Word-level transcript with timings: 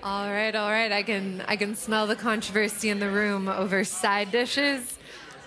All 0.00 0.30
right, 0.30 0.54
all 0.54 0.70
right. 0.70 0.92
I 0.92 1.02
can 1.02 1.42
I 1.48 1.56
can 1.56 1.74
smell 1.74 2.06
the 2.06 2.14
controversy 2.14 2.88
in 2.88 3.00
the 3.00 3.10
room 3.10 3.48
over 3.48 3.82
side 3.82 4.30
dishes. 4.30 4.96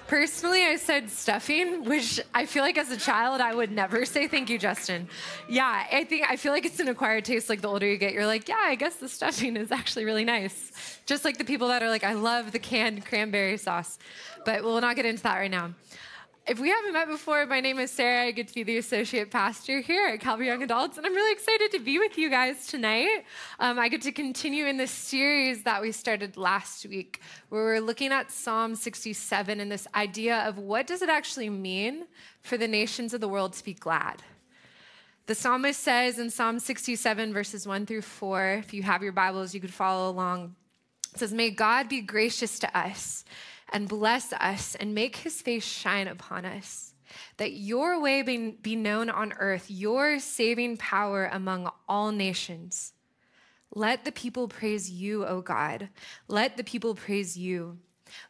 Personally, 0.08 0.64
I 0.64 0.76
said 0.76 1.10
stuffing, 1.10 1.86
which 1.86 2.20
I 2.34 2.46
feel 2.46 2.62
like 2.62 2.78
as 2.78 2.92
a 2.92 2.98
child 2.98 3.40
I 3.40 3.56
would 3.56 3.72
never 3.72 4.04
say 4.14 4.28
thank 4.28 4.50
you, 4.50 4.60
Justin. 4.60 5.08
Yeah, 5.48 5.86
I 5.90 6.04
think 6.04 6.30
I 6.30 6.36
feel 6.36 6.52
like 6.52 6.66
it's 6.66 6.82
an 6.82 6.90
acquired 6.90 7.24
taste. 7.24 7.48
Like 7.48 7.62
the 7.62 7.70
older 7.70 7.88
you 7.88 7.96
get, 7.98 8.12
you're 8.12 8.26
like, 8.26 8.50
yeah, 8.50 8.60
I 8.60 8.76
guess 8.76 8.96
the 8.96 9.08
stuffing 9.08 9.56
is 9.56 9.72
actually 9.72 10.04
really 10.04 10.26
nice. 10.26 11.00
Just 11.06 11.24
like 11.24 11.38
the 11.38 11.46
people 11.46 11.70
that 11.70 11.82
are 11.82 11.90
like, 11.90 12.04
I 12.04 12.14
love 12.14 12.52
the 12.52 12.60
canned 12.60 13.06
cranberry 13.06 13.56
sauce. 13.56 14.00
But 14.44 14.66
we'll 14.66 14.82
not 14.82 14.98
get 14.98 15.06
into 15.06 15.24
that 15.24 15.38
right 15.38 15.50
now. 15.50 15.74
If 16.48 16.60
we 16.60 16.70
haven't 16.70 16.94
met 16.94 17.08
before, 17.08 17.46
my 17.46 17.60
name 17.60 17.78
is 17.78 17.92
Sarah. 17.92 18.26
I 18.26 18.32
get 18.32 18.48
to 18.48 18.56
be 18.56 18.64
the 18.64 18.80
associate 18.80 19.30
pastor 19.30 19.80
here 19.80 20.08
at 20.08 20.22
Calvary 20.22 20.48
Young 20.48 20.64
Adults, 20.64 20.98
and 20.98 21.06
I'm 21.06 21.14
really 21.14 21.32
excited 21.32 21.70
to 21.72 21.80
be 21.80 22.00
with 22.00 22.18
you 22.18 22.32
guys 22.32 22.66
tonight. 22.66 23.26
Um, 23.60 23.78
I 23.78 23.90
get 23.90 24.02
to 24.02 24.12
continue 24.12 24.66
in 24.66 24.76
this 24.76 24.90
series 24.90 25.62
that 25.64 25.84
we 25.84 25.92
started 25.92 26.38
last 26.38 26.88
week, 26.88 27.22
where 27.50 27.64
we're 27.64 27.80
looking 27.80 28.12
at 28.12 28.32
Psalm 28.32 28.74
67 28.74 29.60
and 29.60 29.72
this 29.72 29.88
idea 29.94 30.40
of 30.40 30.58
what 30.58 30.88
does 30.88 31.04
it 31.04 31.10
actually 31.10 31.52
mean 31.52 32.08
for 32.42 32.58
the 32.58 32.68
nations 32.68 33.14
of 33.14 33.22
the 33.22 33.30
world 33.30 33.54
to 33.54 33.64
be 33.64 33.76
glad. 33.76 34.24
The 35.28 35.36
psalmist 35.36 35.80
says 35.80 36.18
in 36.18 36.32
Psalm 36.32 36.58
67, 36.58 37.34
verses 37.34 37.68
1 37.68 37.86
through 37.86 38.02
4, 38.02 38.54
if 38.54 38.74
you 38.74 38.82
have 38.82 39.04
your 39.04 39.12
Bibles, 39.12 39.54
you 39.54 39.62
could 39.62 39.74
follow 39.74 40.10
along. 40.10 40.56
It 41.14 41.20
says, 41.20 41.34
May 41.34 41.52
God 41.52 41.88
be 41.88 42.02
gracious 42.02 42.58
to 42.60 42.78
us 42.78 43.26
and 43.72 43.88
bless 43.88 44.34
us 44.34 44.76
and 44.76 44.94
make 44.94 45.18
his 45.18 45.42
face 45.42 45.66
shine 45.66 46.08
upon 46.08 46.46
us. 46.46 46.94
That 47.38 47.54
your 47.54 48.00
way 48.00 48.22
be, 48.22 48.76
known 48.76 49.10
on 49.10 49.34
earth, 49.34 49.66
your 49.70 50.20
saving 50.20 50.78
power 50.78 51.30
among 51.32 51.70
all 51.88 52.12
nations. 52.12 52.94
Let 53.74 54.06
the 54.06 54.12
people 54.12 54.48
praise 54.48 54.90
you, 54.90 55.26
O 55.26 55.42
God. 55.42 55.90
Let 56.28 56.58
the 56.58 56.64
people 56.64 56.96
praise 56.96 57.38
you. 57.38 57.80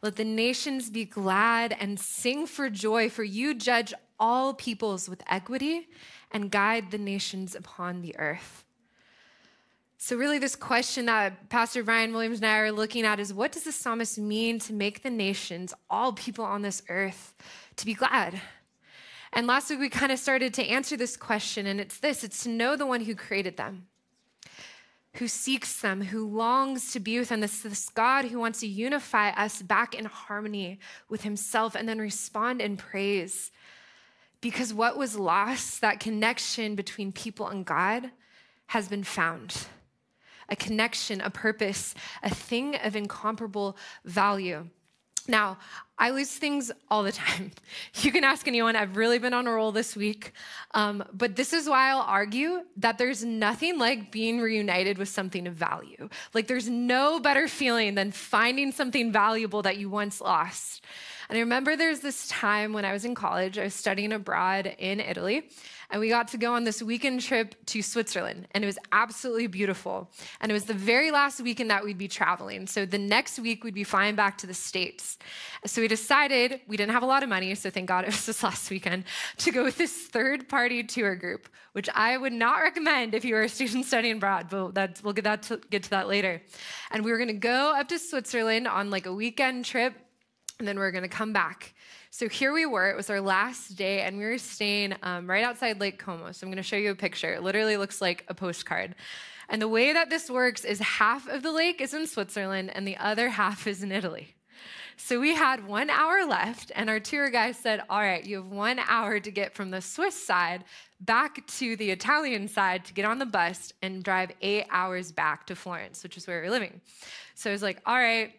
Let 0.00 0.16
the 0.16 0.24
nations 0.24 0.90
be 0.90 1.04
glad 1.04 1.76
and 1.78 1.98
sing 1.98 2.46
for 2.46 2.70
joy, 2.70 3.08
for 3.08 3.24
you 3.24 3.54
judge 3.54 3.92
all 4.18 4.54
peoples 4.54 5.08
with 5.08 5.22
equity 5.28 5.88
and 6.30 6.50
guide 6.50 6.90
the 6.90 6.98
nations 6.98 7.54
upon 7.54 8.00
the 8.00 8.16
earth. 8.18 8.64
So, 10.04 10.16
really, 10.16 10.40
this 10.40 10.56
question 10.56 11.06
that 11.06 11.48
Pastor 11.48 11.84
Brian 11.84 12.12
Williams 12.12 12.38
and 12.38 12.46
I 12.46 12.58
are 12.58 12.72
looking 12.72 13.04
at 13.04 13.20
is 13.20 13.32
what 13.32 13.52
does 13.52 13.62
the 13.62 13.70
psalmist 13.70 14.18
mean 14.18 14.58
to 14.58 14.72
make 14.72 15.04
the 15.04 15.10
nations, 15.10 15.72
all 15.88 16.12
people 16.12 16.44
on 16.44 16.62
this 16.62 16.82
earth, 16.88 17.36
to 17.76 17.86
be 17.86 17.94
glad? 17.94 18.40
And 19.32 19.46
last 19.46 19.70
week 19.70 19.78
we 19.78 19.88
kind 19.88 20.10
of 20.10 20.18
started 20.18 20.54
to 20.54 20.64
answer 20.64 20.96
this 20.96 21.16
question, 21.16 21.68
and 21.68 21.80
it's 21.80 22.00
this 22.00 22.24
it's 22.24 22.42
to 22.42 22.48
know 22.48 22.74
the 22.74 22.84
one 22.84 23.02
who 23.02 23.14
created 23.14 23.56
them, 23.56 23.86
who 25.18 25.28
seeks 25.28 25.80
them, 25.80 26.02
who 26.02 26.28
longs 26.28 26.92
to 26.94 26.98
be 26.98 27.20
with 27.20 27.28
them. 27.28 27.38
This, 27.38 27.60
this 27.60 27.88
God 27.88 28.24
who 28.24 28.40
wants 28.40 28.58
to 28.58 28.66
unify 28.66 29.30
us 29.30 29.62
back 29.62 29.94
in 29.94 30.06
harmony 30.06 30.80
with 31.08 31.22
himself 31.22 31.76
and 31.76 31.88
then 31.88 32.00
respond 32.00 32.60
in 32.60 32.76
praise. 32.76 33.52
Because 34.40 34.74
what 34.74 34.98
was 34.98 35.16
lost, 35.16 35.80
that 35.80 36.00
connection 36.00 36.74
between 36.74 37.12
people 37.12 37.46
and 37.46 37.64
God, 37.64 38.10
has 38.66 38.88
been 38.88 39.04
found 39.04 39.66
a 40.48 40.56
connection, 40.56 41.20
a 41.20 41.30
purpose, 41.30 41.94
a 42.22 42.30
thing 42.30 42.76
of 42.76 42.96
incomparable 42.96 43.76
value. 44.04 44.66
Now, 45.28 45.58
I 45.98 46.10
lose 46.10 46.32
things 46.32 46.72
all 46.90 47.04
the 47.04 47.12
time. 47.12 47.52
You 48.00 48.10
can 48.10 48.24
ask 48.24 48.48
anyone. 48.48 48.74
I've 48.74 48.96
really 48.96 49.18
been 49.18 49.34
on 49.34 49.46
a 49.46 49.52
roll 49.52 49.70
this 49.70 49.94
week. 49.94 50.32
Um, 50.72 51.04
but 51.12 51.36
this 51.36 51.52
is 51.52 51.68
why 51.68 51.90
I'll 51.90 52.00
argue 52.00 52.62
that 52.78 52.98
there's 52.98 53.22
nothing 53.22 53.78
like 53.78 54.10
being 54.10 54.40
reunited 54.40 54.98
with 54.98 55.08
something 55.08 55.46
of 55.46 55.54
value. 55.54 56.08
Like, 56.34 56.48
there's 56.48 56.68
no 56.68 57.20
better 57.20 57.46
feeling 57.46 57.94
than 57.94 58.10
finding 58.10 58.72
something 58.72 59.12
valuable 59.12 59.62
that 59.62 59.76
you 59.76 59.88
once 59.90 60.20
lost. 60.20 60.84
And 61.28 61.36
I 61.36 61.40
remember 61.40 61.76
there's 61.76 62.00
this 62.00 62.26
time 62.28 62.72
when 62.72 62.84
I 62.84 62.92
was 62.92 63.04
in 63.04 63.14
college, 63.14 63.58
I 63.58 63.64
was 63.64 63.74
studying 63.74 64.12
abroad 64.12 64.74
in 64.78 64.98
Italy, 64.98 65.48
and 65.92 66.00
we 66.00 66.08
got 66.08 66.26
to 66.28 66.38
go 66.38 66.54
on 66.54 66.64
this 66.64 66.82
weekend 66.82 67.20
trip 67.20 67.54
to 67.66 67.82
Switzerland, 67.82 68.48
and 68.52 68.64
it 68.64 68.66
was 68.66 68.78
absolutely 68.92 69.46
beautiful. 69.46 70.10
And 70.40 70.50
it 70.50 70.54
was 70.54 70.64
the 70.64 70.74
very 70.74 71.10
last 71.10 71.38
weekend 71.42 71.70
that 71.70 71.84
we'd 71.84 71.98
be 71.98 72.08
traveling. 72.08 72.66
So 72.66 72.86
the 72.86 72.96
next 72.96 73.38
week, 73.38 73.62
we'd 73.62 73.74
be 73.74 73.84
flying 73.84 74.14
back 74.14 74.38
to 74.38 74.46
the 74.46 74.54
States. 74.54 75.18
So 75.66 75.82
we 75.82 75.88
decided, 75.88 76.62
we 76.66 76.78
didn't 76.78 76.92
have 76.92 77.02
a 77.02 77.06
lot 77.06 77.22
of 77.22 77.28
money, 77.28 77.54
so 77.54 77.68
thank 77.68 77.88
God 77.88 78.04
it 78.04 78.06
was 78.06 78.24
this 78.26 78.42
last 78.42 78.70
weekend, 78.70 79.04
to 79.36 79.52
go 79.52 79.62
with 79.62 79.76
this 79.76 79.92
third 79.92 80.48
party 80.48 80.82
tour 80.82 81.14
group, 81.14 81.46
which 81.72 81.90
I 81.94 82.16
would 82.16 82.32
not 82.32 82.62
recommend 82.62 83.14
if 83.14 83.22
you 83.22 83.34
were 83.34 83.42
a 83.42 83.48
student 83.50 83.84
studying 83.84 84.16
abroad, 84.16 84.46
but 84.50 84.74
that's, 84.74 85.04
we'll 85.04 85.12
get, 85.12 85.24
that 85.24 85.42
to, 85.44 85.60
get 85.68 85.82
to 85.82 85.90
that 85.90 86.08
later. 86.08 86.40
And 86.90 87.04
we 87.04 87.12
were 87.12 87.18
gonna 87.18 87.34
go 87.34 87.78
up 87.78 87.88
to 87.88 87.98
Switzerland 87.98 88.66
on 88.66 88.88
like 88.88 89.04
a 89.04 89.12
weekend 89.12 89.66
trip, 89.66 89.94
and 90.58 90.68
then 90.68 90.76
we 90.76 90.80
we're 90.80 90.90
gonna 90.90 91.08
come 91.08 91.32
back. 91.32 91.74
So 92.10 92.28
here 92.28 92.52
we 92.52 92.66
were, 92.66 92.90
it 92.90 92.96
was 92.96 93.10
our 93.10 93.20
last 93.20 93.76
day, 93.76 94.02
and 94.02 94.18
we 94.18 94.24
were 94.24 94.38
staying 94.38 94.94
um, 95.02 95.28
right 95.28 95.44
outside 95.44 95.80
Lake 95.80 95.98
Como. 95.98 96.30
So 96.32 96.46
I'm 96.46 96.50
gonna 96.50 96.62
show 96.62 96.76
you 96.76 96.90
a 96.90 96.94
picture. 96.94 97.34
It 97.34 97.42
literally 97.42 97.76
looks 97.76 98.00
like 98.00 98.24
a 98.28 98.34
postcard. 98.34 98.94
And 99.48 99.60
the 99.60 99.68
way 99.68 99.92
that 99.92 100.08
this 100.08 100.30
works 100.30 100.64
is 100.64 100.78
half 100.78 101.28
of 101.28 101.42
the 101.42 101.52
lake 101.52 101.80
is 101.80 101.94
in 101.94 102.06
Switzerland, 102.06 102.70
and 102.74 102.86
the 102.86 102.96
other 102.96 103.28
half 103.28 103.66
is 103.66 103.82
in 103.82 103.92
Italy. 103.92 104.34
So 104.96 105.18
we 105.18 105.34
had 105.34 105.66
one 105.66 105.90
hour 105.90 106.24
left, 106.26 106.70
and 106.74 106.88
our 106.88 107.00
tour 107.00 107.30
guide 107.30 107.56
said, 107.56 107.82
All 107.88 108.00
right, 108.00 108.24
you 108.24 108.36
have 108.36 108.46
one 108.46 108.78
hour 108.78 109.20
to 109.20 109.30
get 109.30 109.54
from 109.54 109.70
the 109.70 109.80
Swiss 109.80 110.14
side 110.14 110.64
back 111.00 111.46
to 111.58 111.76
the 111.76 111.90
Italian 111.90 112.46
side 112.46 112.84
to 112.84 112.94
get 112.94 113.04
on 113.04 113.18
the 113.18 113.26
bus 113.26 113.72
and 113.82 114.04
drive 114.04 114.30
eight 114.42 114.66
hours 114.70 115.10
back 115.10 115.46
to 115.48 115.56
Florence, 115.56 116.02
which 116.02 116.16
is 116.16 116.26
where 116.26 116.40
we're 116.40 116.50
living. 116.50 116.80
So 117.34 117.50
I 117.50 117.52
was 117.52 117.62
like, 117.62 117.80
All 117.86 117.96
right, 117.96 118.32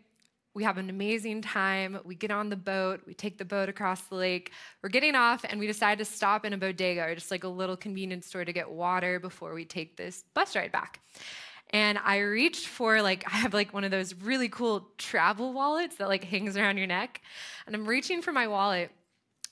we 0.54 0.64
have 0.64 0.78
an 0.78 0.90
amazing 0.90 1.42
time. 1.42 2.00
We 2.04 2.16
get 2.16 2.32
on 2.32 2.50
the 2.50 2.56
boat, 2.56 3.02
we 3.08 3.14
take 3.14 3.38
the 3.38 3.46
boat 3.46 3.70
across 3.70 4.02
the 4.02 4.16
lake. 4.16 4.52
We're 4.82 4.90
getting 4.90 5.16
off, 5.16 5.44
and 5.48 5.60
we 5.60 5.68
decide 5.68 5.98
to 5.98 6.06
stop 6.06 6.46
in 6.46 6.54
a 6.54 6.58
bodega 6.58 7.04
or 7.04 7.16
just 7.16 7.32
like 7.32 7.44
a 7.44 7.48
little 7.48 7.76
convenience 7.76 8.28
store 8.28 8.46
to 8.46 8.54
get 8.54 8.70
water 8.70 9.20
before 9.20 9.54
we 9.54 9.66
take 9.66 9.98
this 9.98 10.24
bus 10.34 10.56
ride 10.56 10.72
back. 10.72 11.00
And 11.72 11.98
I 11.98 12.20
reached 12.20 12.68
for 12.68 13.02
like 13.02 13.24
I 13.32 13.38
have 13.38 13.54
like 13.54 13.74
one 13.74 13.84
of 13.84 13.92
those 13.92 14.14
really 14.14 14.50
cool 14.50 14.90
travel 14.98 15.54
wallets 15.54 15.96
that 15.98 16.08
like 16.08 16.24
hangs 16.24 16.56
around 16.56 16.78
your 16.78 16.88
neck, 16.88 17.22
and 17.66 17.76
I'm 17.76 17.88
reaching 17.88 18.22
for 18.22 18.32
my 18.32 18.48
wallet, 18.48 18.92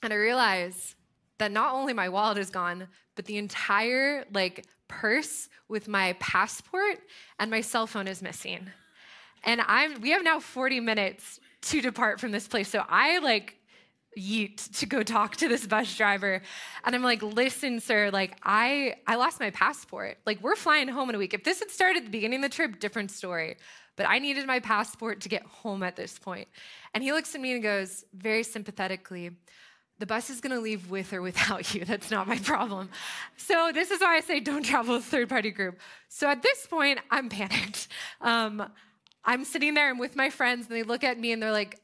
and 0.02 0.12
I 0.12 0.16
realize 0.16 0.94
that 1.38 1.50
not 1.50 1.74
only 1.74 1.92
my 1.92 2.08
wallet 2.08 2.38
is 2.38 2.50
gone, 2.50 2.86
but 3.16 3.24
the 3.24 3.38
entire 3.38 4.24
like 4.32 4.66
purse 4.86 5.48
with 5.68 5.88
my 5.88 6.12
passport 6.20 6.98
and 7.38 7.50
my 7.50 7.60
cell 7.60 7.86
phone 7.86 8.06
is 8.06 8.22
missing. 8.22 8.70
And 9.44 9.60
I'm 9.66 10.00
we 10.00 10.10
have 10.10 10.24
now 10.24 10.40
40 10.40 10.80
minutes 10.80 11.40
to 11.62 11.80
depart 11.80 12.20
from 12.20 12.32
this 12.32 12.46
place. 12.48 12.68
So 12.68 12.84
I 12.88 13.18
like 13.18 13.56
yeet 14.18 14.78
to 14.78 14.86
go 14.86 15.02
talk 15.02 15.36
to 15.36 15.48
this 15.48 15.66
bus 15.66 15.96
driver. 15.96 16.42
And 16.84 16.94
i'm 16.94 17.02
like 17.02 17.22
listen 17.22 17.80
sir 17.80 18.10
like 18.10 18.36
i 18.42 18.94
i 19.06 19.16
lost 19.16 19.40
my 19.40 19.50
passport. 19.50 20.18
Like 20.26 20.42
we're 20.42 20.56
flying 20.56 20.88
home 20.88 21.08
in 21.08 21.14
a 21.14 21.18
week. 21.18 21.34
If 21.34 21.44
this 21.44 21.60
had 21.60 21.70
started 21.70 21.98
at 21.98 22.04
the 22.04 22.10
beginning 22.10 22.44
of 22.44 22.50
the 22.50 22.54
trip 22.54 22.78
different 22.78 23.10
story. 23.10 23.56
But 23.96 24.08
i 24.08 24.18
needed 24.18 24.46
my 24.46 24.60
passport 24.60 25.20
to 25.22 25.28
get 25.28 25.42
home 25.44 25.82
at 25.82 25.96
this 25.96 26.18
point. 26.18 26.48
And 26.94 27.02
he 27.02 27.12
looks 27.12 27.34
at 27.34 27.40
me 27.40 27.52
and 27.54 27.62
goes 27.62 28.04
very 28.14 28.42
sympathetically 28.42 29.30
the 29.98 30.06
bus 30.06 30.30
is 30.30 30.40
going 30.40 30.54
to 30.56 30.60
leave 30.60 30.90
with 30.90 31.12
or 31.12 31.22
without 31.22 31.74
you. 31.74 31.84
That's 31.84 32.10
not 32.10 32.26
my 32.26 32.38
problem. 32.38 32.90
So 33.36 33.70
this 33.72 33.92
is 33.92 34.00
why 34.00 34.16
i 34.16 34.20
say 34.20 34.40
don't 34.40 34.64
travel 34.64 34.96
with 34.96 35.04
third 35.04 35.28
party 35.28 35.50
group. 35.50 35.78
So 36.08 36.28
at 36.28 36.42
this 36.42 36.66
point 36.66 36.98
i'm 37.10 37.28
panicked. 37.28 37.88
Um, 38.20 38.70
I'm 39.24 39.44
sitting 39.44 39.74
there 39.74 39.90
and 39.90 39.98
with 39.98 40.16
my 40.16 40.30
friends, 40.30 40.66
and 40.66 40.76
they 40.76 40.82
look 40.82 41.04
at 41.04 41.18
me 41.18 41.32
and 41.32 41.42
they're 41.42 41.52
like, 41.52 41.78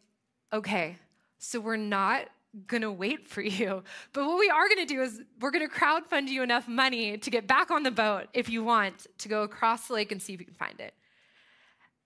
okay, 0.52 0.96
so 1.38 1.60
we're 1.60 1.76
not 1.76 2.28
gonna 2.66 2.90
wait 2.90 3.28
for 3.28 3.40
you. 3.58 3.82
But 4.12 4.26
what 4.26 4.38
we 4.38 4.50
are 4.50 4.68
gonna 4.68 4.86
do 4.86 5.02
is 5.02 5.20
we're 5.40 5.50
gonna 5.50 5.68
crowdfund 5.68 6.28
you 6.28 6.42
enough 6.42 6.68
money 6.68 7.18
to 7.18 7.30
get 7.30 7.46
back 7.46 7.70
on 7.70 7.82
the 7.82 7.90
boat 7.90 8.26
if 8.32 8.48
you 8.48 8.64
want 8.64 9.06
to 9.18 9.28
go 9.28 9.42
across 9.42 9.88
the 9.88 9.94
lake 9.94 10.12
and 10.12 10.20
see 10.20 10.34
if 10.34 10.40
you 10.40 10.46
can 10.46 10.54
find 10.54 10.80
it. 10.80 10.94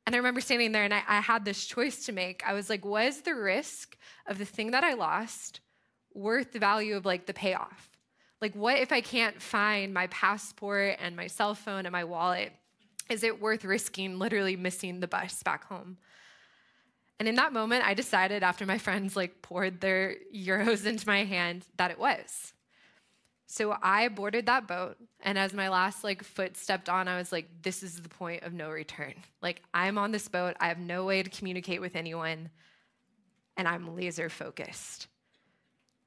And 0.04 0.14
I 0.14 0.18
remember 0.18 0.40
standing 0.40 0.72
there 0.72 0.84
and 0.84 0.92
I, 0.92 1.02
I 1.06 1.20
had 1.20 1.44
this 1.44 1.64
choice 1.64 2.06
to 2.06 2.12
make. 2.12 2.42
I 2.46 2.54
was 2.54 2.68
like, 2.68 2.84
was 2.84 3.20
the 3.20 3.34
risk 3.34 3.96
of 4.26 4.38
the 4.38 4.44
thing 4.44 4.72
that 4.72 4.82
I 4.82 4.94
lost 4.94 5.60
worth 6.12 6.52
the 6.52 6.58
value 6.58 6.96
of 6.96 7.06
like 7.06 7.26
the 7.26 7.32
payoff? 7.32 7.88
Like, 8.40 8.54
what 8.56 8.78
if 8.78 8.90
I 8.90 9.00
can't 9.00 9.40
find 9.40 9.94
my 9.94 10.08
passport 10.08 10.96
and 11.00 11.14
my 11.14 11.28
cell 11.28 11.54
phone 11.54 11.86
and 11.86 11.92
my 11.92 12.02
wallet? 12.02 12.52
Is 13.12 13.22
it 13.22 13.42
worth 13.42 13.62
risking 13.62 14.18
literally 14.18 14.56
missing 14.56 15.00
the 15.00 15.06
bus 15.06 15.42
back 15.42 15.64
home? 15.64 15.98
And 17.18 17.28
in 17.28 17.34
that 17.34 17.52
moment, 17.52 17.86
I 17.86 17.92
decided 17.92 18.42
after 18.42 18.64
my 18.64 18.78
friends 18.78 19.14
like 19.14 19.42
poured 19.42 19.82
their 19.82 20.16
euros 20.34 20.86
into 20.92 21.06
my 21.06 21.24
hand 21.24 21.66
that 21.76 21.90
it 21.90 21.98
was. 21.98 22.54
So 23.46 23.76
I 23.82 24.08
boarded 24.08 24.46
that 24.46 24.66
boat, 24.66 24.96
and 25.20 25.36
as 25.36 25.52
my 25.52 25.68
last 25.68 26.02
like 26.02 26.24
foot 26.24 26.56
stepped 26.56 26.88
on, 26.88 27.06
I 27.06 27.18
was 27.18 27.30
like, 27.30 27.48
"This 27.60 27.82
is 27.82 28.00
the 28.00 28.08
point 28.08 28.44
of 28.44 28.54
no 28.54 28.70
return. 28.70 29.12
Like 29.42 29.60
I'm 29.74 29.98
on 29.98 30.10
this 30.10 30.26
boat. 30.26 30.56
I 30.58 30.68
have 30.68 30.78
no 30.78 31.04
way 31.04 31.22
to 31.22 31.28
communicate 31.28 31.82
with 31.82 31.94
anyone, 31.94 32.48
and 33.58 33.68
I'm 33.68 33.94
laser 33.94 34.30
focused. 34.30 35.06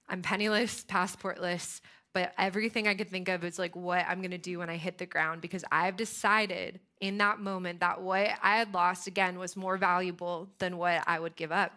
I'm 0.10 0.24
penniless, 0.24 0.84
passportless, 0.86 1.82
But 2.16 2.32
everything 2.38 2.88
I 2.88 2.96
could 2.96 3.10
think 3.10 3.28
of 3.28 3.44
is 3.44 3.60
like 3.60 3.76
what 3.76 4.06
I'm 4.08 4.22
gonna 4.22 4.38
do 4.38 4.60
when 4.60 4.70
I 4.70 4.78
hit 4.78 4.98
the 4.98 5.06
ground 5.06 5.42
because 5.42 5.66
I've 5.70 5.98
decided 5.98 6.80
in 7.02 7.18
that 7.18 7.42
moment 7.42 7.82
that 7.82 8.02
what 8.02 8.30
I 8.42 8.56
had 8.56 8.74
lost 8.74 9.06
again 9.08 9.38
was 9.38 9.58
more 9.58 9.76
valuable 9.76 10.48
than 10.60 10.78
what 10.78 11.04
I 11.08 11.20
would 11.20 11.36
give 11.36 11.52
up. 11.52 11.74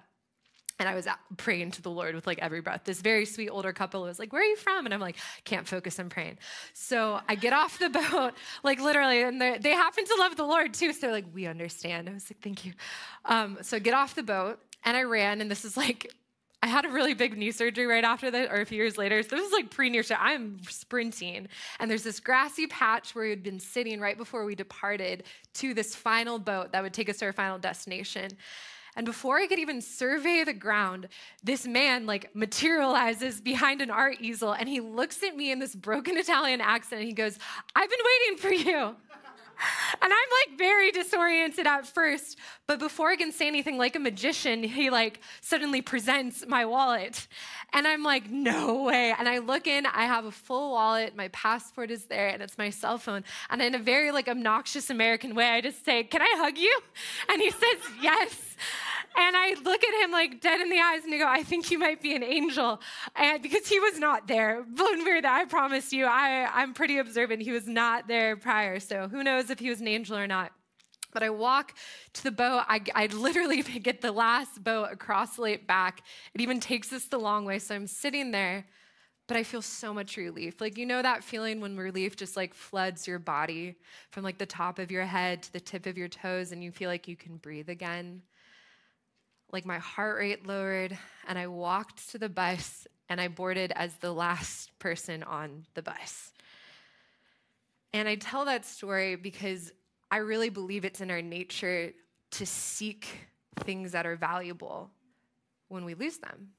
And 0.79 0.89
I 0.89 0.95
was 0.95 1.09
praying 1.39 1.73
to 1.73 1.83
the 1.83 1.91
Lord 1.91 2.15
with 2.15 2.25
like 2.25 2.39
every 2.39 2.61
breath. 2.61 2.83
This 2.85 3.01
very 3.01 3.25
sweet 3.25 3.49
older 3.49 3.73
couple 3.73 4.03
was 4.03 4.21
like, 4.21 4.33
Where 4.33 4.41
are 4.41 4.45
you 4.45 4.55
from? 4.55 4.85
And 4.85 4.95
I'm 4.95 5.01
like, 5.01 5.17
Can't 5.43 5.67
focus, 5.67 5.99
I'm 5.99 6.09
praying. 6.09 6.39
So 6.73 7.19
I 7.29 7.35
get 7.35 7.53
off 7.53 7.81
the 7.81 7.91
boat, 8.13 8.35
like 8.63 8.81
literally, 8.81 9.23
and 9.23 9.41
they 9.41 9.73
happen 9.73 10.05
to 10.05 10.17
love 10.21 10.37
the 10.37 10.45
Lord 10.45 10.73
too. 10.73 10.93
So 10.93 11.01
they're 11.01 11.11
like, 11.11 11.27
We 11.35 11.49
understand. 11.49 12.09
I 12.09 12.13
was 12.13 12.31
like, 12.31 12.41
Thank 12.41 12.65
you. 12.65 12.75
Um, 13.25 13.59
so 13.63 13.77
I 13.77 13.81
get 13.81 13.95
off 13.95 14.15
the 14.15 14.23
boat 14.23 14.61
and 14.85 14.97
I 14.97 15.03
ran, 15.03 15.41
and 15.41 15.51
this 15.51 15.65
is 15.65 15.77
like, 15.77 16.15
I 16.63 16.67
had 16.67 16.85
a 16.85 16.89
really 16.89 17.15
big 17.15 17.37
knee 17.37 17.53
surgery 17.53 17.87
right 17.87 18.05
after 18.05 18.31
that, 18.31 18.51
or 18.51 18.61
a 18.61 18.67
few 18.67 18.79
years 18.79 18.99
later. 18.99 19.23
So 19.23 19.37
this 19.37 19.47
is 19.47 19.53
like 19.53 19.71
pre 19.71 19.91
knee 19.91 20.03
surgery. 20.03 20.17
I'm 20.21 20.59
sprinting, 20.69 21.49
and 21.79 21.91
there's 21.91 22.03
this 22.03 22.21
grassy 22.21 22.67
patch 22.67 23.15
where 23.15 23.25
we 23.25 23.31
had 23.31 23.43
been 23.43 23.61
sitting 23.61 24.01
right 24.01 24.17
before 24.17 24.45
we 24.45 24.55
departed 24.55 25.25
to 25.55 25.75
this 25.75 25.95
final 25.95 26.39
boat 26.39 26.73
that 26.73 26.83
would 26.83 26.93
take 26.93 27.09
us 27.09 27.19
to 27.19 27.27
our 27.27 27.33
final 27.33 27.59
destination. 27.59 28.31
And 28.97 29.07
before 29.07 29.39
I 29.39 29.47
could 29.47 29.61
even 29.61 29.81
survey 29.81 30.43
the 30.43 30.53
ground, 30.53 31.07
this 31.45 31.69
man 31.69 32.05
like 32.05 32.35
materializes 32.35 33.41
behind 33.41 33.81
an 33.81 33.91
art 33.91 34.17
easel 34.21 34.53
and 34.53 34.69
he 34.69 34.81
looks 34.81 35.23
at 35.23 35.37
me 35.37 35.53
in 35.53 35.61
this 35.61 35.73
broken 35.77 36.17
Italian 36.19 36.61
accent 36.61 37.03
and 37.03 37.09
he 37.09 37.15
goes, 37.15 37.39
I've 37.77 37.89
been 37.89 37.99
waiting 38.05 38.39
for 38.39 38.53
you. 38.71 38.97
And 40.01 40.13
I'm 40.13 40.49
like 40.49 40.59
very 40.59 40.91
disoriented 40.93 41.67
at 41.67 41.87
first, 41.87 42.39
but 42.67 42.79
before 42.79 43.11
I 43.11 43.17
can 43.17 43.33
say 43.33 43.47
anything 43.47 43.79
like 43.79 43.97
a 43.97 43.99
magician, 43.99 44.63
he 44.63 44.91
like 44.91 45.21
suddenly 45.41 45.83
presents 45.83 46.47
my 46.47 46.65
wallet. 46.65 47.27
And 47.73 47.87
I'm 47.87 48.03
like, 48.03 48.31
no 48.31 48.85
way. 48.85 49.15
And 49.19 49.29
I 49.29 49.39
look 49.39 49.67
in, 49.67 49.87
I 49.87 50.05
have 50.05 50.25
a 50.25 50.31
full 50.31 50.73
wallet, 50.73 51.17
my 51.17 51.29
passport 51.29 51.91
is 51.91 52.05
there, 52.05 52.29
and 52.29 52.43
it's 52.43 52.57
my 52.57 52.71
cell 52.71 52.99
phone. 52.99 53.25
And 53.51 53.61
in 53.61 53.75
a 53.75 53.79
very 53.79 54.13
like 54.13 54.29
obnoxious 54.29 54.91
American 54.91 55.35
way, 55.35 55.49
I 55.49 55.61
just 55.61 55.85
say, 55.85 56.05
Can 56.05 56.23
I 56.23 56.35
hug 56.37 56.57
you? 56.59 56.81
And 57.29 57.43
he 57.43 57.51
says, 57.51 57.79
Yes. 58.01 58.57
And 59.17 59.37
I 59.37 59.55
look 59.65 59.83
at 59.83 60.05
him 60.05 60.13
like 60.13 60.41
dead 60.41 60.61
in 60.61 60.71
the 60.71 60.79
eyes 60.79 61.05
and 61.05 61.13
I 61.13 61.19
go, 61.19 61.27
I 61.27 61.43
think 61.43 61.71
you 61.71 61.79
might 61.79 62.01
be 62.03 62.15
an 62.15 62.23
angel. 62.23 62.81
And 63.17 63.43
because 63.43 63.67
he 63.67 63.81
was 63.81 63.99
not 63.99 64.29
there. 64.29 64.65
When 64.77 65.05
there, 65.05 65.21
I 65.25 65.45
promise 65.45 65.93
you, 65.93 66.07
I, 66.07 66.49
I'm 66.53 66.75
pretty 66.75 66.99
observant. 66.99 67.43
He 67.43 67.51
was 67.51 67.67
not 67.67 68.07
there 68.07 68.37
prior. 68.37 68.79
So 68.81 69.09
who 69.09 69.25
knows 69.25 69.51
if 69.51 69.59
he 69.59 69.71
was 69.71 69.81
an 69.81 69.89
angel 69.89 70.17
or 70.17 70.27
not. 70.27 70.53
But 71.13 71.23
I 71.23 71.31
walk 71.31 71.75
to 72.13 72.23
the 72.23 72.31
boat. 72.31 72.65
I, 72.69 72.83
I 72.95 73.07
literally 73.07 73.63
get 73.83 74.01
the 74.03 74.13
last 74.13 74.63
boat 74.63 74.91
across 74.93 75.37
the 75.37 75.43
lake 75.43 75.67
back. 75.67 76.03
It 76.35 76.41
even 76.41 76.61
takes 76.61 76.93
us 76.93 77.07
the 77.07 77.19
long 77.19 77.45
way. 77.45 77.59
So 77.59 77.75
I'm 77.75 77.87
sitting 77.87 78.31
there, 78.31 78.67
but 79.27 79.37
I 79.37 79.43
feel 79.43 79.63
so 79.63 79.95
much 79.95 80.17
relief. 80.17 80.61
Like, 80.61 80.79
you 80.79 80.87
know 80.87 81.03
that 81.03 81.25
feeling 81.25 81.61
when 81.61 81.77
relief 81.77 82.17
just 82.17 82.37
like 82.37 82.55
floods 82.55 83.09
your 83.09 83.19
body 83.19 83.77
from 84.11 84.23
like 84.23 84.39
the 84.39 84.47
top 84.47 84.79
of 84.79 84.91
your 84.91 85.05
head 85.05 85.43
to 85.45 85.53
the 85.53 85.61
tip 85.61 85.87
of 85.87 85.97
your 85.97 86.09
toes, 86.09 86.53
and 86.53 86.63
you 86.63 86.71
feel 86.71 86.91
like 86.91 87.09
you 87.09 87.17
can 87.17 87.37
breathe 87.37 87.69
again? 87.69 88.23
Like 89.53 89.65
my 89.65 89.79
heart 89.79 90.19
rate 90.19 90.47
lowered, 90.47 90.97
and 91.27 91.39
I 91.39 91.47
walked 91.47 92.11
to 92.11 92.19
the 92.19 92.29
bus 92.29 92.87
and 93.09 93.21
I 93.21 93.29
boarded 93.29 93.73
as 93.75 93.95
the 93.97 94.13
last 94.13 94.79
person 94.79 95.23
on 95.23 95.65
the 95.75 95.83
bus. 95.83 96.33
And 97.93 98.07
I 98.07 98.17
tell 98.17 98.45
that 98.45 98.67
story 98.67 99.17
because 99.17 99.73
I 100.11 100.19
really 100.19 100.51
believe 100.51 100.85
it's 100.85 101.01
in 101.01 101.11
our 101.11 101.23
nature 101.23 101.93
to 102.33 102.47
seek 102.47 103.09
things 103.61 103.93
that 103.93 104.07
are 104.07 104.17
valuable 104.17 104.91
when 105.69 105.85
we 105.85 105.95
lose 105.95 106.19
them. 106.19 106.51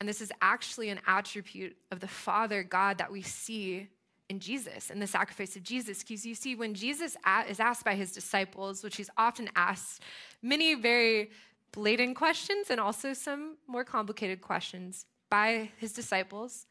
And 0.00 0.08
this 0.08 0.20
is 0.20 0.32
actually 0.40 0.88
an 0.88 1.00
attribute 1.06 1.76
of 1.90 2.00
the 2.00 2.08
Father 2.08 2.62
God 2.62 2.98
that 2.98 3.10
we 3.10 3.22
see 3.22 3.88
in 4.28 4.40
Jesus, 4.40 4.90
in 4.90 4.98
the 4.98 5.06
sacrifice 5.06 5.56
of 5.56 5.62
Jesus. 5.62 6.02
Because 6.02 6.24
you 6.24 6.34
see, 6.34 6.54
when 6.54 6.74
Jesus 6.74 7.16
is 7.48 7.60
asked 7.60 7.84
by 7.84 7.94
his 7.94 8.12
disciples, 8.12 8.82
which 8.82 8.96
he's 8.96 9.10
often 9.16 9.48
asked 9.54 10.02
many 10.42 10.74
very 10.74 11.30
blatant 11.72 12.16
questions 12.16 12.70
and 12.70 12.78
also 12.80 13.12
some 13.12 13.56
more 13.66 13.84
complicated 13.84 14.40
questions 14.40 15.06
by 15.30 15.70
his 15.78 15.92
disciples 15.92 16.66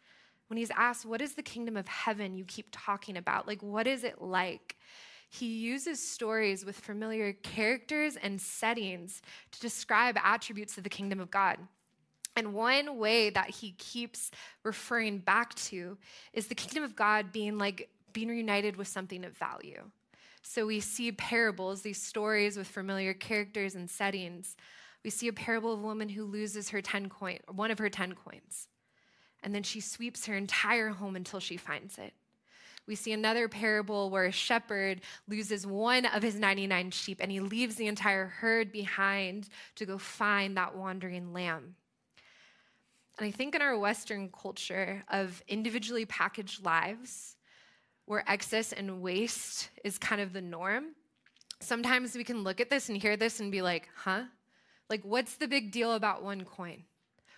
when 0.47 0.57
he's 0.57 0.71
asked, 0.71 1.05
What 1.05 1.21
is 1.21 1.33
the 1.33 1.41
kingdom 1.41 1.77
of 1.77 1.87
heaven 1.87 2.35
you 2.35 2.45
keep 2.45 2.67
talking 2.71 3.17
about? 3.17 3.47
Like, 3.47 3.63
what 3.63 3.87
is 3.87 4.03
it 4.03 4.21
like? 4.21 4.75
He 5.29 5.47
uses 5.47 6.05
stories 6.05 6.65
with 6.65 6.75
familiar 6.75 7.31
characters 7.31 8.17
and 8.21 8.39
settings 8.39 9.21
to 9.51 9.59
describe 9.61 10.17
attributes 10.21 10.77
of 10.77 10.83
the 10.83 10.89
kingdom 10.89 11.21
of 11.21 11.31
God. 11.31 11.57
And 12.35 12.53
one 12.53 12.97
way 12.97 13.29
that 13.29 13.49
he 13.49 13.71
keeps 13.77 14.29
referring 14.63 15.19
back 15.19 15.55
to 15.55 15.97
is 16.33 16.47
the 16.47 16.55
kingdom 16.55 16.83
of 16.83 16.95
God 16.95 17.31
being 17.31 17.57
like 17.57 17.89
being 18.13 18.27
reunited 18.27 18.75
with 18.75 18.89
something 18.89 19.23
of 19.23 19.37
value. 19.37 19.81
So 20.41 20.65
we 20.65 20.81
see 20.81 21.13
parables, 21.13 21.81
these 21.81 22.01
stories 22.01 22.57
with 22.57 22.67
familiar 22.67 23.13
characters 23.13 23.75
and 23.75 23.89
settings 23.89 24.57
we 25.03 25.09
see 25.09 25.27
a 25.27 25.33
parable 25.33 25.73
of 25.73 25.79
a 25.79 25.83
woman 25.83 26.09
who 26.09 26.23
loses 26.23 26.69
her 26.69 26.81
10 26.81 27.09
coin, 27.09 27.39
one 27.51 27.71
of 27.71 27.79
her 27.79 27.89
10 27.89 28.13
coins. 28.13 28.67
And 29.43 29.55
then 29.55 29.63
she 29.63 29.79
sweeps 29.79 30.25
her 30.27 30.35
entire 30.35 30.89
home 30.89 31.15
until 31.15 31.39
she 31.39 31.57
finds 31.57 31.97
it. 31.97 32.13
We 32.87 32.95
see 32.95 33.13
another 33.13 33.47
parable 33.47 34.09
where 34.09 34.25
a 34.25 34.31
shepherd 34.31 35.01
loses 35.27 35.65
one 35.65 36.05
of 36.05 36.23
his 36.23 36.35
99 36.35 36.91
sheep 36.91 37.19
and 37.21 37.31
he 37.31 37.39
leaves 37.39 37.75
the 37.75 37.87
entire 37.87 38.25
herd 38.25 38.71
behind 38.71 39.49
to 39.75 39.85
go 39.85 39.97
find 39.97 40.57
that 40.57 40.75
wandering 40.75 41.31
lamb. 41.31 41.75
And 43.17 43.27
I 43.27 43.31
think 43.31 43.55
in 43.55 43.61
our 43.61 43.77
Western 43.77 44.29
culture 44.29 45.03
of 45.09 45.43
individually 45.47 46.05
packaged 46.05 46.65
lives, 46.65 47.35
where 48.05 48.23
excess 48.27 48.73
and 48.73 49.01
waste 49.01 49.69
is 49.83 49.97
kind 49.97 50.21
of 50.21 50.33
the 50.33 50.41
norm, 50.41 50.95
sometimes 51.59 52.15
we 52.15 52.23
can 52.23 52.43
look 52.43 52.59
at 52.59 52.69
this 52.69 52.89
and 52.89 53.01
hear 53.01 53.15
this 53.15 53.39
and 53.39 53.51
be 53.51 53.61
like, 53.61 53.89
huh? 53.95 54.23
Like, 54.91 55.03
what's 55.03 55.35
the 55.35 55.47
big 55.47 55.71
deal 55.71 55.93
about 55.93 56.21
one 56.21 56.43
coin? 56.43 56.83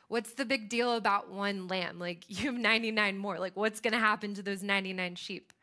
What's 0.07 0.33
the 0.33 0.43
big 0.43 0.69
deal 0.69 0.95
about 0.95 1.31
one 1.31 1.67
lamb? 1.67 1.99
Like, 1.99 2.25
you 2.27 2.51
have 2.51 2.59
99 2.59 3.17
more. 3.17 3.37
Like, 3.37 3.55
what's 3.55 3.79
going 3.79 3.93
to 3.93 3.99
happen 3.99 4.33
to 4.33 4.41
those 4.41 4.63
99 4.63 5.15
sheep? 5.15 5.53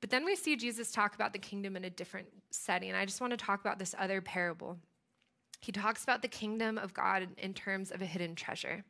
But 0.00 0.10
then 0.10 0.24
we 0.24 0.36
see 0.36 0.56
Jesus 0.56 0.92
talk 0.92 1.14
about 1.16 1.32
the 1.32 1.38
kingdom 1.38 1.76
in 1.76 1.84
a 1.84 1.90
different 1.90 2.28
setting. 2.50 2.94
I 2.94 3.04
just 3.04 3.20
want 3.20 3.32
to 3.32 3.36
talk 3.36 3.60
about 3.60 3.80
this 3.80 3.94
other 3.98 4.20
parable. 4.20 4.78
He 5.60 5.72
talks 5.72 6.04
about 6.04 6.22
the 6.22 6.28
kingdom 6.28 6.78
of 6.78 6.94
God 6.94 7.28
in 7.36 7.52
terms 7.52 7.90
of 7.90 8.00
a 8.00 8.06
hidden 8.06 8.34
treasure. 8.36 8.84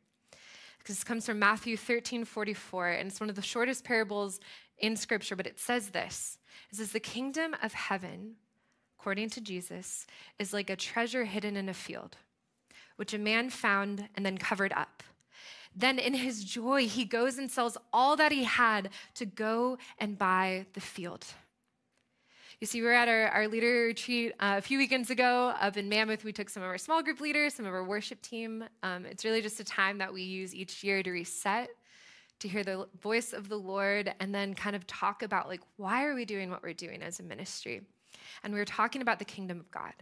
Because 0.77 0.97
this 0.97 1.03
comes 1.03 1.25
from 1.25 1.39
Matthew 1.39 1.77
13 1.77 2.25
44, 2.25 2.89
and 2.89 3.09
it's 3.09 3.19
one 3.19 3.29
of 3.29 3.35
the 3.35 3.41
shortest 3.41 3.83
parables 3.83 4.39
in 4.77 4.95
scripture, 4.95 5.35
but 5.35 5.47
it 5.47 5.59
says 5.59 5.89
this 5.89 6.37
It 6.71 6.77
says, 6.77 6.91
The 6.91 6.99
kingdom 6.99 7.55
of 7.63 7.73
heaven 7.73 8.35
according 9.03 9.29
to 9.29 9.41
Jesus, 9.41 10.07
is 10.39 10.53
like 10.53 10.69
a 10.69 10.77
treasure 10.77 11.25
hidden 11.25 11.57
in 11.57 11.67
a 11.67 11.73
field, 11.73 12.15
which 12.95 13.13
a 13.13 13.17
man 13.17 13.49
found 13.49 14.07
and 14.15 14.25
then 14.25 14.37
covered 14.37 14.71
up. 14.71 15.03
Then, 15.75 15.99
in 15.99 16.13
his 16.13 16.45
joy, 16.45 16.87
he 16.87 17.03
goes 17.03 17.37
and 17.37 17.51
sells 17.51 17.77
all 17.91 18.15
that 18.15 18.31
he 18.31 18.45
had 18.45 18.91
to 19.15 19.25
go 19.25 19.77
and 19.97 20.17
buy 20.17 20.67
the 20.71 20.79
field. 20.79 21.25
You 22.61 22.65
see, 22.65 22.79
we 22.79 22.87
were 22.87 22.93
at 22.93 23.09
our, 23.09 23.27
our 23.27 23.49
leader 23.49 23.87
retreat 23.87 24.31
uh, 24.39 24.55
a 24.59 24.61
few 24.61 24.77
weekends 24.77 25.09
ago 25.09 25.53
up 25.59 25.75
in 25.75 25.89
Mammoth. 25.89 26.23
We 26.23 26.31
took 26.31 26.49
some 26.49 26.63
of 26.63 26.69
our 26.69 26.77
small 26.77 27.03
group 27.03 27.19
leaders, 27.19 27.55
some 27.55 27.65
of 27.65 27.73
our 27.73 27.83
worship 27.83 28.21
team. 28.21 28.63
Um, 28.83 29.05
it's 29.05 29.25
really 29.25 29.41
just 29.41 29.59
a 29.59 29.65
time 29.65 29.97
that 29.97 30.13
we 30.13 30.21
use 30.21 30.55
each 30.55 30.81
year 30.81 31.03
to 31.03 31.11
reset, 31.11 31.71
to 32.39 32.47
hear 32.47 32.63
the 32.63 32.87
voice 33.01 33.33
of 33.33 33.49
the 33.49 33.57
Lord, 33.57 34.15
and 34.21 34.33
then 34.33 34.53
kind 34.53 34.77
of 34.77 34.87
talk 34.87 35.23
about 35.23 35.49
like, 35.49 35.59
why 35.75 36.05
are 36.05 36.15
we 36.15 36.23
doing 36.23 36.49
what 36.49 36.63
we're 36.63 36.71
doing 36.71 37.03
as 37.03 37.19
a 37.19 37.23
ministry? 37.23 37.81
And 38.43 38.53
we 38.53 38.59
were 38.59 38.65
talking 38.65 39.01
about 39.01 39.19
the 39.19 39.25
kingdom 39.25 39.59
of 39.59 39.71
God. 39.71 39.93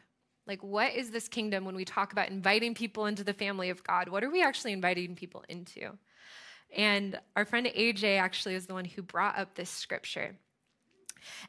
Like, 0.47 0.63
what 0.63 0.93
is 0.93 1.11
this 1.11 1.27
kingdom 1.27 1.65
when 1.65 1.75
we 1.75 1.85
talk 1.85 2.11
about 2.11 2.29
inviting 2.29 2.73
people 2.73 3.05
into 3.05 3.23
the 3.23 3.33
family 3.33 3.69
of 3.69 3.83
God? 3.83 4.09
What 4.09 4.23
are 4.23 4.29
we 4.29 4.43
actually 4.43 4.73
inviting 4.73 5.15
people 5.15 5.43
into? 5.47 5.97
And 6.75 7.19
our 7.35 7.45
friend 7.45 7.67
AJ 7.67 8.17
actually 8.19 8.55
is 8.55 8.65
the 8.65 8.73
one 8.73 8.85
who 8.85 9.01
brought 9.01 9.37
up 9.37 9.55
this 9.55 9.69
scripture. 9.69 10.35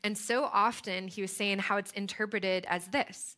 And 0.05 0.19
so 0.19 0.45
often 0.45 1.09
he 1.09 1.23
was 1.23 1.35
saying 1.35 1.61
how 1.61 1.79
it's 1.79 1.93
interpreted 1.93 2.67
as 2.69 2.89
this 2.89 3.37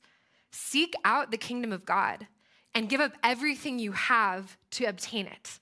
Seek 0.50 0.94
out 1.04 1.30
the 1.30 1.36
kingdom 1.36 1.72
of 1.72 1.84
God 1.84 2.26
and 2.74 2.88
give 2.88 3.00
up 3.00 3.12
everything 3.22 3.78
you 3.78 3.92
have 3.92 4.56
to 4.72 4.84
obtain 4.84 5.26
it. 5.26 5.58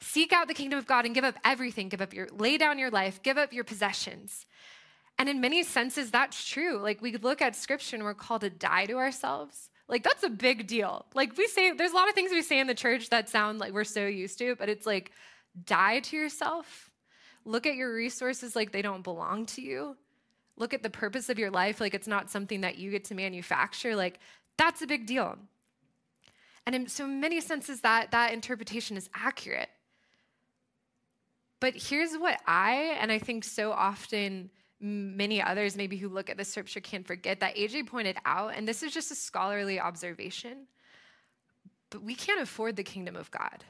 Seek 0.00 0.32
out 0.32 0.48
the 0.48 0.54
kingdom 0.54 0.78
of 0.78 0.86
God 0.86 1.04
and 1.04 1.14
give 1.14 1.24
up 1.24 1.36
everything. 1.44 1.88
Give 1.88 2.00
up 2.00 2.12
your, 2.12 2.28
lay 2.28 2.58
down 2.58 2.78
your 2.78 2.90
life, 2.90 3.22
give 3.22 3.38
up 3.38 3.52
your 3.52 3.64
possessions. 3.64 4.46
And 5.18 5.28
in 5.28 5.40
many 5.40 5.62
senses, 5.62 6.10
that's 6.10 6.46
true. 6.46 6.78
Like 6.78 7.00
we 7.00 7.16
look 7.16 7.40
at 7.40 7.56
scripture 7.56 7.96
and 7.96 8.04
we're 8.04 8.14
called 8.14 8.42
to 8.42 8.50
die 8.50 8.86
to 8.86 8.94
ourselves. 8.94 9.70
Like 9.88 10.02
that's 10.02 10.24
a 10.24 10.28
big 10.28 10.66
deal. 10.66 11.06
Like 11.14 11.36
we 11.38 11.46
say, 11.46 11.72
there's 11.72 11.92
a 11.92 11.94
lot 11.94 12.08
of 12.08 12.14
things 12.14 12.32
we 12.32 12.42
say 12.42 12.58
in 12.58 12.66
the 12.66 12.74
church 12.74 13.10
that 13.10 13.28
sound 13.28 13.58
like 13.58 13.72
we're 13.72 13.84
so 13.84 14.06
used 14.06 14.38
to, 14.38 14.56
but 14.56 14.68
it's 14.68 14.84
like 14.86 15.12
die 15.64 16.00
to 16.00 16.16
yourself. 16.16 16.90
Look 17.44 17.66
at 17.66 17.76
your 17.76 17.94
resources 17.94 18.56
like 18.56 18.72
they 18.72 18.82
don't 18.82 19.04
belong 19.04 19.46
to 19.46 19.62
you. 19.62 19.96
Look 20.56 20.74
at 20.74 20.82
the 20.82 20.90
purpose 20.90 21.28
of 21.28 21.38
your 21.38 21.50
life 21.50 21.80
like 21.80 21.94
it's 21.94 22.08
not 22.08 22.30
something 22.30 22.62
that 22.62 22.78
you 22.78 22.90
get 22.90 23.04
to 23.06 23.14
manufacture. 23.14 23.94
Like 23.94 24.18
that's 24.58 24.82
a 24.82 24.86
big 24.86 25.06
deal. 25.06 25.38
And 26.66 26.74
in 26.74 26.88
so 26.88 27.06
many 27.06 27.40
senses, 27.40 27.80
that, 27.82 28.10
that 28.10 28.32
interpretation 28.32 28.96
is 28.96 29.08
accurate. 29.14 29.68
But 31.60 31.74
here's 31.74 32.14
what 32.14 32.40
I, 32.46 32.96
and 33.00 33.12
I 33.12 33.18
think 33.18 33.44
so 33.44 33.70
often 33.70 34.50
many 34.86 35.42
others 35.42 35.76
maybe 35.76 35.96
who 35.96 36.08
look 36.08 36.30
at 36.30 36.36
the 36.36 36.44
scripture 36.44 36.80
can 36.80 37.02
forget 37.02 37.40
that 37.40 37.56
AJ 37.56 37.86
pointed 37.86 38.16
out, 38.24 38.54
and 38.56 38.66
this 38.66 38.82
is 38.82 38.92
just 38.92 39.10
a 39.10 39.14
scholarly 39.14 39.80
observation, 39.80 40.66
but 41.90 42.02
we 42.02 42.14
can't 42.14 42.40
afford 42.40 42.76
the 42.76 42.82
kingdom 42.82 43.16
of 43.16 43.30
God. 43.30 43.64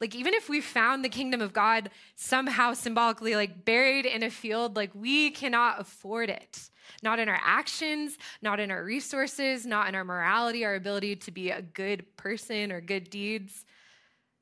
Like, 0.00 0.14
even 0.14 0.34
if 0.34 0.48
we 0.48 0.60
found 0.60 1.04
the 1.04 1.08
kingdom 1.08 1.40
of 1.40 1.52
God 1.52 1.90
somehow 2.16 2.74
symbolically, 2.74 3.34
like 3.34 3.64
buried 3.64 4.04
in 4.04 4.22
a 4.22 4.30
field, 4.30 4.76
like 4.76 4.90
we 4.94 5.30
cannot 5.30 5.80
afford 5.80 6.28
it. 6.28 6.70
Not 7.02 7.18
in 7.18 7.28
our 7.28 7.40
actions, 7.42 8.16
not 8.42 8.60
in 8.60 8.70
our 8.70 8.84
resources, 8.84 9.66
not 9.66 9.88
in 9.88 9.94
our 9.94 10.04
morality, 10.04 10.64
our 10.64 10.74
ability 10.74 11.16
to 11.16 11.30
be 11.30 11.50
a 11.50 11.62
good 11.62 12.04
person 12.16 12.70
or 12.70 12.80
good 12.80 13.10
deeds. 13.10 13.64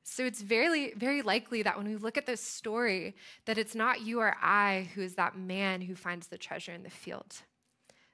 So 0.07 0.23
it's 0.23 0.43
very, 0.43 0.93
very 0.93 1.23
likely 1.23 1.63
that 1.63 1.77
when 1.77 1.87
we 1.87 1.95
look 1.95 2.15
at 2.15 2.27
this 2.27 2.39
story, 2.39 3.15
that 3.45 3.57
it's 3.57 3.73
not 3.73 4.01
you 4.01 4.19
or 4.21 4.35
I 4.39 4.87
who 4.93 5.01
is 5.01 5.15
that 5.15 5.35
man 5.35 5.81
who 5.81 5.95
finds 5.95 6.27
the 6.27 6.37
treasure 6.37 6.71
in 6.73 6.83
the 6.83 6.91
field, 6.91 7.33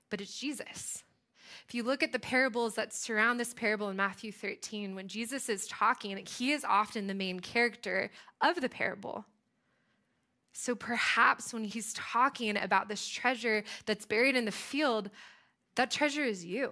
but 0.10 0.22
it's 0.22 0.40
Jesus. 0.40 1.04
If 1.68 1.76
you 1.76 1.84
look 1.84 2.02
at 2.02 2.14
the 2.14 2.18
parables 2.18 2.76
that 2.76 2.94
surround 2.94 3.42
this 3.42 3.54
parable 3.54 3.90
in 3.90 3.98
Matthew 3.98 4.32
13, 4.32 4.96
when 4.96 5.10
Jesus 5.10 5.50
is 5.50 5.68
talking, 5.68 6.26
he 6.26 6.54
is 6.54 6.64
often 6.64 7.08
the 7.08 7.14
main 7.14 7.42
character 7.42 8.10
of 8.40 8.62
the 8.62 8.70
parable. 8.70 9.26
So 10.54 10.76
perhaps 10.76 11.54
when 11.54 11.66
he's 11.66 11.94
talking 11.94 12.56
about 12.56 12.88
this 12.88 13.06
treasure 13.06 13.66
that's 13.86 14.06
buried 14.06 14.38
in 14.38 14.46
the 14.46 14.52
field, 14.52 15.10
that 15.76 15.92
treasure 15.92 16.24
is 16.24 16.46
you. 16.46 16.72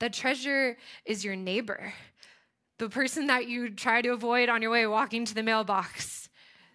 That 0.00 0.12
treasure 0.12 0.76
is 1.06 1.24
your 1.24 1.36
neighbor 1.36 1.94
the 2.78 2.88
person 2.88 3.26
that 3.28 3.48
you 3.48 3.70
try 3.70 4.02
to 4.02 4.10
avoid 4.10 4.48
on 4.48 4.62
your 4.62 4.70
way 4.70 4.86
walking 4.86 5.24
to 5.24 5.34
the 5.34 5.42
mailbox, 5.42 6.28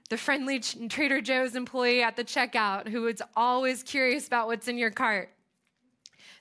the 0.10 0.18
friendly 0.18 0.60
Trader 0.60 1.22
Joe's 1.22 1.56
employee 1.56 2.02
at 2.02 2.16
the 2.16 2.24
checkout 2.24 2.88
who 2.88 3.08
is 3.08 3.22
always 3.36 3.84
curious 3.84 4.28
about 4.28 4.48
what's 4.48 4.68
in 4.68 4.78
your 4.78 4.92
cart, 4.92 5.30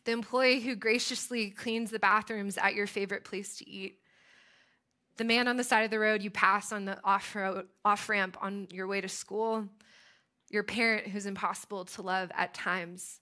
the 0.05 0.13
employee 0.13 0.61
who 0.61 0.75
graciously 0.75 1.51
cleans 1.51 1.91
the 1.91 1.99
bathrooms 1.99 2.57
at 2.57 2.75
your 2.75 2.87
favorite 2.87 3.25
place 3.25 3.59
to 3.59 3.69
eat, 3.69 3.99
the 5.19 5.25
man 5.25 5.47
on 5.47 5.59
the 5.59 5.65
side 5.65 5.85
of 5.85 5.91
the 5.91 5.99
road 5.99 6.23
you 6.23 6.31
pass 6.31 6.73
on 6.73 6.87
the 6.87 6.99
off, 7.05 7.37
off 7.85 8.09
ramp 8.09 8.39
on 8.41 8.67
your 8.71 8.87
way 8.87 9.01
to 9.03 9.09
school, 9.09 9.69
your 10.49 10.63
parent 10.63 11.07
who's 11.09 11.27
impossible 11.27 11.85
to 11.85 12.03
love 12.03 12.33
at 12.35 12.55
times. 12.55 13.21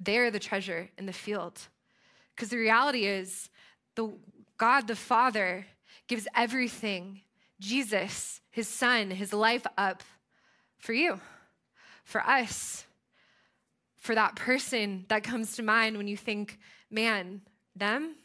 They're 0.00 0.30
the 0.30 0.38
treasure 0.38 0.88
in 0.96 1.06
the 1.06 1.12
field. 1.12 1.60
Because 2.34 2.48
the 2.48 2.56
reality 2.56 3.04
is, 3.04 3.50
the 3.94 4.12
God 4.58 4.88
the 4.88 4.96
Father 4.96 5.66
gives 6.08 6.26
everything, 6.34 7.22
Jesus, 7.60 8.40
his 8.50 8.68
son, 8.68 9.10
his 9.10 9.32
life 9.32 9.66
up 9.76 10.02
for 10.78 10.92
you, 10.92 11.20
for 12.04 12.20
us, 12.20 12.84
for 13.96 14.14
that 14.14 14.36
person 14.36 15.04
that 15.08 15.22
comes 15.22 15.56
to 15.56 15.62
mind 15.62 15.96
when 15.96 16.08
you 16.08 16.16
think, 16.16 16.58
man, 16.90 17.40
them? 17.76 18.16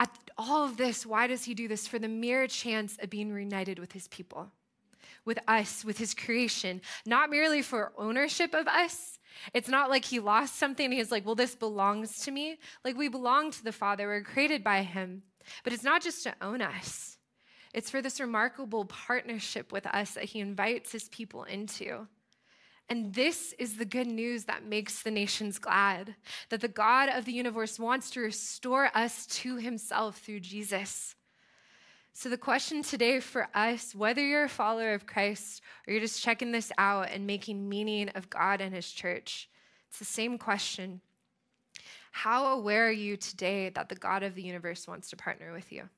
At 0.00 0.10
all 0.36 0.64
of 0.64 0.76
this, 0.76 1.06
why 1.06 1.28
does 1.28 1.44
he 1.44 1.54
do 1.54 1.68
this? 1.68 1.86
For 1.86 1.98
the 1.98 2.08
mere 2.08 2.46
chance 2.48 2.96
of 3.00 3.10
being 3.10 3.32
reunited 3.32 3.78
with 3.78 3.92
his 3.92 4.08
people, 4.08 4.50
with 5.24 5.38
us, 5.46 5.84
with 5.84 5.98
his 5.98 6.14
creation, 6.14 6.80
not 7.06 7.30
merely 7.30 7.62
for 7.62 7.92
ownership 7.96 8.54
of 8.54 8.66
us, 8.66 9.18
it's 9.52 9.68
not 9.68 9.90
like 9.90 10.04
he 10.04 10.20
lost 10.20 10.56
something 10.56 10.90
he's 10.90 11.10
like, 11.10 11.26
well, 11.26 11.34
this 11.34 11.54
belongs 11.54 12.20
to 12.20 12.30
me. 12.30 12.58
Like 12.84 12.96
we 12.96 13.08
belong 13.08 13.50
to 13.52 13.64
the 13.64 13.72
Father, 13.72 14.06
we're 14.06 14.22
created 14.22 14.62
by 14.62 14.82
him. 14.82 15.22
But 15.62 15.72
it's 15.72 15.84
not 15.84 16.02
just 16.02 16.22
to 16.24 16.34
own 16.40 16.62
us, 16.62 17.18
it's 17.74 17.90
for 17.90 18.00
this 18.00 18.20
remarkable 18.20 18.84
partnership 18.84 19.72
with 19.72 19.86
us 19.86 20.12
that 20.12 20.24
he 20.24 20.40
invites 20.40 20.92
his 20.92 21.08
people 21.08 21.44
into. 21.44 22.06
And 22.88 23.14
this 23.14 23.54
is 23.58 23.76
the 23.76 23.84
good 23.84 24.06
news 24.06 24.44
that 24.44 24.64
makes 24.64 25.02
the 25.02 25.10
nations 25.10 25.58
glad 25.58 26.16
that 26.50 26.60
the 26.60 26.68
God 26.68 27.08
of 27.08 27.24
the 27.24 27.32
universe 27.32 27.78
wants 27.78 28.10
to 28.10 28.20
restore 28.20 28.90
us 28.94 29.26
to 29.26 29.56
himself 29.56 30.18
through 30.18 30.40
Jesus. 30.40 31.14
So, 32.16 32.28
the 32.28 32.38
question 32.38 32.84
today 32.84 33.18
for 33.18 33.48
us, 33.54 33.92
whether 33.92 34.24
you're 34.24 34.44
a 34.44 34.48
follower 34.48 34.94
of 34.94 35.04
Christ 35.04 35.60
or 35.86 35.92
you're 35.92 36.00
just 36.00 36.22
checking 36.22 36.52
this 36.52 36.70
out 36.78 37.10
and 37.10 37.26
making 37.26 37.68
meaning 37.68 38.08
of 38.10 38.30
God 38.30 38.60
and 38.60 38.72
His 38.72 38.88
church, 38.92 39.50
it's 39.88 39.98
the 39.98 40.04
same 40.04 40.38
question. 40.38 41.00
How 42.12 42.56
aware 42.56 42.86
are 42.86 42.92
you 42.92 43.16
today 43.16 43.70
that 43.70 43.88
the 43.88 43.96
God 43.96 44.22
of 44.22 44.36
the 44.36 44.42
universe 44.42 44.86
wants 44.86 45.10
to 45.10 45.16
partner 45.16 45.52
with 45.52 45.72
you? 45.72 45.88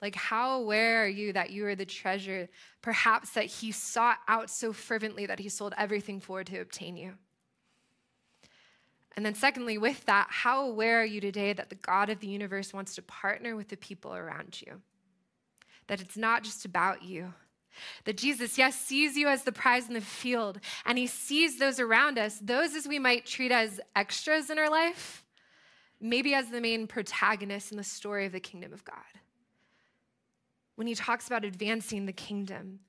Like, 0.00 0.16
how 0.16 0.58
aware 0.58 1.04
are 1.04 1.08
you 1.08 1.34
that 1.34 1.50
you 1.50 1.66
are 1.66 1.74
the 1.74 1.84
treasure, 1.84 2.48
perhaps 2.80 3.34
that 3.34 3.44
He 3.44 3.70
sought 3.70 4.18
out 4.28 4.48
so 4.48 4.72
fervently 4.72 5.26
that 5.26 5.40
He 5.40 5.50
sold 5.50 5.74
everything 5.76 6.20
for 6.20 6.42
to 6.42 6.58
obtain 6.58 6.96
you? 6.96 7.12
And 9.14 9.26
then, 9.26 9.34
secondly, 9.34 9.76
with 9.76 10.06
that, 10.06 10.28
how 10.30 10.64
aware 10.64 11.02
are 11.02 11.04
you 11.04 11.20
today 11.20 11.52
that 11.52 11.68
the 11.68 11.74
God 11.74 12.08
of 12.08 12.20
the 12.20 12.28
universe 12.28 12.72
wants 12.72 12.94
to 12.94 13.02
partner 13.02 13.56
with 13.56 13.68
the 13.68 13.76
people 13.76 14.14
around 14.14 14.62
you? 14.66 14.80
That 15.92 16.00
it's 16.00 16.16
not 16.16 16.42
just 16.42 16.64
about 16.64 17.02
you. 17.02 17.34
That 18.04 18.16
Jesus, 18.16 18.56
yes, 18.56 18.74
sees 18.74 19.14
you 19.14 19.28
as 19.28 19.42
the 19.42 19.52
prize 19.52 19.88
in 19.88 19.92
the 19.92 20.00
field, 20.00 20.58
and 20.86 20.96
he 20.96 21.06
sees 21.06 21.58
those 21.58 21.78
around 21.78 22.18
us, 22.18 22.38
those 22.38 22.74
as 22.74 22.88
we 22.88 22.98
might 22.98 23.26
treat 23.26 23.52
as 23.52 23.78
extras 23.94 24.48
in 24.48 24.58
our 24.58 24.70
life, 24.70 25.22
maybe 26.00 26.32
as 26.32 26.48
the 26.48 26.62
main 26.62 26.86
protagonists 26.86 27.70
in 27.70 27.76
the 27.76 27.84
story 27.84 28.24
of 28.24 28.32
the 28.32 28.40
kingdom 28.40 28.72
of 28.72 28.86
God. 28.86 28.96
When 30.76 30.86
he 30.86 30.94
talks 30.94 31.26
about 31.26 31.44
advancing 31.44 32.06
the 32.06 32.12
kingdom, 32.14 32.80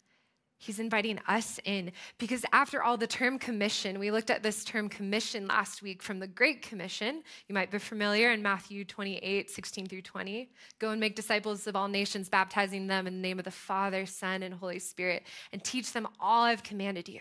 He's 0.64 0.80
inviting 0.80 1.20
us 1.28 1.60
in 1.66 1.92
because, 2.18 2.46
after 2.54 2.82
all, 2.82 2.96
the 2.96 3.06
term 3.06 3.38
commission, 3.38 4.00
we 4.00 4.12
looked 4.12 4.30
at 4.30 4.44
this 4.44 4.64
term 4.64 4.88
commission 4.88 5.46
last 5.46 5.82
week 5.82 6.02
from 6.02 6.20
the 6.20 6.28
Great 6.28 6.62
Commission. 6.62 7.22
You 7.50 7.54
might 7.54 7.70
be 7.70 7.80
familiar 7.80 8.32
in 8.32 8.42
Matthew 8.42 8.86
28 8.86 9.50
16 9.50 9.88
through 9.88 10.04
20. 10.04 10.50
Go 10.80 10.92
and 10.92 11.02
make 11.02 11.18
disciples 11.18 11.68
of 11.68 11.76
all 11.76 11.90
nations, 11.90 12.30
baptizing 12.30 12.88
them 12.88 13.08
in 13.08 13.16
the 13.16 13.20
name 13.20 13.40
of 13.40 13.46
the 13.46 13.52
Father, 13.52 14.06
Son, 14.06 14.42
and 14.42 14.54
Holy 14.54 14.80
Spirit, 14.80 15.24
and 15.52 15.62
teach 15.62 15.92
them 15.92 16.08
all 16.18 16.44
I've 16.44 16.64
commanded 16.64 17.10
you. 17.10 17.20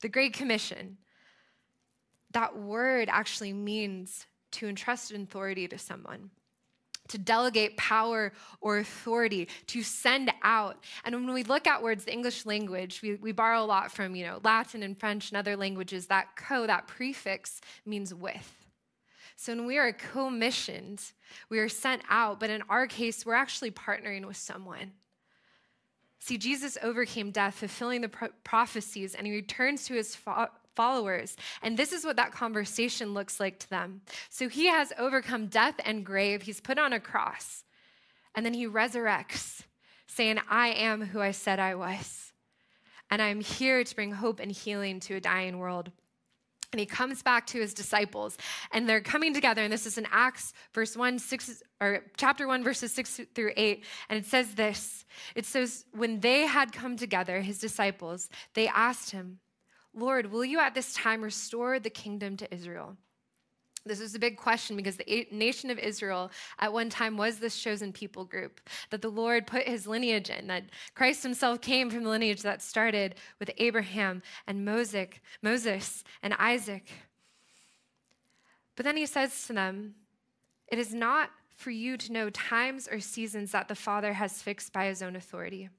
The 0.00 0.08
Great 0.08 0.32
Commission. 0.32 0.96
That 2.30 2.56
word 2.56 3.10
actually 3.12 3.52
means 3.52 4.24
to 4.52 4.68
entrust 4.68 5.12
authority 5.12 5.68
to 5.68 5.76
someone 5.76 6.30
to 7.10 7.18
delegate 7.18 7.76
power 7.76 8.32
or 8.60 8.78
authority, 8.78 9.48
to 9.68 9.82
send 9.82 10.32
out. 10.42 10.82
And 11.04 11.14
when 11.14 11.34
we 11.34 11.42
look 11.42 11.66
at 11.66 11.82
words, 11.82 12.04
the 12.04 12.12
English 12.12 12.46
language, 12.46 13.02
we, 13.02 13.14
we 13.16 13.32
borrow 13.32 13.62
a 13.62 13.66
lot 13.66 13.92
from, 13.92 14.14
you 14.14 14.24
know, 14.26 14.40
Latin 14.42 14.82
and 14.82 14.98
French 14.98 15.30
and 15.30 15.36
other 15.36 15.56
languages. 15.56 16.06
That 16.06 16.36
co, 16.36 16.66
that 16.66 16.86
prefix 16.86 17.60
means 17.84 18.14
with. 18.14 18.56
So 19.36 19.54
when 19.54 19.66
we 19.66 19.78
are 19.78 19.92
commissioned, 19.92 21.02
we 21.48 21.60
are 21.60 21.68
sent 21.68 22.02
out, 22.10 22.40
but 22.40 22.50
in 22.50 22.62
our 22.68 22.86
case, 22.86 23.24
we're 23.24 23.34
actually 23.34 23.70
partnering 23.70 24.26
with 24.26 24.36
someone. 24.36 24.92
See, 26.18 26.36
Jesus 26.36 26.76
overcame 26.82 27.30
death, 27.30 27.54
fulfilling 27.54 28.02
the 28.02 28.10
pro- 28.10 28.28
prophecies, 28.44 29.14
and 29.14 29.26
he 29.26 29.32
returns 29.32 29.86
to 29.86 29.94
his 29.94 30.14
fa- 30.14 30.50
followers. 30.80 31.36
And 31.60 31.76
this 31.76 31.92
is 31.92 32.06
what 32.06 32.16
that 32.16 32.32
conversation 32.32 33.12
looks 33.12 33.38
like 33.38 33.58
to 33.58 33.68
them. 33.68 34.00
So 34.30 34.48
he 34.48 34.64
has 34.68 34.94
overcome 34.98 35.48
death 35.48 35.74
and 35.84 36.06
grave, 36.06 36.40
he's 36.40 36.58
put 36.58 36.78
on 36.78 36.94
a 36.94 37.00
cross, 37.00 37.64
and 38.34 38.46
then 38.46 38.54
he 38.54 38.66
resurrects, 38.66 39.60
saying, 40.06 40.38
I 40.48 40.68
am 40.68 41.02
who 41.02 41.20
I 41.20 41.32
said 41.32 41.58
I 41.58 41.74
was. 41.74 42.32
And 43.10 43.20
I'm 43.20 43.42
here 43.42 43.84
to 43.84 43.94
bring 43.94 44.12
hope 44.12 44.40
and 44.40 44.50
healing 44.50 45.00
to 45.00 45.16
a 45.16 45.20
dying 45.20 45.58
world. 45.58 45.90
And 46.72 46.80
he 46.80 46.86
comes 46.86 47.22
back 47.22 47.46
to 47.48 47.60
his 47.60 47.74
disciples, 47.74 48.38
and 48.72 48.88
they're 48.88 49.02
coming 49.02 49.34
together. 49.34 49.62
And 49.62 49.70
this 49.70 49.84
is 49.84 49.98
in 49.98 50.06
Acts, 50.10 50.54
verse 50.72 50.96
1, 50.96 51.18
6, 51.18 51.62
or 51.82 52.04
chapter 52.16 52.48
1, 52.48 52.64
verses 52.64 52.90
6 52.94 53.20
through 53.34 53.52
8. 53.54 53.84
And 54.08 54.18
it 54.18 54.24
says 54.24 54.54
this 54.54 55.04
It 55.34 55.44
says, 55.44 55.84
When 55.92 56.20
they 56.20 56.46
had 56.46 56.72
come 56.72 56.96
together, 56.96 57.42
his 57.42 57.58
disciples, 57.58 58.30
they 58.54 58.66
asked 58.68 59.10
him, 59.10 59.40
Lord, 59.94 60.30
will 60.30 60.44
you 60.44 60.60
at 60.60 60.74
this 60.74 60.92
time 60.94 61.22
restore 61.22 61.78
the 61.78 61.90
kingdom 61.90 62.36
to 62.38 62.54
Israel? 62.54 62.96
This 63.86 64.00
is 64.00 64.14
a 64.14 64.18
big 64.18 64.36
question 64.36 64.76
because 64.76 64.96
the 64.96 65.26
nation 65.32 65.70
of 65.70 65.78
Israel 65.78 66.30
at 66.58 66.72
one 66.72 66.90
time 66.90 67.16
was 67.16 67.38
this 67.38 67.58
chosen 67.58 67.92
people 67.92 68.26
group 68.26 68.60
that 68.90 69.00
the 69.00 69.08
Lord 69.08 69.46
put 69.46 69.66
his 69.66 69.86
lineage 69.86 70.28
in, 70.28 70.48
that 70.48 70.64
Christ 70.94 71.22
himself 71.22 71.62
came 71.62 71.88
from 71.88 72.04
the 72.04 72.10
lineage 72.10 72.42
that 72.42 72.60
started 72.60 73.14
with 73.38 73.50
Abraham 73.56 74.22
and 74.46 74.66
Moses 74.66 76.04
and 76.22 76.34
Isaac. 76.38 76.90
But 78.76 78.84
then 78.84 78.98
he 78.98 79.06
says 79.06 79.46
to 79.46 79.54
them, 79.54 79.94
It 80.68 80.78
is 80.78 80.92
not 80.92 81.30
for 81.50 81.70
you 81.70 81.96
to 81.96 82.12
know 82.12 82.30
times 82.30 82.86
or 82.86 83.00
seasons 83.00 83.52
that 83.52 83.68
the 83.68 83.74
Father 83.74 84.12
has 84.12 84.42
fixed 84.42 84.72
by 84.74 84.86
his 84.86 85.02
own 85.02 85.16
authority 85.16 85.70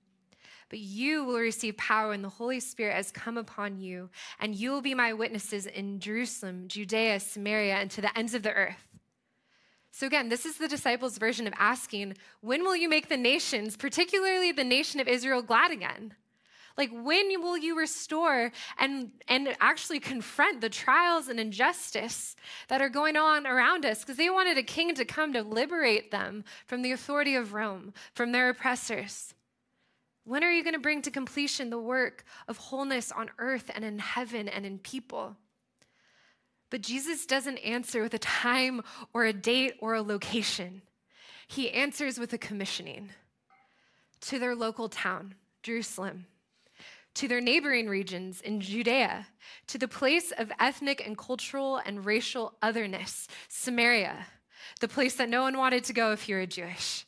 but 0.72 0.80
you 0.80 1.26
will 1.26 1.38
receive 1.38 1.76
power 1.76 2.10
when 2.10 2.22
the 2.22 2.30
Holy 2.30 2.62
Spirit 2.62 2.96
has 2.96 3.12
come 3.12 3.38
upon 3.38 3.78
you, 3.78 4.10
and 4.40 4.56
you 4.56 4.72
will 4.72 4.82
be 4.82 4.96
my 4.96 5.12
witnesses 5.12 5.66
in 5.66 6.00
Jerusalem, 6.00 6.70
Judea, 6.70 7.20
Samaria, 7.20 7.76
and 7.76 7.92
to 7.92 8.00
the 8.00 8.18
ends 8.18 8.34
of 8.34 8.42
the 8.42 8.54
earth. 8.54 8.88
So, 9.92 10.08
again, 10.08 10.30
this 10.30 10.46
is 10.46 10.58
the 10.58 10.70
disciples' 10.70 11.18
version 11.18 11.46
of 11.46 11.54
asking, 11.58 12.16
When 12.40 12.64
will 12.64 12.78
you 12.78 12.88
make 12.88 13.10
the 13.10 13.18
nations, 13.18 13.76
particularly 13.76 14.54
the 14.54 14.64
nation 14.64 15.02
of 15.02 15.10
Israel, 15.10 15.42
glad 15.42 15.72
again? 15.72 16.14
Like, 16.78 16.90
when 16.92 17.42
will 17.42 17.58
you 17.58 17.78
restore 17.78 18.54
and, 18.80 19.12
and 19.28 19.54
actually 19.60 20.00
confront 20.00 20.62
the 20.62 20.70
trials 20.70 21.28
and 21.28 21.38
injustice 21.38 22.38
that 22.70 22.82
are 22.82 22.88
going 22.88 23.18
on 23.18 23.46
around 23.46 23.86
us? 23.86 24.00
Because 24.00 24.16
they 24.16 24.30
wanted 24.30 24.58
a 24.58 24.64
king 24.64 24.96
to 24.96 25.04
come 25.04 25.34
to 25.34 25.44
liberate 25.44 26.12
them 26.12 26.46
from 26.66 26.82
the 26.82 26.94
authority 26.94 27.36
of 27.36 27.54
Rome, 27.54 27.94
from 28.14 28.32
their 28.32 28.48
oppressors. 28.48 29.34
When 30.24 30.44
are 30.44 30.52
you 30.52 30.64
going 30.64 30.76
to 30.76 30.80
bring 30.80 31.02
to 31.04 31.12
completion 31.12 31.70
the 31.70 31.80
work 31.80 32.24
of 32.48 32.58
wholeness 32.58 33.12
on 33.12 33.32
earth 33.40 33.72
and 33.74 33.84
in 33.84 34.00
heaven 34.00 34.48
and 34.48 34.66
in 34.66 34.78
people? 34.78 35.36
But 36.70 36.82
Jesus 36.82 37.26
doesn't 37.26 37.58
answer 37.58 38.02
with 38.02 38.14
a 38.14 38.20
time 38.20 38.82
or 39.14 39.26
a 39.26 39.34
date 39.34 39.74
or 39.80 39.94
a 39.94 40.02
location. 40.02 40.84
He 41.48 41.70
answers 41.72 42.18
with 42.18 42.32
a 42.34 42.38
commissioning 42.38 43.10
to 44.22 44.40
their 44.40 44.56
local 44.56 44.88
town, 44.88 45.36
Jerusalem, 45.64 46.28
to 47.16 47.28
their 47.28 47.42
neighboring 47.42 47.90
regions 47.90 48.40
in 48.40 48.62
Judea, 48.62 49.28
to 49.68 49.78
the 49.78 49.88
place 49.88 50.32
of 50.38 50.52
ethnic 50.60 51.06
and 51.06 51.18
cultural 51.18 51.78
and 51.78 52.06
racial 52.06 52.54
otherness, 52.62 53.28
Samaria, 53.50 54.28
the 54.80 54.88
place 54.88 55.16
that 55.16 55.28
no 55.28 55.42
one 55.42 55.58
wanted 55.58 55.84
to 55.86 55.94
go 55.94 56.14
if 56.14 56.30
you 56.30 56.36
were 56.36 56.46
Jewish, 56.46 57.06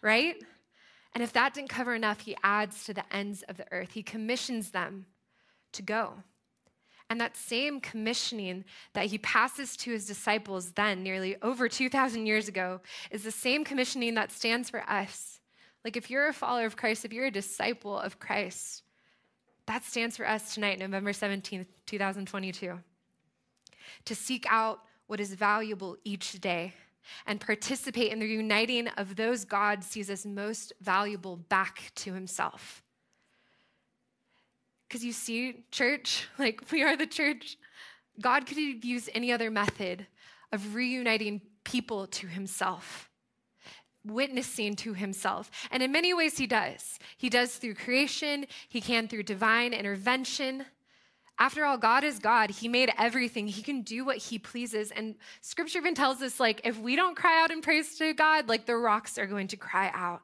right? 0.00 0.36
And 1.14 1.22
if 1.22 1.32
that 1.32 1.54
didn't 1.54 1.68
cover 1.68 1.94
enough, 1.94 2.20
he 2.20 2.36
adds 2.42 2.84
to 2.84 2.94
the 2.94 3.04
ends 3.14 3.42
of 3.48 3.56
the 3.56 3.70
earth. 3.70 3.92
He 3.92 4.02
commissions 4.02 4.70
them 4.70 5.06
to 5.72 5.82
go. 5.82 6.14
And 7.10 7.20
that 7.20 7.36
same 7.36 7.80
commissioning 7.80 8.64
that 8.94 9.06
he 9.06 9.18
passes 9.18 9.76
to 9.78 9.90
his 9.90 10.06
disciples 10.06 10.72
then, 10.72 11.02
nearly 11.02 11.36
over 11.42 11.68
2,000 11.68 12.24
years 12.24 12.48
ago, 12.48 12.80
is 13.10 13.22
the 13.22 13.30
same 13.30 13.64
commissioning 13.64 14.14
that 14.14 14.32
stands 14.32 14.70
for 14.70 14.82
us. 14.88 15.40
Like 15.84 15.96
if 15.96 16.10
you're 16.10 16.28
a 16.28 16.32
follower 16.32 16.64
of 16.64 16.76
Christ, 16.76 17.04
if 17.04 17.12
you're 17.12 17.26
a 17.26 17.30
disciple 17.30 17.98
of 17.98 18.18
Christ, 18.18 18.82
that 19.66 19.84
stands 19.84 20.16
for 20.16 20.26
us 20.26 20.54
tonight, 20.54 20.78
November 20.78 21.12
17th, 21.12 21.66
2022. 21.86 22.78
To 24.06 24.14
seek 24.14 24.46
out 24.48 24.80
what 25.06 25.20
is 25.20 25.34
valuable 25.34 25.98
each 26.04 26.40
day 26.40 26.72
and 27.26 27.40
participate 27.40 28.12
in 28.12 28.18
the 28.18 28.26
uniting 28.26 28.88
of 28.88 29.16
those 29.16 29.44
God 29.44 29.84
sees 29.84 30.10
as 30.10 30.26
most 30.26 30.72
valuable 30.80 31.36
back 31.36 31.92
to 31.96 32.12
himself. 32.12 32.82
Because 34.88 35.04
you 35.04 35.12
see, 35.12 35.64
church, 35.70 36.28
like 36.38 36.70
we 36.70 36.82
are 36.82 36.96
the 36.96 37.06
church, 37.06 37.56
God 38.20 38.46
could 38.46 38.58
used 38.58 39.10
any 39.14 39.32
other 39.32 39.50
method 39.50 40.06
of 40.52 40.74
reuniting 40.74 41.40
people 41.64 42.06
to 42.08 42.26
himself, 42.26 43.08
witnessing 44.04 44.76
to 44.76 44.92
himself. 44.92 45.50
And 45.70 45.82
in 45.82 45.92
many 45.92 46.12
ways, 46.12 46.36
he 46.36 46.46
does. 46.46 46.98
He 47.16 47.30
does 47.30 47.56
through 47.56 47.74
creation, 47.74 48.46
he 48.68 48.80
can 48.80 49.08
through 49.08 49.22
divine 49.22 49.72
intervention. 49.72 50.66
After 51.42 51.64
all, 51.64 51.76
God 51.76 52.04
is 52.04 52.20
God. 52.20 52.50
He 52.50 52.68
made 52.68 52.92
everything. 52.96 53.48
He 53.48 53.62
can 53.62 53.82
do 53.82 54.04
what 54.04 54.18
he 54.18 54.38
pleases. 54.38 54.92
And 54.92 55.16
scripture 55.40 55.80
even 55.80 55.92
tells 55.92 56.22
us 56.22 56.38
like 56.38 56.60
if 56.62 56.78
we 56.78 56.94
don't 56.94 57.16
cry 57.16 57.42
out 57.42 57.50
in 57.50 57.62
praise 57.62 57.98
to 57.98 58.14
God, 58.14 58.48
like 58.48 58.64
the 58.64 58.76
rocks 58.76 59.18
are 59.18 59.26
going 59.26 59.48
to 59.48 59.56
cry 59.56 59.90
out. 59.92 60.22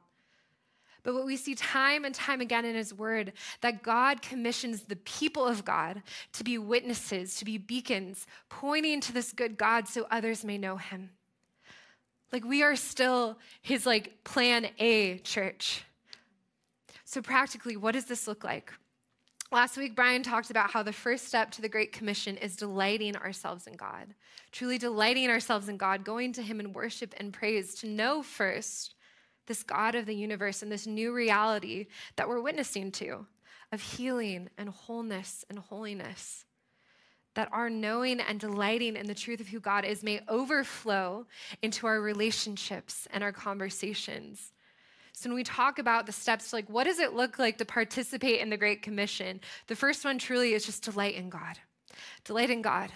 But 1.03 1.13
what 1.13 1.25
we 1.25 1.35
see 1.35 1.55
time 1.55 2.05
and 2.05 2.15
time 2.15 2.39
again 2.39 2.63
in 2.63 2.73
his 2.73 2.93
word, 2.93 3.33
that 3.59 3.83
God 3.83 4.21
commissions 4.21 4.83
the 4.83 4.95
people 4.95 5.45
of 5.45 5.65
God 5.65 6.03
to 6.31 6.45
be 6.45 6.57
witnesses, 6.57 7.35
to 7.35 7.43
be 7.43 7.57
beacons, 7.57 8.25
pointing 8.47 9.01
to 9.01 9.11
this 9.11 9.33
good 9.33 9.57
God 9.57 9.89
so 9.89 10.07
others 10.09 10.45
may 10.45 10.57
know 10.57 10.77
him. 10.77 11.09
Like 12.31 12.45
we 12.45 12.63
are 12.63 12.77
still 12.77 13.37
his 13.61 13.85
like 13.85 14.23
plan 14.23 14.69
A 14.79 15.17
church. 15.17 15.83
So 17.03 17.21
practically, 17.21 17.75
what 17.75 17.91
does 17.91 18.05
this 18.05 18.25
look 18.25 18.45
like? 18.45 18.71
Last 19.51 19.77
week, 19.77 19.95
Brian 19.95 20.21
talked 20.21 20.51
about 20.51 20.69
how 20.69 20.83
the 20.83 20.93
first 20.93 21.25
step 21.25 21.49
to 21.51 21.61
the 21.63 21.69
Great 21.69 21.91
Commission 21.91 22.37
is 22.37 22.55
delighting 22.55 23.15
ourselves 23.15 23.65
in 23.65 23.73
God, 23.73 24.13
truly 24.51 24.77
delighting 24.77 25.27
ourselves 25.27 25.67
in 25.69 25.75
God, 25.75 26.03
going 26.03 26.33
to 26.33 26.43
Him 26.43 26.59
in 26.59 26.71
worship 26.71 27.15
and 27.17 27.33
praise, 27.33 27.73
to 27.75 27.87
know 27.87 28.21
first 28.21 28.93
this 29.47 29.63
God 29.63 29.95
of 29.95 30.05
the 30.05 30.13
universe 30.13 30.61
and 30.61 30.71
this 30.71 30.85
new 30.85 31.11
reality 31.11 31.87
that 32.15 32.29
we're 32.29 32.41
witnessing 32.41 32.91
to 32.91 33.25
of 33.71 33.81
healing 33.81 34.49
and 34.59 34.69
wholeness 34.69 35.43
and 35.49 35.57
holiness. 35.57 36.45
That 37.33 37.49
our 37.51 37.71
knowing 37.71 38.19
and 38.19 38.39
delighting 38.39 38.95
in 38.95 39.07
the 39.07 39.15
truth 39.15 39.39
of 39.39 39.47
who 39.47 39.59
God 39.59 39.83
is 39.83 40.03
may 40.03 40.21
overflow 40.27 41.25
into 41.63 41.87
our 41.87 42.01
relationships 42.01 43.07
and 43.11 43.23
our 43.23 43.31
conversations. 43.31 44.51
So, 45.19 45.27
when 45.27 45.35
we 45.35 45.43
talk 45.43 45.79
about 45.79 46.05
the 46.05 46.13
steps, 46.13 46.53
like 46.53 46.69
what 46.69 46.85
does 46.85 46.97
it 46.97 47.11
look 47.13 47.37
like 47.37 47.57
to 47.57 47.65
participate 47.65 48.39
in 48.39 48.49
the 48.49 48.55
Great 48.55 48.81
Commission? 48.81 49.41
The 49.67 49.75
first 49.75 50.05
one 50.05 50.17
truly 50.17 50.53
is 50.53 50.65
just 50.65 50.81
delight 50.81 51.15
in 51.15 51.29
God. 51.29 51.59
Delight 52.23 52.49
in 52.49 52.61
God. 52.61 52.89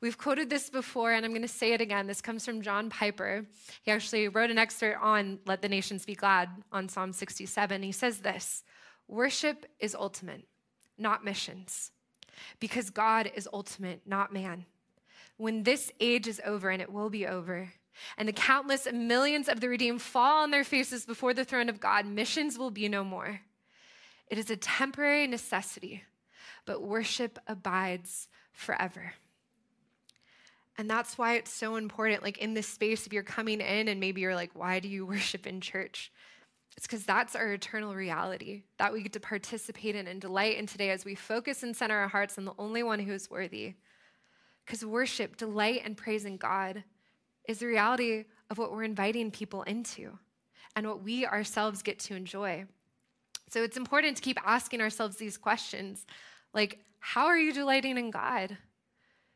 We've 0.00 0.16
quoted 0.16 0.50
this 0.50 0.70
before, 0.70 1.10
and 1.10 1.26
I'm 1.26 1.32
going 1.32 1.42
to 1.42 1.48
say 1.48 1.72
it 1.72 1.80
again. 1.80 2.06
This 2.06 2.20
comes 2.20 2.44
from 2.44 2.62
John 2.62 2.90
Piper. 2.90 3.44
He 3.82 3.90
actually 3.90 4.28
wrote 4.28 4.52
an 4.52 4.58
excerpt 4.58 5.02
on 5.02 5.40
Let 5.46 5.60
the 5.60 5.68
Nations 5.68 6.06
Be 6.06 6.14
Glad 6.14 6.48
on 6.70 6.88
Psalm 6.88 7.12
67. 7.12 7.82
He 7.82 7.90
says 7.90 8.18
this 8.18 8.62
Worship 9.08 9.66
is 9.80 9.96
ultimate, 9.96 10.46
not 10.96 11.24
missions, 11.24 11.90
because 12.60 12.88
God 12.88 13.32
is 13.34 13.48
ultimate, 13.52 14.02
not 14.06 14.32
man. 14.32 14.64
When 15.38 15.64
this 15.64 15.90
age 15.98 16.28
is 16.28 16.40
over, 16.46 16.70
and 16.70 16.80
it 16.80 16.92
will 16.92 17.10
be 17.10 17.26
over, 17.26 17.72
and 18.16 18.28
the 18.28 18.32
countless 18.32 18.86
millions 18.92 19.48
of 19.48 19.60
the 19.60 19.68
redeemed 19.68 20.02
fall 20.02 20.42
on 20.42 20.50
their 20.50 20.64
faces 20.64 21.04
before 21.04 21.34
the 21.34 21.44
throne 21.44 21.68
of 21.68 21.80
God, 21.80 22.06
missions 22.06 22.58
will 22.58 22.70
be 22.70 22.88
no 22.88 23.04
more. 23.04 23.40
It 24.28 24.38
is 24.38 24.50
a 24.50 24.56
temporary 24.56 25.26
necessity, 25.26 26.04
but 26.66 26.82
worship 26.82 27.38
abides 27.46 28.28
forever. 28.52 29.14
And 30.76 30.88
that's 30.88 31.18
why 31.18 31.34
it's 31.34 31.52
so 31.52 31.76
important. 31.76 32.22
Like 32.22 32.38
in 32.38 32.54
this 32.54 32.68
space, 32.68 33.06
if 33.06 33.12
you're 33.12 33.24
coming 33.24 33.60
in 33.60 33.88
and 33.88 33.98
maybe 33.98 34.20
you're 34.20 34.34
like, 34.34 34.52
why 34.54 34.78
do 34.78 34.88
you 34.88 35.04
worship 35.06 35.46
in 35.46 35.60
church? 35.60 36.12
It's 36.76 36.86
because 36.86 37.04
that's 37.04 37.34
our 37.34 37.52
eternal 37.52 37.96
reality 37.96 38.62
that 38.78 38.92
we 38.92 39.02
get 39.02 39.12
to 39.14 39.20
participate 39.20 39.96
in 39.96 40.06
and 40.06 40.20
delight 40.20 40.56
in 40.56 40.66
today 40.66 40.90
as 40.90 41.04
we 41.04 41.16
focus 41.16 41.64
and 41.64 41.74
center 41.74 41.98
our 41.98 42.06
hearts 42.06 42.38
on 42.38 42.44
the 42.44 42.54
only 42.56 42.84
one 42.84 43.00
who 43.00 43.12
is 43.12 43.28
worthy. 43.28 43.74
Because 44.64 44.84
worship, 44.84 45.36
delight, 45.36 45.82
and 45.84 45.96
praise 45.96 46.24
in 46.24 46.36
God 46.36 46.84
is 47.48 47.58
the 47.58 47.66
reality 47.66 48.26
of 48.50 48.58
what 48.58 48.70
we're 48.70 48.84
inviting 48.84 49.32
people 49.32 49.62
into 49.64 50.16
and 50.76 50.86
what 50.86 51.02
we 51.02 51.26
ourselves 51.26 51.82
get 51.82 51.98
to 51.98 52.14
enjoy. 52.14 52.64
So 53.50 53.62
it's 53.64 53.76
important 53.76 54.16
to 54.18 54.22
keep 54.22 54.38
asking 54.44 54.80
ourselves 54.80 55.16
these 55.16 55.36
questions 55.36 56.06
like, 56.54 56.78
how 57.00 57.26
are 57.26 57.38
you 57.38 57.52
delighting 57.52 57.98
in 57.98 58.10
God? 58.10 58.56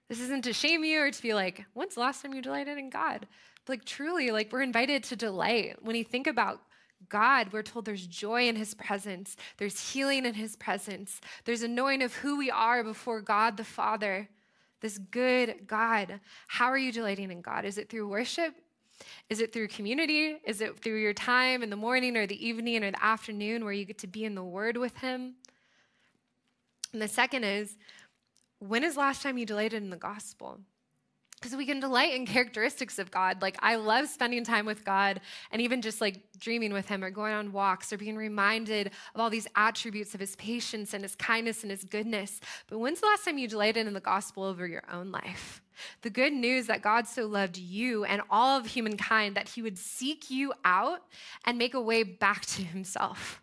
This 0.09 0.20
isn't 0.20 0.44
to 0.44 0.53
shame 0.53 0.85
you 0.85 1.01
or 1.01 1.11
to 1.11 1.22
be 1.22 1.33
like, 1.33 1.64
when's 1.72 1.94
the 1.94 2.01
last 2.01 2.22
time 2.22 2.35
you 2.35 2.42
delighted 2.42 2.79
in 2.79 2.90
God? 2.90 3.27
But 3.64 3.72
like 3.72 3.85
truly, 3.85 4.31
like 4.31 4.53
we're 4.53 4.62
invited 4.62 5.05
to 5.05 5.16
delight. 5.16 5.77
When 5.83 5.96
you 5.96 6.05
think 6.05 6.27
about 6.27 6.61
God, 7.09 7.53
we're 7.53 7.62
told 7.62 7.85
there's 7.85 8.07
joy 8.07 8.48
in 8.48 8.57
his 8.57 8.75
presence, 8.75 9.37
there's 9.57 9.92
healing 9.92 10.27
in 10.27 10.35
his 10.35 10.57
presence, 10.57 11.20
there's 11.44 11.62
a 11.62 11.68
knowing 11.68 12.03
of 12.03 12.14
who 12.14 12.37
we 12.37 12.51
are 12.51 12.85
before 12.85 13.20
God 13.20 13.57
the 13.57 13.64
Father, 13.64 14.29
this 14.82 14.98
good 14.98 15.66
God. 15.66 16.20
How 16.48 16.66
are 16.66 16.76
you 16.76 16.92
delighting 16.92 17.30
in 17.30 17.40
God? 17.40 17.64
Is 17.64 17.78
it 17.78 17.88
through 17.88 18.08
worship? 18.08 18.54
Is 19.30 19.40
it 19.40 19.52
through 19.52 19.68
community? 19.68 20.36
Is 20.44 20.60
it 20.60 20.78
through 20.80 21.00
your 21.00 21.14
time 21.14 21.62
in 21.62 21.70
the 21.70 21.76
morning 21.76 22.16
or 22.16 22.26
the 22.26 22.46
evening 22.46 22.84
or 22.84 22.90
the 22.90 23.04
afternoon 23.04 23.64
where 23.64 23.72
you 23.72 23.84
get 23.84 23.98
to 23.98 24.06
be 24.06 24.24
in 24.24 24.34
the 24.34 24.44
Word 24.44 24.76
with 24.76 24.98
Him? 24.98 25.34
And 26.92 27.00
the 27.00 27.08
second 27.08 27.44
is, 27.44 27.76
when 28.58 28.84
is 28.84 28.96
last 28.96 29.22
time 29.22 29.38
you 29.38 29.46
delighted 29.46 29.82
in 29.82 29.90
the 29.90 29.96
gospel? 29.96 30.60
Because 31.42 31.57
we 31.57 31.66
can 31.66 31.81
delight 31.81 32.14
in 32.14 32.24
characteristics 32.37 32.98
of 32.98 33.11
God. 33.11 33.42
Like, 33.42 33.57
I 33.61 33.74
love 33.74 34.09
spending 34.09 34.44
time 34.44 34.64
with 34.64 34.85
God 34.85 35.20
and 35.50 35.61
even 35.61 35.83
just 35.83 36.00
like 36.00 36.20
dreaming 36.38 36.72
with 36.72 36.88
Him 36.88 37.02
or 37.02 37.11
going 37.11 37.35
on 37.35 37.52
walks 37.52 37.92
or 37.92 37.98
being 37.98 38.16
reminded 38.16 38.87
of 39.14 39.20
all 39.20 39.28
these 39.28 39.48
attributes 39.57 40.14
of 40.14 40.20
His 40.20 40.37
patience 40.37 40.94
and 40.94 41.02
His 41.02 41.16
kindness 41.16 41.62
and 41.62 41.70
His 41.70 41.85
goodness. 41.85 42.40
But 42.68 42.78
when's 42.78 43.00
the 43.00 43.07
last 43.07 43.24
time 43.24 43.38
you 43.38 43.48
delighted 43.48 43.87
in 43.87 43.92
the 43.92 44.00
gospel 44.00 44.44
over 44.44 44.66
your 44.66 44.85
own 44.90 45.11
life? 45.11 45.61
The 46.02 46.11
good 46.11 46.33
news 46.33 46.66
that 46.66 46.81
God 46.81 47.09
so 47.09 47.26
loved 47.26 47.59
you 47.59 48.05
and 48.05 48.22
all 48.31 48.59
of 48.59 48.66
humankind 48.66 49.35
that 49.37 49.48
He 49.48 49.62
would 49.62 49.78
seek 49.78 50.31
you 50.31 50.52
out 50.64 51.00
and 51.44 51.59
make 51.59 51.74
a 51.74 51.81
way 51.81 52.05
back 52.05 52.46
to 52.46 52.62
Himself 52.62 53.41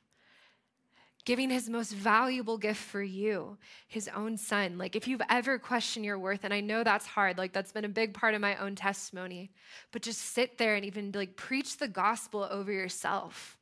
giving 1.30 1.52
his 1.52 1.70
most 1.70 1.94
valuable 1.94 2.58
gift 2.58 2.82
for 2.82 3.04
you, 3.04 3.56
his 3.88 4.10
own 4.16 4.36
son. 4.36 4.80
Like, 4.80 4.96
if 4.96 5.08
you've 5.08 5.22
ever 5.30 5.60
questioned 5.60 6.04
your 6.04 6.18
worth, 6.18 6.44
and 6.44 6.52
I 6.52 6.60
know 6.60 6.84
that's 6.84 7.06
hard, 7.06 7.38
like, 7.38 7.54
that's 7.54 7.72
been 7.72 7.86
a 7.86 7.90
big 7.90 8.16
part 8.16 8.34
of 8.34 8.42
my 8.42 8.56
own 8.56 8.74
testimony, 8.74 9.52
but 9.92 10.02
just 10.02 10.20
sit 10.20 10.58
there 10.58 10.74
and 10.74 10.84
even 10.84 11.12
like 11.12 11.36
preach 11.36 11.78
the 11.78 11.88
gospel 11.88 12.48
over 12.50 12.72
yourself. 12.72 13.60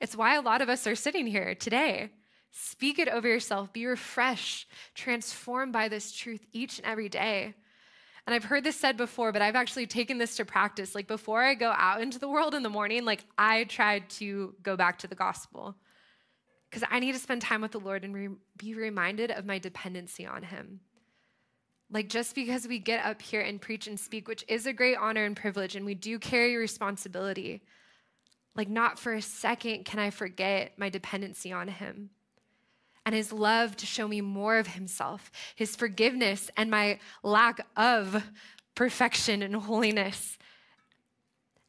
It's 0.00 0.16
why 0.16 0.36
a 0.36 0.40
lot 0.40 0.62
of 0.62 0.70
us 0.70 0.86
are 0.86 0.94
sitting 0.94 1.26
here 1.26 1.54
today. 1.54 2.12
Speak 2.50 2.98
it 2.98 3.08
over 3.08 3.28
yourself, 3.28 3.74
be 3.74 3.84
refreshed, 3.84 4.70
transformed 4.94 5.74
by 5.74 5.88
this 5.88 6.12
truth 6.12 6.46
each 6.54 6.78
and 6.78 6.86
every 6.86 7.10
day. 7.10 7.52
And 8.26 8.34
I've 8.34 8.44
heard 8.44 8.64
this 8.64 8.80
said 8.80 8.96
before, 8.96 9.32
but 9.32 9.42
I've 9.42 9.54
actually 9.54 9.86
taken 9.86 10.16
this 10.16 10.36
to 10.36 10.46
practice. 10.46 10.94
Like 10.94 11.08
before 11.08 11.42
I 11.42 11.52
go 11.56 11.74
out 11.76 12.00
into 12.00 12.18
the 12.18 12.30
world 12.30 12.54
in 12.54 12.62
the 12.62 12.70
morning, 12.70 13.04
like 13.04 13.22
I 13.36 13.64
tried 13.64 14.08
to 14.20 14.54
go 14.62 14.78
back 14.78 15.00
to 15.00 15.06
the 15.06 15.14
gospel 15.14 15.76
because 16.72 16.88
I 16.90 17.00
need 17.00 17.12
to 17.12 17.18
spend 17.18 17.42
time 17.42 17.60
with 17.60 17.72
the 17.72 17.80
Lord 17.80 18.02
and 18.02 18.14
re- 18.14 18.28
be 18.56 18.72
reminded 18.72 19.30
of 19.30 19.44
my 19.44 19.58
dependency 19.58 20.24
on 20.24 20.42
Him. 20.42 20.80
Like, 21.90 22.08
just 22.08 22.34
because 22.34 22.66
we 22.66 22.78
get 22.78 23.04
up 23.04 23.20
here 23.20 23.42
and 23.42 23.60
preach 23.60 23.86
and 23.86 24.00
speak, 24.00 24.26
which 24.26 24.42
is 24.48 24.64
a 24.64 24.72
great 24.72 24.96
honor 24.96 25.26
and 25.26 25.36
privilege, 25.36 25.76
and 25.76 25.84
we 25.84 25.94
do 25.94 26.18
carry 26.18 26.56
responsibility, 26.56 27.60
like, 28.56 28.70
not 28.70 28.98
for 28.98 29.12
a 29.12 29.20
second 29.20 29.84
can 29.84 30.00
I 30.00 30.08
forget 30.08 30.78
my 30.78 30.88
dependency 30.88 31.52
on 31.52 31.68
Him 31.68 32.08
and 33.04 33.14
His 33.14 33.34
love 33.34 33.76
to 33.76 33.84
show 33.84 34.08
me 34.08 34.22
more 34.22 34.56
of 34.56 34.68
Himself, 34.68 35.30
His 35.54 35.76
forgiveness, 35.76 36.50
and 36.56 36.70
my 36.70 36.98
lack 37.22 37.66
of 37.76 38.24
perfection 38.74 39.42
and 39.42 39.56
holiness. 39.56 40.38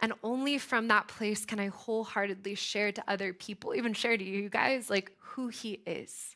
And 0.03 0.11
only 0.21 0.57
from 0.57 0.89
that 0.89 1.07
place 1.07 1.45
can 1.45 1.61
I 1.61 1.67
wholeheartedly 1.67 2.55
share 2.55 2.91
to 2.91 3.01
other 3.07 3.31
people, 3.31 3.73
even 3.73 3.93
share 3.93 4.17
to 4.17 4.23
you 4.23 4.49
guys, 4.49 4.89
like 4.89 5.13
who 5.17 5.47
He 5.47 5.79
is. 5.85 6.35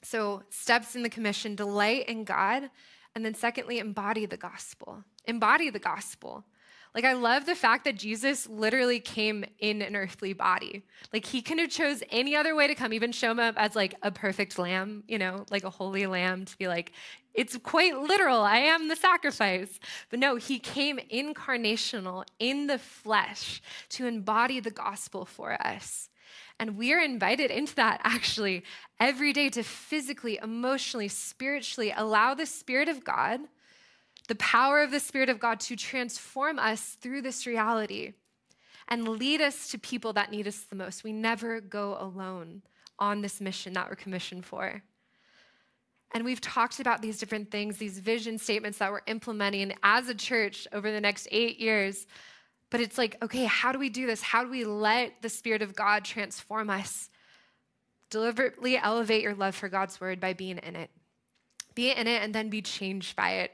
So, 0.00 0.42
steps 0.48 0.96
in 0.96 1.02
the 1.02 1.10
commission 1.10 1.54
delight 1.54 2.08
in 2.08 2.24
God. 2.24 2.70
And 3.14 3.22
then, 3.22 3.34
secondly, 3.34 3.80
embody 3.80 4.24
the 4.24 4.38
gospel. 4.38 5.04
Embody 5.26 5.68
the 5.68 5.78
gospel. 5.78 6.46
Like, 6.94 7.04
I 7.04 7.14
love 7.14 7.46
the 7.46 7.54
fact 7.54 7.84
that 7.84 7.96
Jesus 7.96 8.46
literally 8.46 9.00
came 9.00 9.44
in 9.58 9.80
an 9.80 9.96
earthly 9.96 10.34
body. 10.34 10.82
Like, 11.12 11.24
he 11.24 11.40
could 11.40 11.58
have 11.58 11.70
chose 11.70 12.02
any 12.10 12.36
other 12.36 12.54
way 12.54 12.66
to 12.66 12.74
come, 12.74 12.92
even 12.92 13.12
show 13.12 13.32
up 13.32 13.54
as 13.56 13.74
like 13.74 13.94
a 14.02 14.10
perfect 14.10 14.58
lamb, 14.58 15.02
you 15.08 15.18
know, 15.18 15.46
like 15.50 15.64
a 15.64 15.70
holy 15.70 16.06
lamb 16.06 16.44
to 16.44 16.58
be 16.58 16.68
like, 16.68 16.92
it's 17.34 17.56
quite 17.56 17.96
literal. 17.96 18.42
I 18.42 18.58
am 18.58 18.88
the 18.88 18.96
sacrifice. 18.96 19.80
But 20.10 20.18
no, 20.18 20.36
he 20.36 20.58
came 20.58 20.98
incarnational 21.10 22.24
in 22.38 22.66
the 22.66 22.78
flesh 22.78 23.62
to 23.90 24.06
embody 24.06 24.60
the 24.60 24.70
gospel 24.70 25.24
for 25.24 25.52
us. 25.64 26.10
And 26.58 26.76
we 26.76 26.92
are 26.92 27.00
invited 27.00 27.50
into 27.50 27.74
that 27.76 28.00
actually 28.04 28.64
every 29.00 29.32
day 29.32 29.48
to 29.50 29.62
physically, 29.62 30.38
emotionally, 30.42 31.08
spiritually 31.08 31.92
allow 31.96 32.34
the 32.34 32.46
Spirit 32.46 32.88
of 32.88 33.02
God, 33.02 33.40
the 34.28 34.34
power 34.36 34.82
of 34.82 34.90
the 34.90 35.00
Spirit 35.00 35.28
of 35.28 35.40
God 35.40 35.60
to 35.60 35.76
transform 35.76 36.58
us 36.58 36.96
through 37.00 37.22
this 37.22 37.46
reality 37.46 38.12
and 38.88 39.08
lead 39.08 39.40
us 39.40 39.68
to 39.68 39.78
people 39.78 40.12
that 40.12 40.30
need 40.30 40.46
us 40.46 40.60
the 40.60 40.76
most. 40.76 41.04
We 41.04 41.12
never 41.12 41.60
go 41.60 41.96
alone 41.98 42.62
on 42.98 43.20
this 43.20 43.40
mission 43.40 43.72
that 43.72 43.88
we're 43.88 43.96
commissioned 43.96 44.44
for. 44.44 44.82
And 46.14 46.24
we've 46.24 46.40
talked 46.40 46.78
about 46.78 47.00
these 47.00 47.18
different 47.18 47.50
things, 47.50 47.78
these 47.78 47.98
vision 47.98 48.38
statements 48.38 48.78
that 48.78 48.92
we're 48.92 49.00
implementing 49.06 49.72
as 49.82 50.08
a 50.08 50.14
church 50.14 50.68
over 50.72 50.90
the 50.90 51.00
next 51.00 51.26
eight 51.30 51.58
years. 51.58 52.06
But 52.70 52.80
it's 52.80 52.98
like, 52.98 53.16
okay, 53.22 53.44
how 53.44 53.72
do 53.72 53.78
we 53.78 53.88
do 53.88 54.06
this? 54.06 54.22
How 54.22 54.44
do 54.44 54.50
we 54.50 54.64
let 54.64 55.22
the 55.22 55.28
Spirit 55.28 55.62
of 55.62 55.74
God 55.74 56.04
transform 56.04 56.70
us? 56.70 57.08
Deliberately 58.10 58.76
elevate 58.76 59.22
your 59.22 59.34
love 59.34 59.54
for 59.54 59.70
God's 59.70 60.00
word 60.00 60.20
by 60.20 60.34
being 60.34 60.58
in 60.58 60.76
it. 60.76 60.90
Be 61.74 61.90
in 61.90 62.06
it 62.06 62.22
and 62.22 62.34
then 62.34 62.50
be 62.50 62.60
changed 62.60 63.16
by 63.16 63.30
it. 63.36 63.52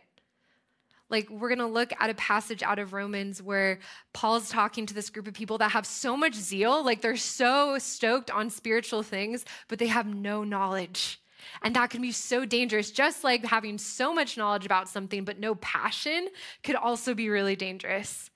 Like, 1.11 1.31
we're 1.31 1.49
gonna 1.49 1.67
look 1.67 1.93
at 1.99 2.11
a 2.11 2.15
passage 2.15 2.63
out 2.63 2.79
of 2.79 2.93
Romans 2.93 3.43
where 3.43 3.79
Paul's 4.13 4.51
talking 4.51 4.85
to 4.87 4.95
this 4.95 5.09
group 5.11 5.27
of 5.27 5.35
people 5.35 5.59
that 5.59 5.73
have 5.73 5.87
so 5.87 6.17
much 6.17 6.35
zeal, 6.35 6.85
like, 6.85 7.01
they're 7.01 7.17
so 7.17 7.79
stoked 7.79 8.31
on 8.31 8.51
spiritual 8.51 9.03
things, 9.03 9.45
but 9.69 9.79
they 9.79 9.87
have 9.87 10.07
no 10.07 10.45
knowledge. 10.45 11.21
And 11.63 11.75
that 11.77 11.91
can 11.91 12.03
be 12.03 12.13
so 12.13 12.45
dangerous. 12.45 12.91
Just 12.91 13.25
like 13.25 13.45
having 13.45 13.79
so 13.79 14.13
much 14.13 14.37
knowledge 14.37 14.67
about 14.67 14.89
something, 14.89 15.25
but 15.25 15.39
no 15.39 15.55
passion 15.57 16.29
could 16.63 16.77
also 16.77 17.15
be 17.15 17.31
really 17.31 17.57
dangerous. 17.57 18.31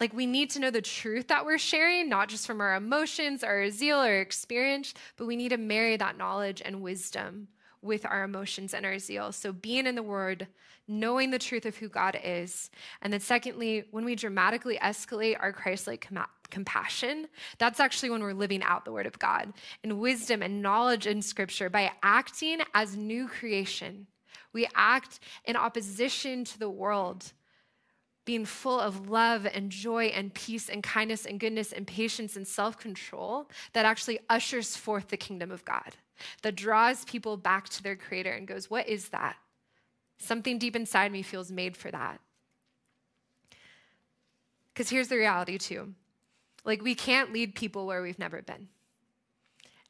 Like, 0.00 0.12
we 0.12 0.26
need 0.26 0.50
to 0.50 0.58
know 0.58 0.70
the 0.70 0.82
truth 0.82 1.28
that 1.28 1.44
we're 1.44 1.58
sharing, 1.58 2.08
not 2.08 2.28
just 2.28 2.46
from 2.46 2.60
our 2.60 2.74
emotions, 2.74 3.44
our 3.44 3.70
zeal, 3.70 4.02
or 4.02 4.20
experience, 4.20 4.94
but 5.16 5.26
we 5.26 5.36
need 5.36 5.50
to 5.50 5.56
marry 5.56 5.96
that 5.96 6.18
knowledge 6.18 6.60
and 6.64 6.82
wisdom 6.82 7.48
with 7.82 8.06
our 8.06 8.24
emotions 8.24 8.72
and 8.72 8.86
our 8.86 8.98
zeal. 8.98 9.32
So, 9.32 9.52
being 9.52 9.86
in 9.86 9.94
the 9.94 10.02
Word, 10.02 10.46
knowing 10.88 11.30
the 11.30 11.38
truth 11.38 11.66
of 11.66 11.76
who 11.76 11.88
God 11.88 12.18
is. 12.22 12.70
And 13.02 13.12
then, 13.12 13.20
secondly, 13.20 13.84
when 13.90 14.04
we 14.04 14.14
dramatically 14.14 14.78
escalate 14.78 15.36
our 15.40 15.52
Christ 15.52 15.86
like 15.86 16.08
com- 16.08 16.26
compassion, 16.50 17.28
that's 17.58 17.80
actually 17.80 18.10
when 18.10 18.22
we're 18.22 18.32
living 18.32 18.62
out 18.62 18.84
the 18.84 18.92
Word 18.92 19.06
of 19.06 19.18
God 19.18 19.52
in 19.82 19.98
wisdom 19.98 20.42
and 20.42 20.62
knowledge 20.62 21.06
in 21.06 21.22
Scripture 21.22 21.70
by 21.70 21.92
acting 22.02 22.60
as 22.74 22.96
new 22.96 23.28
creation. 23.28 24.06
We 24.52 24.68
act 24.74 25.20
in 25.44 25.56
opposition 25.56 26.44
to 26.44 26.58
the 26.58 26.70
world 26.70 27.32
being 28.24 28.44
full 28.44 28.78
of 28.78 29.08
love 29.08 29.46
and 29.52 29.70
joy 29.70 30.06
and 30.06 30.32
peace 30.32 30.68
and 30.68 30.82
kindness 30.82 31.26
and 31.26 31.40
goodness 31.40 31.72
and 31.72 31.86
patience 31.86 32.36
and 32.36 32.46
self 32.46 32.78
control 32.78 33.50
that 33.72 33.84
actually 33.84 34.20
ushers 34.30 34.76
forth 34.76 35.08
the 35.08 35.16
kingdom 35.16 35.50
of 35.50 35.64
God, 35.64 35.96
that 36.42 36.56
draws 36.56 37.04
people 37.04 37.36
back 37.36 37.68
to 37.70 37.82
their 37.82 37.96
creator 37.96 38.30
and 38.30 38.46
goes, 38.46 38.70
What 38.70 38.88
is 38.88 39.08
that? 39.10 39.36
Something 40.18 40.58
deep 40.58 40.76
inside 40.76 41.10
me 41.10 41.22
feels 41.22 41.50
made 41.50 41.76
for 41.76 41.90
that. 41.90 42.20
Because 44.72 44.90
here's 44.90 45.08
the 45.08 45.16
reality, 45.16 45.58
too 45.58 45.94
like, 46.64 46.82
we 46.82 46.94
can't 46.94 47.32
lead 47.32 47.56
people 47.56 47.86
where 47.86 48.02
we've 48.02 48.20
never 48.20 48.40
been, 48.40 48.68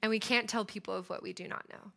and 0.00 0.08
we 0.08 0.18
can't 0.18 0.48
tell 0.48 0.64
people 0.64 0.94
of 0.94 1.10
what 1.10 1.22
we 1.22 1.32
do 1.32 1.46
not 1.46 1.68
know. 1.68 1.92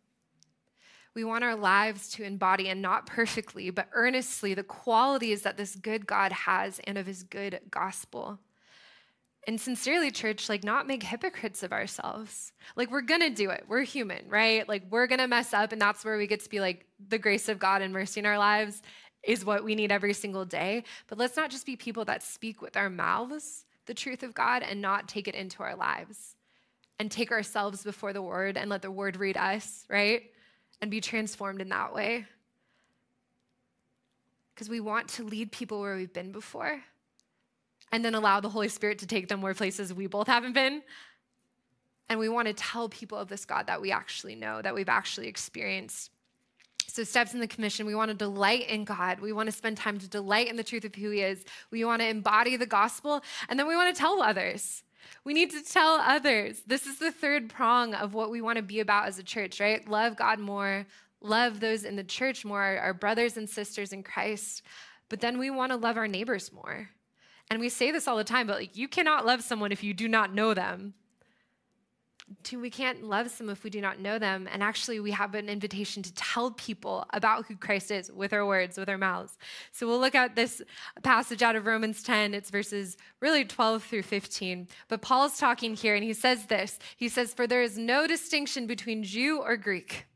We 1.14 1.24
want 1.24 1.44
our 1.44 1.56
lives 1.56 2.10
to 2.10 2.24
embody, 2.24 2.68
and 2.68 2.82
not 2.82 3.06
perfectly, 3.06 3.70
but 3.70 3.88
earnestly, 3.92 4.52
the 4.52 4.62
qualities 4.62 5.42
that 5.42 5.56
this 5.56 5.74
good 5.74 6.06
God 6.06 6.30
has 6.30 6.78
and 6.80 6.98
of 6.98 7.06
his 7.06 7.22
good 7.22 7.60
gospel. 7.70 8.38
And 9.46 9.60
sincerely, 9.60 10.10
church, 10.10 10.48
like 10.48 10.64
not 10.64 10.86
make 10.86 11.02
hypocrites 11.02 11.62
of 11.62 11.72
ourselves. 11.72 12.52
Like 12.74 12.90
we're 12.90 13.02
gonna 13.02 13.30
do 13.30 13.50
it. 13.50 13.64
We're 13.68 13.82
human, 13.82 14.28
right? 14.28 14.68
Like 14.68 14.82
we're 14.90 15.06
gonna 15.06 15.28
mess 15.28 15.54
up, 15.54 15.72
and 15.72 15.80
that's 15.80 16.04
where 16.04 16.18
we 16.18 16.26
get 16.26 16.40
to 16.40 16.50
be 16.50 16.60
like 16.60 16.86
the 17.08 17.18
grace 17.18 17.48
of 17.48 17.58
God 17.58 17.82
and 17.82 17.92
mercy 17.92 18.20
in 18.20 18.26
our 18.26 18.38
lives 18.38 18.82
is 19.22 19.44
what 19.44 19.64
we 19.64 19.74
need 19.74 19.92
every 19.92 20.12
single 20.12 20.44
day. 20.44 20.84
But 21.08 21.18
let's 21.18 21.36
not 21.36 21.50
just 21.50 21.66
be 21.66 21.76
people 21.76 22.04
that 22.06 22.22
speak 22.22 22.60
with 22.62 22.76
our 22.76 22.90
mouths 22.90 23.64
the 23.86 23.94
truth 23.94 24.24
of 24.24 24.34
God 24.34 24.64
and 24.64 24.82
not 24.82 25.06
take 25.06 25.28
it 25.28 25.36
into 25.36 25.62
our 25.62 25.76
lives 25.76 26.34
and 26.98 27.08
take 27.08 27.30
ourselves 27.30 27.84
before 27.84 28.12
the 28.12 28.22
word 28.22 28.56
and 28.56 28.68
let 28.68 28.82
the 28.82 28.90
word 28.90 29.16
read 29.16 29.36
us, 29.36 29.84
right? 29.88 30.24
and 30.80 30.90
be 30.90 31.00
transformed 31.00 31.60
in 31.60 31.68
that 31.70 31.94
way. 31.94 32.26
Because 34.54 34.68
we 34.68 34.80
want 34.80 35.08
to 35.10 35.24
lead 35.24 35.52
people 35.52 35.80
where 35.80 35.96
we've 35.96 36.12
been 36.12 36.32
before 36.32 36.82
and 37.96 38.04
then 38.04 38.14
allow 38.14 38.40
the 38.40 38.50
Holy 38.50 38.68
Spirit 38.68 38.98
to 38.98 39.06
take 39.06 39.26
them 39.26 39.40
where 39.40 39.54
places 39.54 39.92
we 39.94 40.06
both 40.06 40.26
haven't 40.26 40.52
been. 40.52 40.82
And 42.10 42.20
we 42.20 42.28
want 42.28 42.46
to 42.46 42.52
tell 42.52 42.90
people 42.90 43.16
of 43.16 43.28
this 43.28 43.46
God 43.46 43.68
that 43.68 43.80
we 43.80 43.90
actually 43.90 44.34
know, 44.34 44.60
that 44.60 44.74
we've 44.74 44.90
actually 44.90 45.28
experienced. 45.28 46.10
So, 46.88 47.04
steps 47.04 47.32
in 47.32 47.40
the 47.40 47.48
commission, 47.48 47.86
we 47.86 47.94
want 47.94 48.10
to 48.10 48.14
delight 48.14 48.68
in 48.68 48.84
God. 48.84 49.20
We 49.20 49.32
want 49.32 49.46
to 49.46 49.52
spend 49.52 49.78
time 49.78 49.98
to 49.98 50.08
delight 50.08 50.48
in 50.48 50.56
the 50.56 50.62
truth 50.62 50.84
of 50.84 50.94
who 50.94 51.08
He 51.08 51.22
is. 51.22 51.42
We 51.70 51.86
want 51.86 52.02
to 52.02 52.08
embody 52.08 52.56
the 52.56 52.66
gospel, 52.66 53.22
and 53.48 53.58
then 53.58 53.66
we 53.66 53.74
want 53.74 53.96
to 53.96 53.98
tell 53.98 54.20
others. 54.22 54.82
We 55.24 55.32
need 55.32 55.50
to 55.52 55.64
tell 55.64 55.94
others. 55.94 56.60
This 56.66 56.86
is 56.86 56.98
the 56.98 57.10
third 57.10 57.48
prong 57.48 57.94
of 57.94 58.12
what 58.12 58.30
we 58.30 58.42
want 58.42 58.56
to 58.56 58.62
be 58.62 58.80
about 58.80 59.08
as 59.08 59.18
a 59.18 59.22
church, 59.22 59.58
right? 59.58 59.88
Love 59.88 60.16
God 60.16 60.38
more, 60.38 60.86
love 61.22 61.60
those 61.60 61.84
in 61.84 61.96
the 61.96 62.04
church 62.04 62.44
more, 62.44 62.60
our 62.60 62.92
brothers 62.92 63.38
and 63.38 63.48
sisters 63.48 63.94
in 63.94 64.02
Christ. 64.02 64.62
But 65.08 65.20
then 65.20 65.38
we 65.38 65.48
want 65.48 65.72
to 65.72 65.76
love 65.76 65.96
our 65.96 66.08
neighbors 66.08 66.52
more. 66.52 66.90
And 67.50 67.60
we 67.60 67.68
say 67.68 67.90
this 67.90 68.08
all 68.08 68.16
the 68.16 68.24
time, 68.24 68.46
but 68.46 68.58
like 68.58 68.76
you 68.76 68.88
cannot 68.88 69.24
love 69.24 69.42
someone 69.42 69.72
if 69.72 69.84
you 69.84 69.94
do 69.94 70.08
not 70.08 70.34
know 70.34 70.54
them 70.54 70.94
we 72.52 72.70
can't 72.70 73.04
love 73.04 73.30
some 73.30 73.48
if 73.48 73.62
we 73.62 73.70
do 73.70 73.80
not 73.80 74.00
know 74.00 74.18
them. 74.18 74.48
And 74.52 74.62
actually, 74.62 74.98
we 74.98 75.12
have 75.12 75.34
an 75.34 75.48
invitation 75.48 76.02
to 76.02 76.12
tell 76.14 76.50
people 76.52 77.06
about 77.10 77.46
who 77.46 77.56
Christ 77.56 77.90
is 77.90 78.10
with 78.10 78.32
our 78.32 78.44
words, 78.44 78.76
with 78.76 78.88
our 78.88 78.98
mouths. 78.98 79.38
So 79.70 79.86
we'll 79.86 80.00
look 80.00 80.14
at 80.14 80.34
this 80.34 80.60
passage 81.02 81.42
out 81.42 81.54
of 81.54 81.66
Romans 81.66 82.02
10. 82.02 82.34
It's 82.34 82.50
verses 82.50 82.96
really 83.20 83.44
12 83.44 83.84
through 83.84 84.02
15. 84.02 84.66
But 84.88 85.02
Paul's 85.02 85.38
talking 85.38 85.74
here, 85.74 85.94
and 85.94 86.02
he 86.02 86.12
says 86.12 86.46
this 86.46 86.78
He 86.96 87.08
says, 87.08 87.32
For 87.32 87.46
there 87.46 87.62
is 87.62 87.78
no 87.78 88.06
distinction 88.06 88.66
between 88.66 89.04
Jew 89.04 89.40
or 89.40 89.56
Greek 89.56 90.06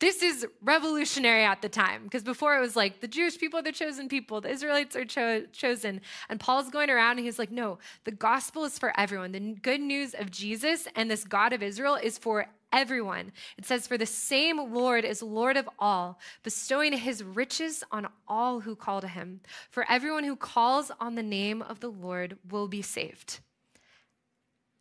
this 0.00 0.22
is 0.22 0.46
revolutionary 0.62 1.44
at 1.44 1.60
the 1.60 1.68
time 1.68 2.04
because 2.04 2.22
before 2.22 2.56
it 2.56 2.60
was 2.60 2.76
like 2.76 3.00
the 3.00 3.08
Jewish 3.08 3.36
people 3.36 3.58
are 3.58 3.62
the 3.62 3.72
chosen 3.72 4.08
people, 4.08 4.40
the 4.40 4.50
Israelites 4.50 4.94
are 4.94 5.04
cho- 5.04 5.46
chosen. 5.52 6.00
And 6.28 6.38
Paul's 6.38 6.70
going 6.70 6.88
around 6.88 7.18
and 7.18 7.26
he's 7.26 7.38
like, 7.38 7.50
no, 7.50 7.78
the 8.04 8.12
gospel 8.12 8.64
is 8.64 8.78
for 8.78 8.92
everyone. 8.98 9.32
The 9.32 9.54
good 9.54 9.80
news 9.80 10.14
of 10.14 10.30
Jesus 10.30 10.86
and 10.94 11.10
this 11.10 11.24
God 11.24 11.52
of 11.52 11.64
Israel 11.64 11.96
is 11.96 12.16
for 12.16 12.46
everyone. 12.72 13.32
It 13.56 13.64
says, 13.64 13.88
For 13.88 13.98
the 13.98 14.06
same 14.06 14.72
Lord 14.72 15.04
is 15.04 15.20
Lord 15.20 15.56
of 15.56 15.68
all, 15.80 16.20
bestowing 16.44 16.92
his 16.92 17.24
riches 17.24 17.82
on 17.90 18.06
all 18.28 18.60
who 18.60 18.76
call 18.76 19.00
to 19.00 19.08
him. 19.08 19.40
For 19.70 19.84
everyone 19.88 20.24
who 20.24 20.36
calls 20.36 20.92
on 21.00 21.16
the 21.16 21.22
name 21.22 21.60
of 21.62 21.80
the 21.80 21.90
Lord 21.90 22.38
will 22.48 22.68
be 22.68 22.82
saved. 22.82 23.40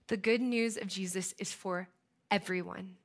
The 0.08 0.18
good 0.18 0.42
news 0.42 0.78
of 0.78 0.88
Jesus 0.88 1.34
is 1.40 1.52
for 1.52 1.88
everyone 2.30 2.98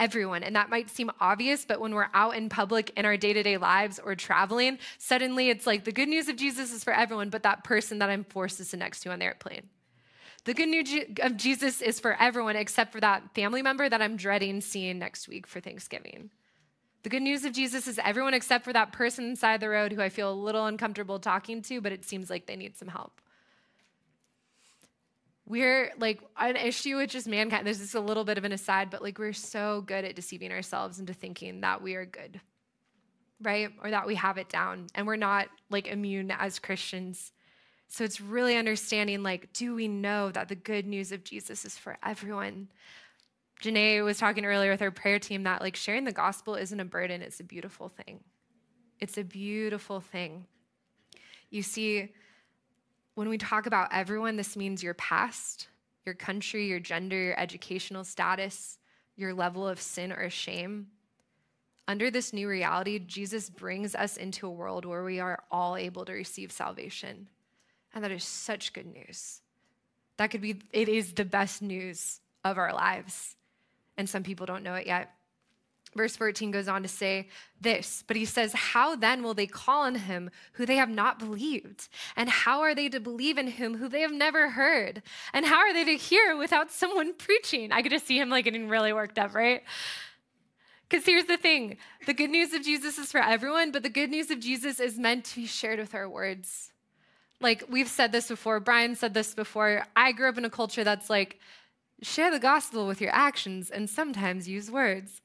everyone. 0.00 0.42
And 0.42 0.56
that 0.56 0.70
might 0.70 0.90
seem 0.90 1.10
obvious, 1.20 1.64
but 1.64 1.80
when 1.80 1.94
we're 1.94 2.08
out 2.14 2.36
in 2.36 2.48
public 2.48 2.90
in 2.96 3.04
our 3.04 3.16
day 3.16 3.32
to 3.32 3.42
day 3.42 3.58
lives 3.58 4.00
or 4.02 4.16
traveling, 4.16 4.78
suddenly 4.98 5.50
it's 5.50 5.66
like 5.66 5.84
the 5.84 5.92
good 5.92 6.08
news 6.08 6.28
of 6.28 6.36
Jesus 6.36 6.72
is 6.72 6.82
for 6.82 6.92
everyone, 6.92 7.30
but 7.30 7.44
that 7.44 7.62
person 7.62 8.00
that 8.00 8.10
I'm 8.10 8.24
forced 8.24 8.56
to 8.56 8.64
sit 8.64 8.80
next 8.80 9.00
to 9.00 9.12
on 9.12 9.20
the 9.20 9.26
airplane. 9.26 9.68
The 10.44 10.54
good 10.54 10.70
news 10.70 10.90
of 11.20 11.36
Jesus 11.36 11.82
is 11.82 12.00
for 12.00 12.16
everyone 12.18 12.56
except 12.56 12.92
for 12.92 13.00
that 13.00 13.34
family 13.34 13.60
member 13.60 13.88
that 13.88 14.00
I'm 14.00 14.16
dreading 14.16 14.62
seeing 14.62 14.98
next 14.98 15.28
week 15.28 15.46
for 15.46 15.60
Thanksgiving. 15.60 16.30
The 17.02 17.10
good 17.10 17.22
news 17.22 17.44
of 17.44 17.52
Jesus 17.52 17.86
is 17.86 18.00
everyone 18.02 18.34
except 18.34 18.64
for 18.64 18.72
that 18.72 18.92
person 18.92 19.26
inside 19.26 19.60
the 19.60 19.68
road 19.68 19.92
who 19.92 20.00
I 20.00 20.08
feel 20.08 20.32
a 20.32 20.34
little 20.34 20.66
uncomfortable 20.66 21.18
talking 21.18 21.62
to, 21.62 21.80
but 21.80 21.92
it 21.92 22.04
seems 22.04 22.30
like 22.30 22.46
they 22.46 22.56
need 22.56 22.76
some 22.76 22.88
help. 22.88 23.20
We're 25.50 25.90
like 25.98 26.20
an 26.38 26.54
issue 26.54 26.96
with 26.96 27.10
just 27.10 27.26
mankind. 27.26 27.66
There's 27.66 27.80
just 27.80 27.96
a 27.96 28.00
little 28.00 28.22
bit 28.22 28.38
of 28.38 28.44
an 28.44 28.52
aside, 28.52 28.88
but 28.88 29.02
like 29.02 29.18
we're 29.18 29.32
so 29.32 29.80
good 29.80 30.04
at 30.04 30.14
deceiving 30.14 30.52
ourselves 30.52 31.00
into 31.00 31.12
thinking 31.12 31.62
that 31.62 31.82
we 31.82 31.96
are 31.96 32.06
good, 32.06 32.40
right? 33.42 33.72
Or 33.82 33.90
that 33.90 34.06
we 34.06 34.14
have 34.14 34.38
it 34.38 34.48
down 34.48 34.86
and 34.94 35.08
we're 35.08 35.16
not 35.16 35.48
like 35.68 35.88
immune 35.88 36.30
as 36.30 36.60
Christians. 36.60 37.32
So 37.88 38.04
it's 38.04 38.20
really 38.20 38.56
understanding 38.56 39.24
like, 39.24 39.52
do 39.52 39.74
we 39.74 39.88
know 39.88 40.30
that 40.30 40.46
the 40.46 40.54
good 40.54 40.86
news 40.86 41.10
of 41.10 41.24
Jesus 41.24 41.64
is 41.64 41.76
for 41.76 41.98
everyone? 42.00 42.68
Janae 43.60 44.04
was 44.04 44.18
talking 44.18 44.44
earlier 44.44 44.70
with 44.70 44.78
her 44.78 44.92
prayer 44.92 45.18
team 45.18 45.42
that 45.42 45.62
like 45.62 45.74
sharing 45.74 46.04
the 46.04 46.12
gospel 46.12 46.54
isn't 46.54 46.78
a 46.78 46.84
burden, 46.84 47.22
it's 47.22 47.40
a 47.40 47.44
beautiful 47.44 47.88
thing. 47.88 48.20
It's 49.00 49.18
a 49.18 49.24
beautiful 49.24 49.98
thing. 49.98 50.46
You 51.50 51.62
see, 51.62 52.12
when 53.14 53.28
we 53.28 53.38
talk 53.38 53.66
about 53.66 53.88
everyone, 53.92 54.36
this 54.36 54.56
means 54.56 54.82
your 54.82 54.94
past, 54.94 55.68
your 56.04 56.14
country, 56.14 56.66
your 56.66 56.80
gender, 56.80 57.16
your 57.16 57.38
educational 57.38 58.04
status, 58.04 58.78
your 59.16 59.34
level 59.34 59.68
of 59.68 59.80
sin 59.80 60.12
or 60.12 60.30
shame. 60.30 60.88
Under 61.86 62.10
this 62.10 62.32
new 62.32 62.48
reality, 62.48 62.98
Jesus 63.00 63.50
brings 63.50 63.94
us 63.94 64.16
into 64.16 64.46
a 64.46 64.50
world 64.50 64.84
where 64.84 65.04
we 65.04 65.18
are 65.20 65.42
all 65.50 65.76
able 65.76 66.04
to 66.04 66.12
receive 66.12 66.52
salvation. 66.52 67.28
And 67.92 68.04
that 68.04 68.12
is 68.12 68.24
such 68.24 68.72
good 68.72 68.86
news. 68.86 69.40
That 70.16 70.30
could 70.30 70.40
be, 70.40 70.60
it 70.72 70.88
is 70.88 71.12
the 71.12 71.24
best 71.24 71.62
news 71.62 72.20
of 72.44 72.58
our 72.58 72.72
lives. 72.72 73.36
And 73.96 74.08
some 74.08 74.22
people 74.22 74.46
don't 74.46 74.62
know 74.62 74.74
it 74.74 74.86
yet. 74.86 75.10
Verse 75.96 76.14
14 76.14 76.52
goes 76.52 76.68
on 76.68 76.82
to 76.82 76.88
say 76.88 77.28
this, 77.60 78.04
but 78.06 78.16
he 78.16 78.24
says, 78.24 78.52
How 78.52 78.94
then 78.94 79.22
will 79.24 79.34
they 79.34 79.46
call 79.46 79.82
on 79.82 79.96
him 79.96 80.30
who 80.52 80.64
they 80.64 80.76
have 80.76 80.88
not 80.88 81.18
believed? 81.18 81.88
And 82.16 82.28
how 82.28 82.60
are 82.60 82.74
they 82.74 82.88
to 82.90 83.00
believe 83.00 83.38
in 83.38 83.48
him 83.48 83.76
who 83.76 83.88
they 83.88 84.02
have 84.02 84.12
never 84.12 84.50
heard? 84.50 85.02
And 85.32 85.46
how 85.46 85.58
are 85.58 85.74
they 85.74 85.84
to 85.84 85.96
hear 85.96 86.36
without 86.36 86.70
someone 86.70 87.14
preaching? 87.14 87.72
I 87.72 87.82
could 87.82 87.90
just 87.90 88.06
see 88.06 88.20
him 88.20 88.30
like 88.30 88.44
getting 88.44 88.68
really 88.68 88.92
worked 88.92 89.18
up, 89.18 89.34
right? 89.34 89.62
Because 90.88 91.04
here's 91.04 91.24
the 91.24 91.36
thing 91.36 91.76
the 92.06 92.14
good 92.14 92.30
news 92.30 92.52
of 92.52 92.62
Jesus 92.62 92.96
is 92.98 93.10
for 93.10 93.20
everyone, 93.20 93.72
but 93.72 93.82
the 93.82 93.88
good 93.88 94.10
news 94.10 94.30
of 94.30 94.38
Jesus 94.38 94.78
is 94.78 94.96
meant 94.96 95.24
to 95.26 95.36
be 95.36 95.46
shared 95.46 95.80
with 95.80 95.94
our 95.94 96.08
words. 96.08 96.72
Like 97.40 97.64
we've 97.68 97.88
said 97.88 98.12
this 98.12 98.28
before, 98.28 98.60
Brian 98.60 98.94
said 98.94 99.14
this 99.14 99.34
before. 99.34 99.86
I 99.96 100.12
grew 100.12 100.28
up 100.28 100.38
in 100.38 100.44
a 100.44 100.50
culture 100.50 100.84
that's 100.84 101.10
like, 101.10 101.40
share 102.02 102.30
the 102.30 102.38
gospel 102.38 102.86
with 102.86 103.00
your 103.00 103.12
actions 103.12 103.70
and 103.70 103.88
sometimes 103.88 104.48
use 104.48 104.70
words. 104.70 105.20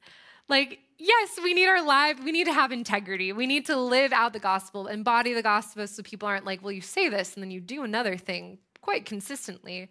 Like, 0.48 0.78
yes, 0.98 1.38
we 1.42 1.54
need 1.54 1.66
our 1.66 1.84
life, 1.84 2.22
we 2.22 2.32
need 2.32 2.44
to 2.44 2.52
have 2.52 2.72
integrity. 2.72 3.32
We 3.32 3.46
need 3.46 3.66
to 3.66 3.76
live 3.76 4.12
out 4.12 4.32
the 4.32 4.38
gospel, 4.38 4.86
embody 4.86 5.32
the 5.32 5.42
gospel 5.42 5.86
so 5.86 6.02
people 6.02 6.28
aren't 6.28 6.46
like, 6.46 6.62
well, 6.62 6.72
you 6.72 6.80
say 6.80 7.08
this 7.08 7.34
and 7.34 7.42
then 7.42 7.50
you 7.50 7.60
do 7.60 7.82
another 7.82 8.16
thing 8.16 8.58
quite 8.80 9.04
consistently. 9.04 9.90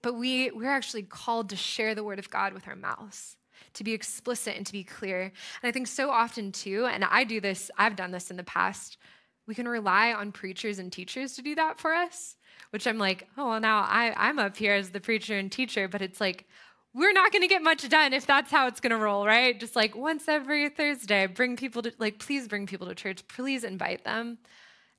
But 0.00 0.14
we, 0.14 0.50
we're 0.50 0.70
actually 0.70 1.02
called 1.02 1.50
to 1.50 1.56
share 1.56 1.94
the 1.94 2.04
word 2.04 2.18
of 2.18 2.30
God 2.30 2.52
with 2.52 2.66
our 2.66 2.76
mouths 2.76 3.36
to 3.74 3.84
be 3.84 3.92
explicit 3.92 4.56
and 4.56 4.66
to 4.66 4.72
be 4.72 4.84
clear. 4.84 5.22
And 5.22 5.68
I 5.68 5.72
think 5.72 5.86
so 5.86 6.10
often, 6.10 6.52
too, 6.52 6.86
and 6.86 7.04
I 7.04 7.24
do 7.24 7.40
this, 7.40 7.70
I've 7.76 7.96
done 7.96 8.10
this 8.10 8.30
in 8.30 8.36
the 8.36 8.44
past, 8.44 8.98
we 9.46 9.54
can 9.54 9.68
rely 9.68 10.12
on 10.12 10.32
preachers 10.32 10.78
and 10.78 10.90
teachers 10.90 11.34
to 11.34 11.42
do 11.42 11.54
that 11.56 11.78
for 11.78 11.92
us, 11.92 12.36
which 12.70 12.86
I'm 12.86 12.98
like, 12.98 13.28
oh, 13.36 13.50
well, 13.50 13.60
now 13.60 13.80
I, 13.80 14.14
I'm 14.16 14.38
up 14.38 14.56
here 14.56 14.74
as 14.74 14.90
the 14.90 15.00
preacher 15.00 15.36
and 15.36 15.52
teacher, 15.52 15.86
but 15.86 16.02
it's 16.02 16.20
like, 16.20 16.46
we're 16.94 17.12
not 17.12 17.32
going 17.32 17.42
to 17.42 17.48
get 17.48 17.62
much 17.62 17.88
done 17.88 18.12
if 18.12 18.24
that's 18.24 18.52
how 18.52 18.68
it's 18.68 18.80
going 18.80 18.92
to 18.92 18.96
roll, 18.96 19.26
right? 19.26 19.58
Just 19.58 19.74
like 19.74 19.96
once 19.96 20.28
every 20.28 20.68
Thursday, 20.68 21.26
bring 21.26 21.56
people 21.56 21.82
to, 21.82 21.92
like, 21.98 22.20
please 22.20 22.46
bring 22.46 22.66
people 22.66 22.86
to 22.86 22.94
church, 22.94 23.26
please 23.26 23.64
invite 23.64 24.04
them. 24.04 24.38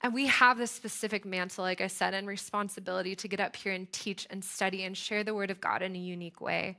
And 0.02 0.14
we 0.14 0.28
have 0.28 0.58
this 0.58 0.72
specific 0.72 1.26
mantle, 1.26 1.64
like 1.64 1.80
I 1.80 1.88
said, 1.88 2.14
and 2.14 2.28
responsibility 2.28 3.16
to 3.16 3.28
get 3.30 3.40
up 3.40 3.56
here 3.56 3.72
and 3.72 3.92
teach 3.94 4.28
and 4.30 4.44
study 4.44 4.84
and 4.84 4.96
share 4.96 5.24
the 5.24 5.34
word 5.34 5.50
of 5.50 5.62
God 5.62 5.82
in 5.82 5.96
a 5.96 6.00
unique 6.00 6.42
way. 6.42 6.78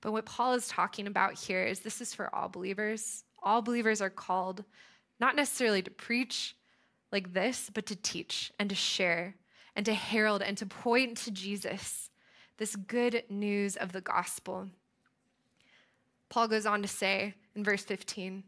But 0.00 0.12
what 0.12 0.26
Paul 0.26 0.54
is 0.54 0.66
talking 0.66 1.06
about 1.06 1.34
here 1.34 1.64
is 1.64 1.80
this 1.80 2.00
is 2.00 2.12
for 2.12 2.34
all 2.34 2.48
believers. 2.48 3.24
All 3.42 3.62
believers 3.62 4.02
are 4.02 4.10
called 4.10 4.64
not 5.20 5.36
necessarily 5.36 5.82
to 5.82 5.90
preach 5.90 6.56
like 7.12 7.32
this, 7.32 7.70
but 7.72 7.86
to 7.86 7.96
teach 7.96 8.52
and 8.58 8.68
to 8.68 8.76
share 8.76 9.36
and 9.76 9.86
to 9.86 9.94
herald 9.94 10.42
and 10.42 10.58
to 10.58 10.66
point 10.66 11.16
to 11.18 11.30
Jesus 11.30 12.10
this 12.58 12.76
good 12.76 13.24
news 13.28 13.76
of 13.76 13.92
the 13.92 14.00
gospel. 14.00 14.68
Paul 16.28 16.48
goes 16.48 16.66
on 16.66 16.82
to 16.82 16.88
say 16.88 17.34
in 17.54 17.64
verse 17.64 17.84
15, 17.84 18.44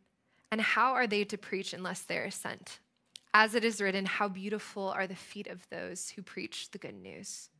and 0.51 0.61
how 0.61 0.92
are 0.92 1.07
they 1.07 1.25
to 1.25 1.38
preach 1.38 1.73
unless 1.73 2.01
they 2.03 2.18
are 2.18 2.31
sent? 2.31 2.79
As 3.35 3.55
it 3.55 3.64
is 3.64 3.81
written, 3.81 4.07
how 4.07 4.29
beautiful 4.29 4.88
are 4.88 5.07
the 5.07 5.14
feet 5.14 5.47
of 5.47 5.68
those 5.71 6.11
who 6.11 6.23
preach 6.23 6.71
the 6.71 6.79
good 6.79 6.94
news. 6.94 7.51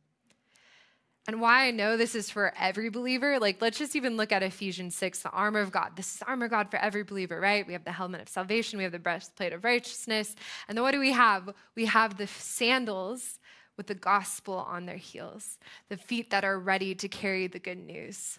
And 1.27 1.39
why 1.39 1.67
I 1.67 1.71
know 1.71 1.95
this 1.95 2.15
is 2.15 2.31
for 2.31 2.53
every 2.59 2.89
believer, 2.89 3.37
like 3.39 3.61
let's 3.61 3.77
just 3.77 3.95
even 3.95 4.17
look 4.17 4.31
at 4.31 4.41
Ephesians 4.41 4.95
6, 4.95 5.21
the 5.21 5.29
armor 5.29 5.59
of 5.59 5.71
God. 5.71 5.91
This 5.95 6.15
is 6.15 6.23
armor 6.23 6.45
of 6.45 6.51
God 6.51 6.71
for 6.71 6.77
every 6.77 7.03
believer, 7.03 7.39
right? 7.39 7.67
We 7.67 7.73
have 7.73 7.83
the 7.83 7.91
helmet 7.91 8.21
of 8.21 8.29
salvation, 8.29 8.77
we 8.77 8.83
have 8.83 8.91
the 8.91 8.97
breastplate 8.97 9.53
of 9.53 9.63
righteousness. 9.63 10.35
And 10.67 10.75
then 10.75 10.83
what 10.83 10.91
do 10.91 10.99
we 10.99 11.11
have? 11.11 11.53
We 11.75 11.85
have 11.85 12.17
the 12.17 12.25
sandals 12.25 13.37
with 13.79 13.87
the 13.87 13.95
gospel 13.95 14.55
on 14.55 14.85
their 14.85 14.97
heels, 14.97 15.57
the 15.87 15.95
feet 15.95 16.31
that 16.31 16.43
are 16.43 16.59
ready 16.59 16.93
to 16.93 17.07
carry 17.07 17.47
the 17.47 17.59
good 17.59 17.77
news. 17.77 18.37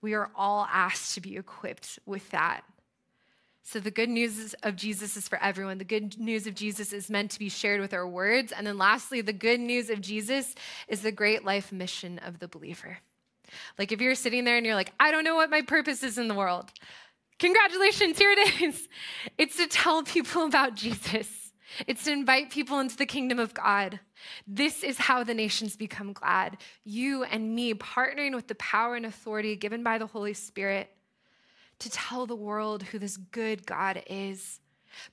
We 0.00 0.14
are 0.14 0.30
all 0.34 0.66
asked 0.72 1.12
to 1.16 1.20
be 1.20 1.36
equipped 1.36 1.98
with 2.06 2.30
that. 2.30 2.62
So, 3.62 3.78
the 3.78 3.90
good 3.90 4.08
news 4.08 4.54
of 4.62 4.74
Jesus 4.74 5.18
is 5.18 5.28
for 5.28 5.36
everyone. 5.42 5.76
The 5.76 5.84
good 5.84 6.18
news 6.18 6.46
of 6.46 6.54
Jesus 6.54 6.94
is 6.94 7.10
meant 7.10 7.30
to 7.32 7.38
be 7.38 7.50
shared 7.50 7.82
with 7.82 7.92
our 7.92 8.08
words. 8.08 8.52
And 8.52 8.66
then, 8.66 8.78
lastly, 8.78 9.20
the 9.20 9.34
good 9.34 9.60
news 9.60 9.90
of 9.90 10.00
Jesus 10.00 10.54
is 10.88 11.02
the 11.02 11.12
great 11.12 11.44
life 11.44 11.70
mission 11.70 12.18
of 12.20 12.38
the 12.38 12.48
believer. 12.48 12.96
Like, 13.78 13.92
if 13.92 14.00
you're 14.00 14.14
sitting 14.14 14.44
there 14.44 14.56
and 14.56 14.64
you're 14.64 14.74
like, 14.74 14.94
I 14.98 15.10
don't 15.10 15.24
know 15.24 15.36
what 15.36 15.50
my 15.50 15.60
purpose 15.60 16.02
is 16.02 16.16
in 16.16 16.26
the 16.26 16.34
world, 16.34 16.72
congratulations, 17.38 18.16
here 18.16 18.32
it 18.32 18.62
is. 18.62 18.88
It's 19.36 19.58
to 19.58 19.66
tell 19.66 20.04
people 20.04 20.46
about 20.46 20.74
Jesus. 20.74 21.43
It's 21.86 22.04
to 22.04 22.12
invite 22.12 22.50
people 22.50 22.80
into 22.80 22.96
the 22.96 23.06
kingdom 23.06 23.38
of 23.38 23.54
God. 23.54 24.00
This 24.46 24.82
is 24.82 24.98
how 24.98 25.24
the 25.24 25.34
nations 25.34 25.76
become 25.76 26.12
glad. 26.12 26.58
You 26.84 27.24
and 27.24 27.54
me 27.54 27.74
partnering 27.74 28.34
with 28.34 28.48
the 28.48 28.54
power 28.56 28.94
and 28.94 29.06
authority 29.06 29.56
given 29.56 29.82
by 29.82 29.98
the 29.98 30.06
Holy 30.06 30.34
Spirit 30.34 30.90
to 31.80 31.90
tell 31.90 32.26
the 32.26 32.36
world 32.36 32.82
who 32.82 32.98
this 32.98 33.16
good 33.16 33.66
God 33.66 34.02
is. 34.08 34.60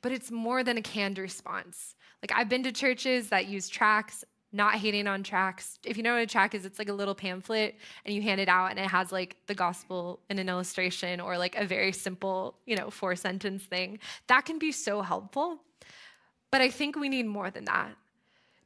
But 0.02 0.12
it's 0.12 0.32
more 0.32 0.64
than 0.64 0.78
a 0.78 0.82
canned 0.82 1.18
response. 1.18 1.96
Like, 2.22 2.32
I've 2.38 2.50
been 2.50 2.64
to 2.64 2.72
churches 2.72 3.30
that 3.30 3.48
use 3.48 3.68
tracts, 3.68 4.24
not 4.52 4.76
hating 4.76 5.08
on 5.08 5.24
tracts. 5.24 5.80
If 5.84 5.98
you 5.98 6.04
know 6.04 6.14
what 6.14 6.22
a 6.22 6.28
tract 6.28 6.54
is, 6.54 6.66
it's 6.66 6.78
like 6.78 6.90
a 6.90 6.94
little 6.94 7.16
pamphlet 7.16 7.76
and 8.06 8.14
you 8.14 8.22
hand 8.22 8.40
it 8.40 8.50
out 8.50 8.70
and 8.70 8.80
it 8.80 8.88
has 8.88 9.12
like 9.12 9.38
the 9.48 9.56
gospel 9.56 10.20
in 10.30 10.38
an 10.38 10.50
illustration 10.50 11.20
or 11.20 11.38
like 11.38 11.56
a 11.56 11.66
very 11.66 11.92
simple, 11.92 12.60
you 12.66 12.76
know, 12.76 12.90
four 12.90 13.16
sentence 13.16 13.64
thing. 13.64 13.98
That 14.28 14.46
can 14.46 14.60
be 14.60 14.72
so 14.72 15.02
helpful. 15.02 15.62
But 16.52 16.62
I 16.62 16.70
think 16.70 16.96
we 16.96 17.10
need 17.10 17.26
more 17.26 17.50
than 17.50 17.66
that 17.66 17.96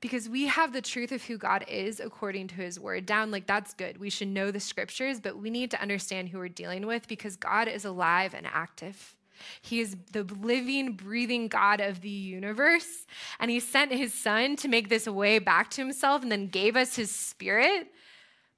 because 0.02 0.28
we 0.28 0.48
have 0.48 0.74
the 0.74 0.82
truth 0.82 1.12
of 1.12 1.24
who 1.24 1.38
God 1.38 1.66
is 1.68 2.00
according 2.00 2.48
to 2.50 2.56
his 2.56 2.80
word 2.80 3.06
down. 3.06 3.32
Like, 3.32 3.48
that's 3.48 3.74
good. 3.74 4.00
We 4.00 4.10
should 4.10 4.28
know 4.28 4.52
the 4.52 4.60
scriptures, 4.60 5.20
but 5.20 5.38
we 5.38 5.50
need 5.50 5.72
to 5.72 5.82
understand 5.82 6.30
who 6.30 6.40
we're 6.40 6.50
dealing 6.50 6.86
with 6.86 7.08
because 7.08 7.36
God 7.36 7.68
is 7.68 7.86
alive 7.86 8.34
and 8.34 8.48
active. 8.48 9.16
He 9.62 9.80
is 9.80 9.98
the 10.12 10.24
living, 10.24 10.94
breathing 10.94 11.48
God 11.48 11.82
of 11.82 12.02
the 12.02 12.10
universe. 12.10 13.06
And 13.40 13.52
he 13.52 13.60
sent 13.60 13.92
his 13.92 14.14
son 14.14 14.56
to 14.58 14.68
make 14.68 14.90
this 14.90 15.08
way 15.08 15.40
back 15.40 15.70
to 15.72 15.82
himself 15.82 16.24
and 16.24 16.32
then 16.32 16.48
gave 16.48 16.76
us 16.76 16.96
his 16.96 17.12
spirit 17.12 17.92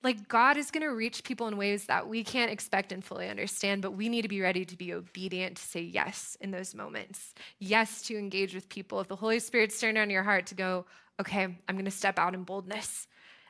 like, 0.03 0.27
God 0.27 0.57
is 0.57 0.69
going 0.71 0.83
to 0.83 0.93
reach 0.93 1.23
people 1.23 1.47
in 1.47 1.57
ways 1.57 1.86
that 1.86 2.07
we 2.07 2.23
can't 2.23 2.51
expect 2.51 2.91
and 2.91 3.03
fully 3.03 3.29
understand, 3.29 3.81
but 3.81 3.91
we 3.91 4.10
need 4.10 4.21
to 4.21 4.27
be 4.27 4.41
ready 4.41 4.63
to 4.63 4.77
be 4.77 4.93
obedient 4.93 5.57
to 5.57 5.63
say 5.63 5.81
yes 5.81 6.38
in 6.39 6.51
those 6.51 6.75
moments. 6.75 7.33
Yes 7.60 8.03
to 8.03 8.17
engage 8.17 8.53
with 8.53 8.69
people. 8.69 8.99
If 8.99 9.07
the 9.07 9.15
Holy 9.15 9.39
Spirit's 9.39 9.75
stirring 9.75 9.97
on 9.97 10.10
your 10.10 10.23
heart 10.23 10.45
to 10.47 10.55
go, 10.55 10.86
okay, 11.19 11.43
I'm 11.43 11.75
going 11.75 11.86
to 11.86 11.91
step 11.91 12.19
out 12.19 12.36
in 12.36 12.43
boldness, 12.43 13.07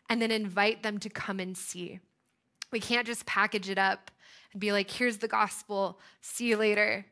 and 0.10 0.22
then 0.22 0.32
invite 0.32 0.84
them 0.84 1.00
to 1.00 1.10
come 1.10 1.42
and 1.42 1.58
see. 1.58 2.00
We 2.72 2.80
can't 2.80 3.06
just 3.06 3.26
package 3.26 3.70
it 3.70 3.78
up 3.78 4.10
and 4.54 4.62
be 4.62 4.72
like, 4.72 4.90
here's 4.90 5.18
the 5.18 5.28
gospel, 5.28 6.00
see 6.22 6.48
you 6.48 6.58
later. 6.58 7.06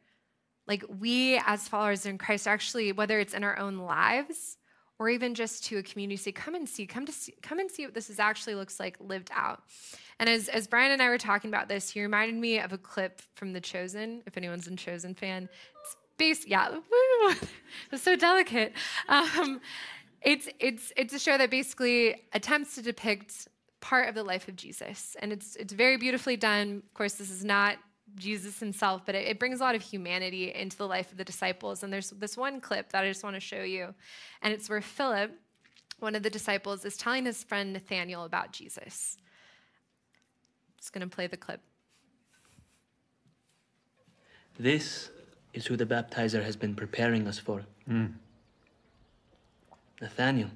Like, 0.65 0.85
we 0.87 1.41
as 1.45 1.67
followers 1.67 2.05
in 2.05 2.17
Christ, 2.17 2.47
actually, 2.47 2.93
whether 2.93 3.19
it's 3.19 3.33
in 3.33 3.43
our 3.43 3.59
own 3.59 3.77
lives 3.79 4.57
or 4.99 5.09
even 5.09 5.35
just 5.35 5.65
to 5.65 5.77
a 5.77 5.83
community, 5.83 6.15
say, 6.17 6.31
come 6.31 6.55
and 6.55 6.67
see, 6.67 6.85
come 6.85 7.05
to 7.05 7.11
see, 7.11 7.33
come 7.41 7.59
and 7.59 7.69
see 7.69 7.85
what 7.85 7.93
this 7.93 8.09
is 8.09 8.19
actually 8.19 8.55
looks 8.55 8.79
like 8.79 8.97
lived 8.99 9.29
out. 9.33 9.63
And 10.19 10.29
as, 10.29 10.47
as 10.47 10.67
Brian 10.67 10.91
and 10.91 11.01
I 11.01 11.09
were 11.09 11.17
talking 11.17 11.49
about 11.49 11.67
this, 11.67 11.89
he 11.89 12.01
reminded 12.01 12.35
me 12.35 12.59
of 12.59 12.71
a 12.71 12.77
clip 12.77 13.21
from 13.35 13.51
The 13.51 13.59
Chosen, 13.59 14.23
if 14.25 14.37
anyone's 14.37 14.67
a 14.67 14.75
Chosen 14.75 15.13
fan. 15.13 15.49
It's 15.81 15.97
based, 16.17 16.47
yeah, 16.47 16.69
woo, 16.69 17.29
it 17.31 17.49
was 17.91 18.01
so 18.01 18.15
delicate. 18.15 18.71
Um, 19.09 19.59
it's, 20.21 20.47
it's, 20.59 20.93
it's 20.95 21.13
a 21.13 21.19
show 21.19 21.37
that 21.37 21.51
basically 21.51 22.21
attempts 22.33 22.75
to 22.75 22.81
depict 22.81 23.49
part 23.81 24.07
of 24.07 24.15
the 24.15 24.23
life 24.23 24.47
of 24.47 24.55
Jesus. 24.55 25.17
And 25.19 25.33
it's, 25.33 25.57
it's 25.57 25.73
very 25.73 25.97
beautifully 25.97 26.37
done. 26.37 26.81
Of 26.87 26.93
course, 26.93 27.15
this 27.15 27.29
is 27.29 27.43
not 27.43 27.75
Jesus 28.15 28.59
himself, 28.59 29.01
but 29.05 29.15
it, 29.15 29.27
it, 29.27 29.39
brings 29.39 29.59
a 29.59 29.63
lot 29.63 29.75
of 29.75 29.81
humanity 29.81 30.53
into 30.53 30.77
the 30.77 30.87
life 30.87 31.11
of 31.11 31.17
the 31.17 31.23
disciples. 31.23 31.83
And 31.83 31.91
there's 31.91 32.11
this 32.11 32.37
one 32.37 32.61
clip 32.61 32.91
that 32.91 33.03
I 33.03 33.07
just 33.07 33.23
want 33.23 33.35
to 33.35 33.39
show 33.39 33.61
you. 33.61 33.93
And 34.41 34.53
it's 34.53 34.69
where 34.69 34.81
Philip, 34.81 35.31
one 35.99 36.15
of 36.15 36.23
the 36.23 36.29
disciples, 36.29 36.85
is 36.85 36.97
telling 36.97 37.25
his 37.25 37.43
friend 37.43 37.73
Nathaniel 37.73 38.23
about 38.23 38.51
Jesus. 38.51 39.17
I'm 39.19 40.77
just 40.77 40.93
going 40.93 41.07
to 41.07 41.13
play 41.13 41.27
the 41.27 41.37
clip. 41.37 41.61
This 44.57 45.09
is 45.53 45.65
who 45.65 45.75
the 45.75 45.85
baptizer 45.85 46.43
has 46.43 46.55
been 46.55 46.75
preparing 46.75 47.27
us 47.27 47.39
for. 47.39 47.63
Mm. 47.89 48.13
Nathaniel. 50.01 50.49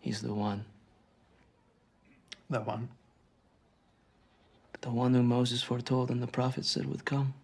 He's 0.00 0.20
the 0.20 0.34
one. 0.34 0.64
The 2.50 2.60
one? 2.60 2.88
The 4.82 4.90
one 4.90 5.14
who 5.14 5.22
Moses 5.22 5.62
foretold 5.62 6.10
and 6.10 6.22
the 6.22 6.26
prophets 6.26 6.68
said 6.68 6.86
would 6.86 7.04
come. 7.04 7.34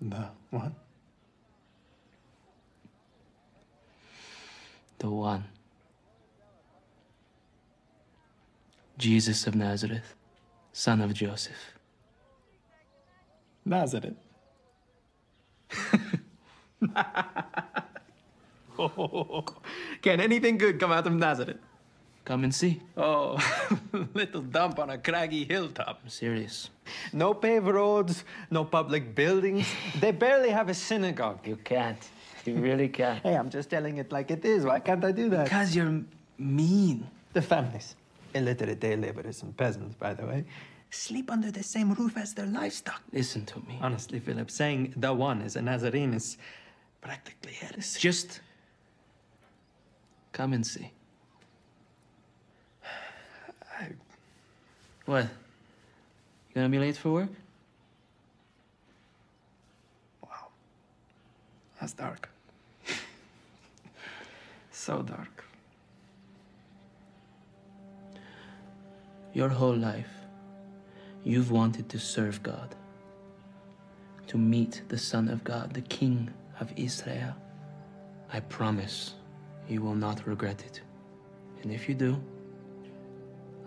The 0.00 0.28
one? 0.50 0.74
The 4.98 5.10
one. 5.10 5.44
Jesus 8.96 9.46
of 9.48 9.56
Nazareth, 9.56 10.14
son 10.72 11.00
of 11.00 11.12
Joseph. 11.12 11.74
Nazareth. 13.64 14.16
Oh, 18.78 19.44
can 20.00 20.18
anything 20.18 20.58
good 20.58 20.80
come 20.80 20.90
out 20.90 21.06
of 21.06 21.12
Nazareth? 21.12 21.58
Come 22.24 22.44
and 22.44 22.54
see. 22.54 22.80
Oh, 22.96 23.36
little 24.14 24.42
dump 24.42 24.78
on 24.78 24.90
a 24.90 24.98
craggy 24.98 25.44
hilltop. 25.44 26.00
I'm 26.02 26.08
serious. 26.08 26.70
No 27.12 27.34
paved 27.34 27.66
roads, 27.66 28.24
no 28.50 28.64
public 28.64 29.14
buildings. 29.14 29.66
they 29.98 30.12
barely 30.12 30.50
have 30.50 30.68
a 30.68 30.74
synagogue. 30.74 31.46
You 31.46 31.56
can't. 31.56 31.98
You 32.44 32.56
really 32.56 32.88
can't. 32.88 33.22
hey, 33.22 33.36
I'm 33.36 33.50
just 33.50 33.70
telling 33.70 33.98
it 33.98 34.12
like 34.12 34.30
it 34.30 34.44
is. 34.44 34.64
Why 34.64 34.78
can't 34.80 35.04
I 35.04 35.12
do 35.12 35.28
that? 35.30 35.44
Because 35.44 35.74
you're 35.74 36.02
mean. 36.38 37.06
The 37.32 37.42
families, 37.42 37.96
illiterate 38.34 38.78
day 38.78 38.94
laborers 38.94 39.42
and 39.42 39.56
peasants, 39.56 39.94
by 39.96 40.12
the 40.12 40.26
way, 40.26 40.44
sleep 40.90 41.30
under 41.30 41.50
the 41.50 41.62
same 41.62 41.94
roof 41.94 42.16
as 42.18 42.34
their 42.34 42.46
livestock. 42.46 43.00
Listen 43.12 43.46
to 43.46 43.58
me. 43.60 43.78
Honestly, 43.80 44.20
Philip, 44.20 44.50
saying 44.50 44.92
the 44.96 45.12
one 45.12 45.40
is 45.40 45.56
a 45.56 45.62
Nazarene 45.62 46.12
is 46.14 46.36
practically 47.00 47.54
heresy. 47.54 47.98
Just 47.98 48.40
come 50.32 50.52
and 50.52 50.66
see. 50.66 50.92
What? 55.06 55.24
You 55.24 56.54
gonna 56.54 56.68
be 56.68 56.78
late 56.78 56.96
for 56.96 57.10
work? 57.10 57.30
Wow. 60.22 60.48
That's 61.80 61.92
dark. 61.92 62.28
so 64.70 65.02
dark. 65.02 65.44
Your 69.32 69.48
whole 69.48 69.74
life, 69.74 70.12
you've 71.24 71.50
wanted 71.50 71.88
to 71.88 71.98
serve 71.98 72.42
God, 72.42 72.74
to 74.26 74.36
meet 74.36 74.82
the 74.88 74.98
Son 74.98 75.28
of 75.28 75.42
God, 75.42 75.72
the 75.72 75.80
King 75.80 76.30
of 76.60 76.72
Israel. 76.76 77.34
I 78.32 78.40
promise 78.40 79.14
you 79.68 79.80
will 79.80 79.94
not 79.94 80.26
regret 80.26 80.62
it. 80.66 80.82
And 81.62 81.72
if 81.72 81.88
you 81.88 81.94
do, 81.94 82.22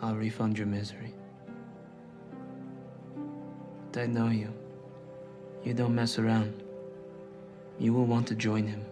I'll 0.02 0.16
refund 0.16 0.58
your 0.58 0.68
misery. 0.68 1.14
I 3.98 4.08
know 4.08 4.28
you. 4.28 4.52
You 5.64 5.74
don't 5.74 5.96
mess 5.96 6.20
around. 6.20 6.62
You 7.80 7.94
will 7.94 8.06
want 8.06 8.28
to 8.28 8.36
join 8.36 8.68
him. 8.68 8.86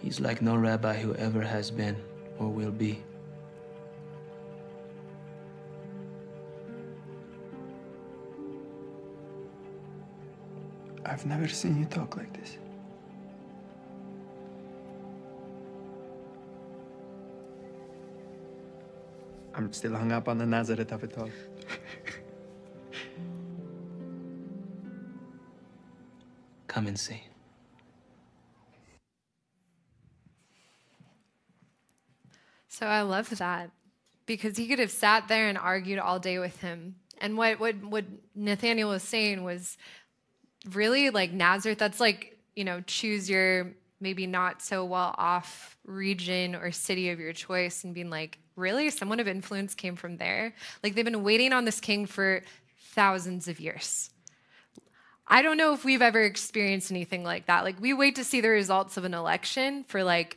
He's 0.00 0.20
like 0.20 0.40
no 0.40 0.56
rabbi 0.56 0.96
who 0.96 1.14
ever 1.14 1.42
has 1.42 1.70
been 1.70 1.96
or 2.38 2.48
will 2.48 2.70
be. 2.70 3.02
I've 11.04 11.26
never 11.26 11.48
seen 11.48 11.78
you 11.78 11.86
talk 11.86 12.16
like 12.16 12.32
this. 12.40 12.56
I'm 19.54 19.72
still 19.72 19.94
hung 19.94 20.12
up 20.12 20.28
on 20.28 20.38
the 20.38 20.46
Nazareth 20.46 20.92
of 20.92 21.04
it 21.04 21.18
all. 21.18 21.28
Come 26.80 26.86
and 26.86 26.98
see. 26.98 27.22
So 32.68 32.86
I 32.86 33.02
love 33.02 33.28
that 33.36 33.70
because 34.24 34.56
he 34.56 34.66
could 34.66 34.78
have 34.78 34.90
sat 34.90 35.28
there 35.28 35.50
and 35.50 35.58
argued 35.58 35.98
all 35.98 36.18
day 36.18 36.38
with 36.38 36.58
him. 36.62 36.94
And 37.20 37.36
what, 37.36 37.60
what, 37.60 37.84
what 37.84 38.06
Nathaniel 38.34 38.88
was 38.88 39.02
saying 39.02 39.44
was 39.44 39.76
really 40.72 41.10
like 41.10 41.32
Nazareth, 41.32 41.76
that's 41.76 42.00
like, 42.00 42.38
you 42.56 42.64
know, 42.64 42.80
choose 42.86 43.28
your 43.28 43.72
maybe 44.00 44.26
not 44.26 44.62
so 44.62 44.82
well 44.86 45.14
off 45.18 45.76
region 45.84 46.54
or 46.54 46.72
city 46.72 47.10
of 47.10 47.20
your 47.20 47.34
choice 47.34 47.84
and 47.84 47.92
being 47.92 48.08
like, 48.08 48.38
really? 48.56 48.88
Someone 48.88 49.20
of 49.20 49.28
influence 49.28 49.74
came 49.74 49.96
from 49.96 50.16
there? 50.16 50.54
Like 50.82 50.94
they've 50.94 51.04
been 51.04 51.24
waiting 51.24 51.52
on 51.52 51.66
this 51.66 51.78
king 51.78 52.06
for 52.06 52.42
thousands 52.94 53.48
of 53.48 53.60
years. 53.60 54.08
I 55.32 55.42
don't 55.42 55.56
know 55.56 55.72
if 55.72 55.84
we've 55.84 56.02
ever 56.02 56.20
experienced 56.20 56.90
anything 56.90 57.22
like 57.22 57.46
that. 57.46 57.62
Like 57.62 57.80
we 57.80 57.94
wait 57.94 58.16
to 58.16 58.24
see 58.24 58.40
the 58.40 58.48
results 58.48 58.96
of 58.96 59.04
an 59.04 59.14
election 59.14 59.84
for 59.84 60.02
like 60.02 60.36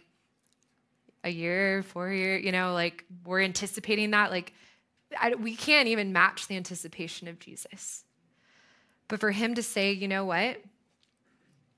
a 1.23 1.29
year, 1.29 1.81
four 1.81 2.11
year, 2.11 2.37
you 2.37 2.51
know, 2.51 2.73
like 2.73 3.03
we're 3.25 3.41
anticipating 3.41 4.11
that. 4.11 4.29
Like 4.29 4.53
I, 5.19 5.33
we 5.33 5.55
can't 5.55 5.87
even 5.87 6.13
match 6.13 6.47
the 6.47 6.55
anticipation 6.55 7.27
of 7.27 7.39
Jesus. 7.39 8.03
But 9.07 9.19
for 9.19 9.31
him 9.31 9.55
to 9.55 9.63
say, 9.63 9.93
you 9.93 10.07
know 10.07 10.25
what? 10.25 10.61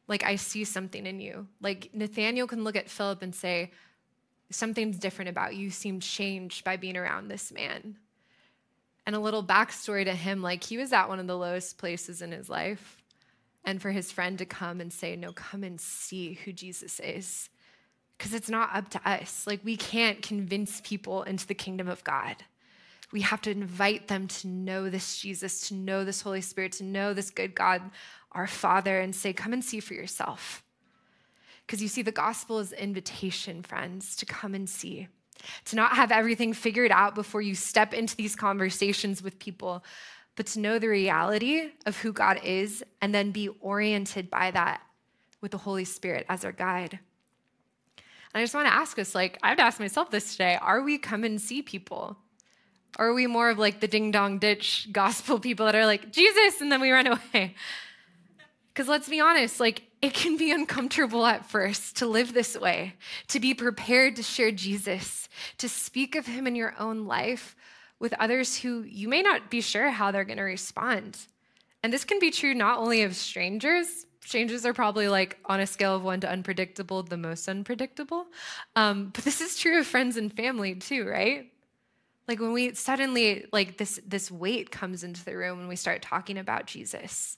Like 0.10 0.25
I 0.25 0.36
see 0.36 0.65
something 0.65 1.06
in 1.06 1.21
you. 1.21 1.47
Like 1.62 1.91
Nathaniel 1.93 2.47
can 2.47 2.65
look 2.65 2.75
at 2.75 2.89
Philip 2.89 3.21
and 3.21 3.34
say, 3.34 3.71
something's 4.49 4.99
different 4.99 5.30
about 5.30 5.56
you. 5.56 5.63
You 5.63 5.71
seem 5.71 6.01
changed 6.01 6.65
by 6.65 6.75
being 6.75 6.97
around 6.97 7.30
this 7.30 7.49
man. 7.49 7.95
And 9.08 9.15
a 9.15 9.19
little 9.19 9.43
backstory 9.43 10.04
to 10.04 10.13
him, 10.13 10.41
like 10.41 10.65
he 10.65 10.78
was 10.78 10.91
at 10.91 11.08
one 11.08 11.19
of 11.19 11.28
the 11.28 11.38
lowest 11.38 11.78
places 11.78 12.21
in 12.21 12.34
his 12.34 12.49
life 12.49 13.01
and 13.65 13.82
for 13.82 13.91
his 13.91 14.12
friend 14.12 14.38
to 14.38 14.45
come 14.45 14.80
and 14.80 14.91
say, 14.91 15.15
No, 15.15 15.32
come 15.34 15.63
and 15.63 15.80
see 15.80 16.34
who 16.45 16.54
Jesus 16.54 16.99
is. 16.99 17.49
Because 18.17 18.34
it's 18.34 18.49
not 18.49 18.73
up 18.73 18.89
to 18.91 19.10
us. 19.10 19.45
Like, 19.45 19.60
we 19.63 19.75
can't 19.75 20.21
convince 20.21 20.82
people 20.82 21.23
into 21.23 21.45
the 21.45 21.54
kingdom 21.54 21.89
of 21.89 22.04
God. 22.06 22.38
We 23.12 23.21
have 23.21 23.41
to 23.41 23.51
invite 23.51 24.08
them 24.08 24.28
to 24.28 24.47
know 24.47 24.89
this 24.89 25.19
Jesus, 25.19 25.67
to 25.67 25.73
know 25.73 26.06
this 26.06 26.21
Holy 26.21 26.41
Spirit, 26.41 26.73
to 26.73 26.84
know 26.84 27.13
this 27.13 27.30
good 27.30 27.54
God, 27.54 27.82
our 28.32 28.47
Father, 28.47 28.99
and 28.99 29.15
say, 29.15 29.34
Come 29.34 29.54
and 29.54 29.63
see 29.63 29.80
for 29.80 29.93
yourself. 29.93 30.63
Because 31.65 31.82
you 31.82 31.88
see, 31.88 32.04
the 32.04 32.12
gospel 32.12 32.60
is 32.60 32.71
invitation, 32.71 33.63
friends, 33.63 34.15
to 34.17 34.25
come 34.25 34.54
and 34.54 34.69
see, 34.69 35.08
to 35.65 35.75
not 35.75 35.95
have 35.95 36.12
everything 36.12 36.54
figured 36.54 36.91
out 36.91 37.15
before 37.15 37.41
you 37.41 37.56
step 37.56 37.93
into 37.93 38.15
these 38.15 38.36
conversations 38.36 39.23
with 39.23 39.39
people, 39.39 39.84
but 40.36 40.48
to 40.48 40.60
know 40.60 40.80
the 40.80 40.88
reality 40.88 41.71
of 41.86 41.98
who 41.98 42.12
God 42.12 42.39
is 42.43 42.84
and 43.02 43.13
then 43.13 43.32
be 43.32 43.50
oriented 43.62 44.30
by 44.30 44.52
that 44.52 44.82
with 45.41 45.52
the 45.52 45.58
Holy 45.58 45.86
Spirit 45.86 46.26
as 46.30 46.43
our 46.43 46.52
guide. 46.52 47.00
And 48.34 48.41
I 48.41 48.43
just 48.43 48.54
want 48.54 48.67
to 48.67 48.74
ask 48.74 49.00
us 49.00 49.16
like, 49.16 49.38
I 49.41 49.49
have 49.49 49.57
to 49.57 49.64
ask 49.64 49.80
myself 49.80 50.12
this 50.12 50.34
today 50.34 50.57
are 50.62 50.82
we 50.82 50.97
come 50.97 51.24
and 51.24 51.39
see 51.39 51.62
people? 51.62 52.18
Or 52.97 53.07
are 53.07 53.14
we 53.14 53.28
more 53.28 53.49
of 53.49 53.57
like 53.57 53.80
the 53.80 53.88
ding 53.88 54.12
dong 54.12 54.39
ditch 54.39 54.89
gospel 54.91 55.39
people 55.39 55.66
that 55.66 55.76
are 55.76 55.86
like, 55.86 56.12
Jesus, 56.12 56.62
and 56.62 56.72
then 56.72 56.82
we 56.82 56.91
run 56.91 57.07
away? 57.07 57.55
Because 58.74 58.89
let's 58.89 59.07
be 59.07 59.22
honest, 59.22 59.62
like, 59.62 59.84
it 60.01 60.14
can 60.14 60.36
be 60.36 60.51
uncomfortable 60.51 61.26
at 61.26 61.45
first 61.45 61.97
to 61.97 62.05
live 62.05 62.34
this 62.34 62.57
way, 62.57 62.93
to 63.30 63.39
be 63.39 63.53
prepared 63.53 64.18
to 64.18 64.24
share 64.24 64.51
Jesus, 64.51 65.30
to 65.57 65.70
speak 65.70 66.16
of 66.16 66.28
him 66.28 66.45
in 66.45 66.55
your 66.55 66.76
own 66.78 67.05
life 67.05 67.55
with 68.00 68.14
others 68.20 68.58
who 68.58 68.84
you 68.84 69.08
may 69.08 69.22
not 69.22 69.50
be 69.50 69.62
sure 69.62 69.89
how 69.89 70.12
they're 70.12 70.26
going 70.26 70.38
to 70.38 70.43
respond. 70.43 71.18
And 71.84 71.93
this 71.93 72.04
can 72.04 72.20
be 72.20 72.32
true 72.32 72.54
not 72.54 72.80
only 72.80 73.04
of 73.04 73.16
strangers, 73.16 74.06
strangers 74.26 74.66
are 74.66 74.74
probably 74.74 75.08
like 75.08 75.38
on 75.46 75.60
a 75.60 75.68
scale 75.68 75.96
of 75.96 76.04
one 76.04 76.20
to 76.22 76.30
unpredictable, 76.30 77.04
the 77.04 77.18
most 77.18 77.48
unpredictable. 77.48 78.26
Um, 78.76 79.12
but 79.14 79.24
this 79.24 79.39
is 79.39 79.58
true 79.58 79.80
of 79.80 79.88
friends 79.88 80.18
and 80.18 80.34
family 80.34 80.76
too, 80.76 81.08
right? 81.08 81.52
Like 82.28 82.39
when 82.39 82.54
we 82.54 82.74
suddenly 82.74 83.46
like 83.54 83.78
this 83.78 84.00
this 84.06 84.32
weight 84.32 84.72
comes 84.72 85.04
into 85.04 85.24
the 85.24 85.36
room 85.36 85.60
when 85.60 85.68
we 85.68 85.76
start 85.76 86.02
talking 86.02 86.38
about 86.38 86.66
Jesus. 86.66 87.38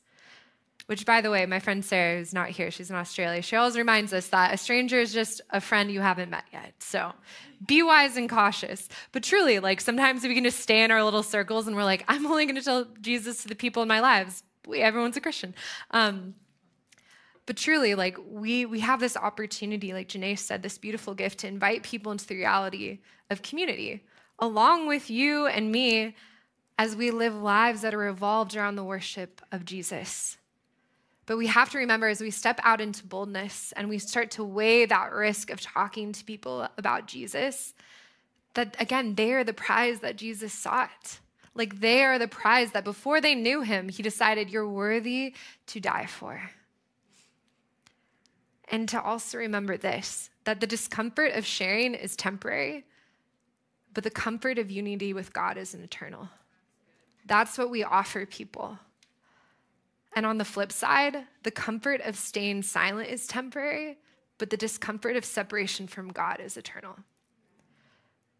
Which, 0.87 1.05
by 1.05 1.19
the 1.19 1.29
way, 1.29 1.45
my 1.45 1.59
friend 1.59 1.83
Sarah 1.83 2.17
is 2.19 2.33
not 2.33 2.49
here. 2.49 2.71
She's 2.71 2.89
in 2.89 2.95
Australia. 2.95 3.41
She 3.41 3.57
always 3.57 3.77
reminds 3.77 4.13
us 4.13 4.27
that 4.29 4.53
a 4.53 4.57
stranger 4.57 4.99
is 4.99 5.11
just 5.11 5.41
a 5.49 5.59
friend 5.59 5.91
you 5.91 5.99
haven't 5.99 6.29
met 6.29 6.45
yet. 6.51 6.75
So 6.79 7.11
be 7.65 7.83
wise 7.83 8.15
and 8.15 8.29
cautious. 8.29 8.87
But 9.11 9.23
truly, 9.23 9.59
like 9.59 9.81
sometimes 9.81 10.23
we 10.23 10.33
can 10.33 10.45
just 10.45 10.59
stay 10.59 10.83
in 10.83 10.91
our 10.91 11.03
little 11.03 11.23
circles 11.23 11.67
and 11.67 11.75
we're 11.75 11.83
like, 11.83 12.05
I'm 12.07 12.25
only 12.25 12.45
going 12.45 12.55
to 12.55 12.61
tell 12.61 12.87
Jesus 13.01 13.43
to 13.43 13.49
the 13.49 13.55
people 13.55 13.81
in 13.81 13.89
my 13.89 13.99
lives. 13.99 14.43
Everyone's 14.73 15.17
a 15.17 15.21
Christian. 15.21 15.53
Um, 15.91 16.35
but 17.45 17.57
truly, 17.57 17.95
like 17.95 18.17
we 18.29 18.65
we 18.65 18.81
have 18.81 18.99
this 18.99 19.17
opportunity, 19.17 19.93
like 19.93 20.09
Janae 20.09 20.37
said, 20.37 20.63
this 20.63 20.77
beautiful 20.77 21.13
gift 21.13 21.39
to 21.39 21.47
invite 21.47 21.83
people 21.83 22.11
into 22.11 22.27
the 22.27 22.35
reality 22.35 22.99
of 23.29 23.41
community, 23.41 24.05
along 24.39 24.87
with 24.87 25.09
you 25.09 25.47
and 25.47 25.71
me, 25.71 26.15
as 26.77 26.95
we 26.95 27.09
live 27.09 27.35
lives 27.35 27.81
that 27.81 27.93
are 27.93 27.99
revolved 27.99 28.55
around 28.55 28.75
the 28.75 28.83
worship 28.83 29.41
of 29.51 29.65
Jesus. 29.65 30.37
But 31.27 31.37
we 31.37 31.47
have 31.47 31.69
to 31.71 31.77
remember 31.77 32.07
as 32.07 32.21
we 32.21 32.31
step 32.31 32.59
out 32.63 32.81
into 32.81 33.05
boldness 33.05 33.73
and 33.75 33.89
we 33.89 33.99
start 33.99 34.31
to 34.31 34.43
weigh 34.43 34.85
that 34.85 35.11
risk 35.11 35.51
of 35.51 35.61
talking 35.61 36.13
to 36.13 36.23
people 36.23 36.67
about 36.77 37.05
Jesus, 37.05 37.75
that 38.53 38.75
again, 38.79 39.13
they 39.13 39.33
are 39.33 39.43
the 39.43 39.53
prize 39.53 39.99
that 39.99 40.15
Jesus 40.15 40.53
sought. 40.53 41.19
Like 41.53 41.81
they 41.81 42.03
are 42.03 42.17
the 42.17 42.29
prize 42.29 42.71
that 42.71 42.85
before 42.85 43.19
they 43.19 43.35
knew 43.35 43.61
him, 43.61 43.89
he 43.89 44.01
decided 44.01 44.49
you're 44.49 44.69
worthy 44.69 45.35
to 45.67 45.81
die 45.81 46.05
for. 46.05 46.49
And 48.69 48.87
to 48.89 49.01
also 49.01 49.37
remember 49.37 49.77
this 49.77 50.29
that 50.45 50.61
the 50.61 50.67
discomfort 50.67 51.33
of 51.33 51.45
sharing 51.45 51.93
is 51.93 52.15
temporary, 52.15 52.85
but 53.93 54.05
the 54.05 54.09
comfort 54.09 54.57
of 54.57 54.71
unity 54.71 55.11
with 55.11 55.33
God 55.33 55.57
is 55.57 55.73
an 55.73 55.83
eternal. 55.83 56.29
That's 57.25 57.57
what 57.57 57.69
we 57.69 57.83
offer 57.83 58.25
people. 58.25 58.79
And 60.17 60.25
on 60.25 60.39
the 60.39 60.45
flip 60.45 60.71
side, 60.71 61.25
the 61.43 61.51
comfort 61.51 62.01
of 62.01 62.15
staying 62.15 62.63
silent 62.63 63.07
is 63.07 63.27
temporary, 63.27 63.99
but 64.39 64.49
the 64.49 64.57
discomfort 64.57 65.15
of 65.15 65.23
separation 65.23 65.85
from 65.85 66.07
God 66.07 66.39
is 66.43 66.57
eternal. 66.57 66.97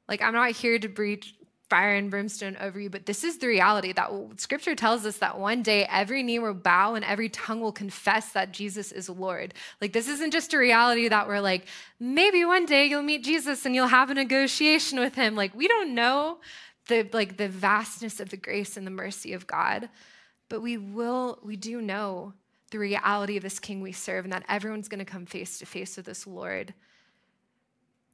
Like, 0.10 0.24
I'm 0.24 0.34
not 0.34 0.54
here 0.54 0.80
to 0.80 0.88
breach 0.88 1.36
fire 1.70 1.94
and 1.94 2.10
brimstone 2.10 2.58
over 2.60 2.80
you, 2.80 2.90
but 2.90 3.06
this 3.06 3.24
is 3.24 3.38
the 3.38 3.46
reality 3.46 3.94
that 3.94 4.12
scripture 4.38 4.74
tells 4.74 5.06
us 5.06 5.18
that 5.18 5.38
one 5.38 5.62
day 5.62 5.86
every 5.86 6.24
knee 6.24 6.40
will 6.40 6.56
bow 6.56 6.96
and 6.96 7.06
every 7.06 7.30
tongue 7.30 7.62
will 7.62 7.72
confess 7.72 8.32
that 8.32 8.54
Jesus 8.54 8.92
is 8.92 9.08
Lord. 9.08 9.54
Like, 9.80 9.94
this 9.94 10.08
isn't 10.08 10.34
just 10.34 10.56
a 10.56 10.58
reality 10.58 11.08
that 11.10 11.28
we're 11.28 11.42
like, 11.42 11.68
maybe 12.00 12.44
one 12.44 12.66
day 12.66 12.88
you'll 12.88 13.04
meet 13.04 13.24
Jesus 13.24 13.68
and 13.68 13.76
you'll 13.76 13.86
have 13.86 14.10
a 14.10 14.16
negotiation 14.16 15.00
with 15.00 15.14
him. 15.14 15.36
Like, 15.36 15.54
we 15.54 15.68
don't 15.68 15.94
know 15.94 16.40
the 16.88 17.08
like 17.14 17.38
the 17.38 17.50
vastness 17.50 18.20
of 18.20 18.30
the 18.30 18.38
grace 18.38 18.78
and 18.78 18.88
the 18.88 18.92
mercy 18.92 19.34
of 19.34 19.46
God. 19.46 19.90
But 20.50 20.62
we 20.62 20.78
will, 20.78 21.40
we 21.44 21.56
do 21.56 21.82
know 21.82 22.34
the 22.72 22.80
reality 22.80 23.38
of 23.38 23.44
this 23.44 23.60
king 23.60 23.82
we 23.82 23.92
serve 23.92 24.26
and 24.26 24.34
that 24.34 24.44
everyone's 24.50 24.88
going 24.88 25.00
to 25.00 25.06
come 25.06 25.26
face 25.26 25.60
to 25.60 25.66
face 25.66 25.98
with 25.98 26.06
this 26.06 26.28
Lord. 26.28 26.74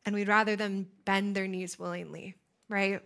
And 0.05 0.13
we'd 0.13 0.27
rather 0.27 0.55
them 0.55 0.88
bend 1.05 1.36
their 1.36 1.47
knees 1.47 1.79
willingly, 1.79 2.36
right? 2.69 3.01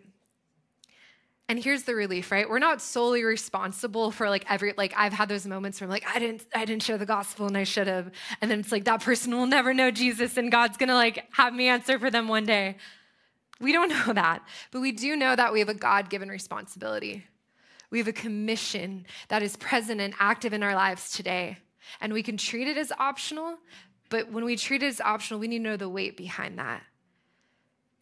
And 1.49 1.63
here's 1.63 1.83
the 1.83 1.95
relief, 1.95 2.31
right? 2.31 2.49
We're 2.49 2.59
not 2.59 2.81
solely 2.81 3.23
responsible 3.23 4.11
for 4.11 4.29
like 4.29 4.45
every 4.49 4.73
like 4.75 4.93
I've 4.97 5.13
had 5.13 5.29
those 5.29 5.45
moments 5.45 5.79
where 5.79 5.85
I'm 5.85 5.91
like 5.91 6.05
I 6.05 6.19
didn't 6.19 6.45
I 6.53 6.65
didn't 6.65 6.83
share 6.83 6.97
the 6.97 7.05
gospel 7.05 7.47
and 7.47 7.57
I 7.57 7.63
should 7.63 7.87
have. 7.87 8.11
And 8.41 8.51
then 8.51 8.59
it's 8.59 8.71
like 8.71 8.83
that 8.83 9.01
person 9.01 9.33
will 9.33 9.45
never 9.45 9.73
know 9.73 9.89
Jesus 9.89 10.35
and 10.35 10.51
God's 10.51 10.75
going 10.75 10.89
to 10.89 10.95
like 10.95 11.25
have 11.31 11.53
me 11.53 11.67
answer 11.67 11.99
for 11.99 12.11
them 12.11 12.27
one 12.27 12.45
day. 12.45 12.75
We 13.61 13.71
don't 13.71 13.89
know 14.07 14.13
that, 14.13 14.45
but 14.71 14.81
we 14.81 14.91
do 14.91 15.15
know 15.15 15.35
that 15.35 15.53
we 15.53 15.59
have 15.59 15.69
a 15.69 15.73
God-given 15.73 16.27
responsibility 16.27 17.23
we 17.89 17.99
have 17.99 18.07
a 18.07 18.13
commission 18.13 19.05
that 19.29 19.43
is 19.43 19.55
present 19.55 20.01
and 20.01 20.13
active 20.19 20.53
in 20.53 20.63
our 20.63 20.75
lives 20.75 21.11
today. 21.11 21.57
And 22.01 22.11
we 22.11 22.23
can 22.23 22.37
treat 22.37 22.67
it 22.67 22.77
as 22.77 22.91
optional, 22.99 23.57
but 24.09 24.31
when 24.31 24.43
we 24.43 24.55
treat 24.57 24.83
it 24.83 24.87
as 24.87 25.01
optional, 25.01 25.39
we 25.39 25.47
need 25.47 25.59
to 25.59 25.63
know 25.63 25.77
the 25.77 25.89
weight 25.89 26.17
behind 26.17 26.59
that. 26.59 26.83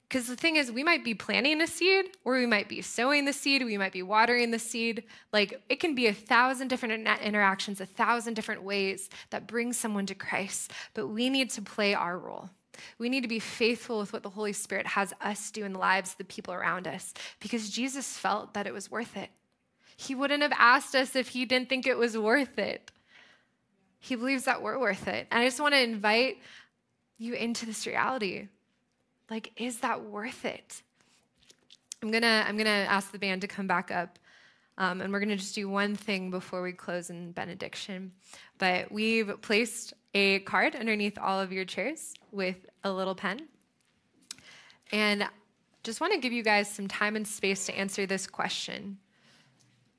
Because 0.08 0.28
the 0.28 0.36
thing 0.36 0.56
is, 0.56 0.72
we 0.72 0.84
might 0.84 1.04
be 1.04 1.16
planting 1.16 1.62
a 1.62 1.68
seed, 1.68 2.06
or 2.24 2.38
we 2.38 2.46
might 2.46 2.70
be 2.70 2.82
sowing 2.82 3.26
the 3.26 3.34
seed, 3.34 3.64
we 3.66 3.78
might 3.78 3.92
be 3.92 4.04
watering 4.04 4.52
the 4.52 4.60
seed. 4.60 5.04
Like 5.34 5.62
it 5.68 5.80
can 5.80 5.96
be 5.96 6.08
a 6.08 6.14
thousand 6.14 6.68
different 6.68 7.08
interactions, 7.22 7.82
a 7.82 7.86
thousand 7.86 8.36
different 8.36 8.64
ways 8.64 9.10
that 9.32 9.48
bring 9.48 9.74
someone 9.74 10.06
to 10.06 10.16
Christ. 10.16 10.72
But 10.94 11.08
we 11.08 11.30
need 11.30 11.50
to 11.52 11.62
play 11.62 11.96
our 11.96 12.18
role. 12.20 12.50
We 13.00 13.10
need 13.10 13.22
to 13.22 13.28
be 13.28 13.40
faithful 13.40 14.00
with 14.00 14.14
what 14.14 14.22
the 14.22 14.30
Holy 14.30 14.54
Spirit 14.54 14.86
has 14.88 15.14
us 15.22 15.50
do 15.50 15.66
in 15.66 15.74
the 15.74 15.80
lives 15.80 16.12
of 16.12 16.18
the 16.18 16.26
people 16.26 16.54
around 16.54 16.88
us 16.88 17.14
because 17.40 17.70
Jesus 17.70 18.18
felt 18.18 18.54
that 18.54 18.68
it 18.68 18.74
was 18.74 18.92
worth 18.92 19.18
it. 19.18 19.32
He 19.96 20.14
wouldn't 20.16 20.42
have 20.42 20.54
asked 20.58 20.96
us 20.96 21.16
if 21.16 21.30
he 21.30 21.46
didn't 21.46 21.70
think 21.70 21.88
it 21.88 21.98
was 21.98 22.18
worth 22.18 22.60
it. 22.60 22.92
He 24.00 24.16
believes 24.16 24.46
that 24.46 24.62
we're 24.62 24.78
worth 24.78 25.08
it. 25.08 25.28
And 25.32 25.42
I 25.42 25.46
just 25.46 25.60
want 25.60 25.74
to 25.74 25.82
invite 25.82 26.38
you 27.18 27.34
into 27.34 27.66
this 27.66 27.88
reality. 27.88 28.50
Like, 29.30 29.52
is 29.58 29.80
that 29.80 30.04
worth 30.04 30.46
it? 30.46 30.82
I'm 32.04 32.12
gonna, 32.12 32.46
I'm 32.48 32.58
gonna 32.58 32.70
ask 32.70 33.12
the 33.12 33.18
band 33.18 33.42
to 33.42 33.48
come 33.48 33.68
back 33.68 33.90
up. 33.90 34.20
Um, 34.78 35.00
and 35.00 35.12
we're 35.14 35.24
to 35.24 35.38
just 35.38 35.56
do 35.56 35.70
one 35.70 35.96
thing 35.96 36.30
before 36.30 36.62
we 36.62 36.74
close 36.74 37.10
in 37.10 37.32
benediction. 37.32 38.12
But 38.58 38.92
we've 38.92 39.42
placed 39.42 39.94
a 40.14 40.40
card 40.40 40.76
underneath 40.76 41.18
all 41.18 41.40
of 41.40 41.54
your 41.54 41.64
chairs 41.64 42.14
with 42.32 42.58
a 42.84 42.92
little 42.92 43.16
pen. 43.16 43.48
And 44.92 45.28
just 45.84 46.02
want 46.02 46.14
to 46.14 46.20
give 46.20 46.34
you 46.34 46.44
guys 46.44 46.70
some 46.70 46.88
time 46.88 47.16
and 47.16 47.26
space 47.26 47.66
to 47.68 47.78
answer 47.78 48.06
this 48.06 48.28
question 48.28 48.98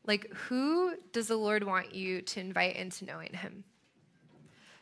like, 0.07 0.33
who 0.33 0.95
does 1.13 1.29
the 1.29 1.37
Lord 1.37 1.65
want 1.65 1.95
you 1.95 2.23
to 2.23 2.41
invite 2.41 2.77
into 2.77 3.05
knowing 3.05 3.33
Him? 3.33 3.65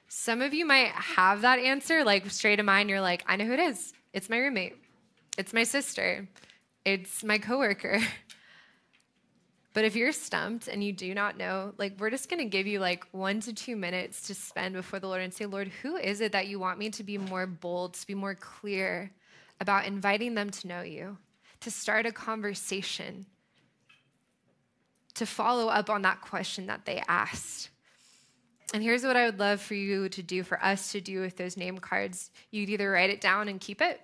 Some 0.08 0.42
of 0.42 0.54
you 0.54 0.66
might 0.66 0.92
have 0.92 1.40
that 1.42 1.58
answer, 1.58 2.04
like 2.04 2.30
straight 2.30 2.60
of 2.60 2.66
mind. 2.66 2.90
You're 2.90 3.00
like, 3.00 3.24
I 3.26 3.36
know 3.36 3.46
who 3.46 3.52
it 3.52 3.60
is. 3.60 3.92
It's 4.12 4.30
my 4.30 4.38
roommate. 4.38 4.76
It's 5.36 5.52
my 5.52 5.64
sister. 5.64 6.28
It's 6.84 7.24
my 7.24 7.38
coworker. 7.38 8.00
But 9.74 9.84
if 9.84 9.96
you're 9.96 10.12
stumped 10.12 10.68
and 10.68 10.82
you 10.82 10.92
do 10.92 11.12
not 11.14 11.36
know, 11.36 11.74
like 11.78 11.98
we're 11.98 12.10
just 12.10 12.30
to 12.30 12.44
give 12.44 12.68
you 12.68 12.78
like 12.78 13.04
one 13.10 13.40
to 13.40 13.52
two 13.52 13.74
minutes 13.74 14.22
to 14.28 14.34
spend 14.34 14.74
before 14.74 15.00
the 15.00 15.08
Lord 15.08 15.20
and 15.20 15.34
say, 15.34 15.46
Lord, 15.46 15.66
who 15.82 15.96
is 15.96 16.20
it 16.20 16.30
that 16.30 16.46
you 16.46 16.60
want 16.60 16.78
me 16.78 16.90
to 16.90 17.02
be 17.02 17.18
more 17.18 17.44
bold, 17.44 17.94
to 17.94 18.06
be 18.06 18.14
more 18.14 18.36
clear 18.36 19.10
about 19.60 19.84
inviting 19.84 20.36
them 20.36 20.50
to 20.50 20.68
know 20.68 20.82
you, 20.82 21.18
to 21.60 21.72
start 21.72 22.06
a 22.06 22.12
conversation? 22.12 23.26
To 25.14 25.26
follow 25.26 25.68
up 25.68 25.90
on 25.90 26.02
that 26.02 26.20
question 26.20 26.66
that 26.66 26.84
they 26.84 27.02
asked. 27.08 27.70
And 28.72 28.82
here's 28.82 29.04
what 29.04 29.16
I 29.16 29.26
would 29.26 29.38
love 29.38 29.60
for 29.60 29.74
you 29.74 30.08
to 30.08 30.22
do, 30.22 30.42
for 30.42 30.62
us 30.62 30.92
to 30.92 31.00
do 31.00 31.20
with 31.20 31.36
those 31.36 31.56
name 31.56 31.78
cards. 31.78 32.30
You'd 32.50 32.70
either 32.70 32.90
write 32.90 33.10
it 33.10 33.20
down 33.20 33.48
and 33.48 33.60
keep 33.60 33.80
it, 33.80 34.00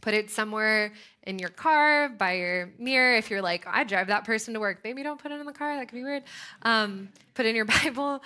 put 0.00 0.12
it 0.12 0.30
somewhere 0.30 0.92
in 1.22 1.38
your 1.38 1.48
car, 1.48 2.08
by 2.10 2.34
your 2.34 2.70
mirror. 2.78 3.16
If 3.16 3.30
you're 3.30 3.40
like, 3.40 3.66
I 3.66 3.84
drive 3.84 4.08
that 4.08 4.24
person 4.24 4.54
to 4.54 4.60
work, 4.60 4.80
maybe 4.84 5.02
don't 5.02 5.20
put 5.20 5.32
it 5.32 5.40
in 5.40 5.46
the 5.46 5.52
car, 5.52 5.76
that 5.76 5.88
could 5.88 5.96
be 5.96 6.02
weird. 6.02 6.24
Um, 6.62 7.08
put 7.34 7.46
it 7.46 7.50
in 7.50 7.56
your 7.56 7.64
Bible. 7.82 8.22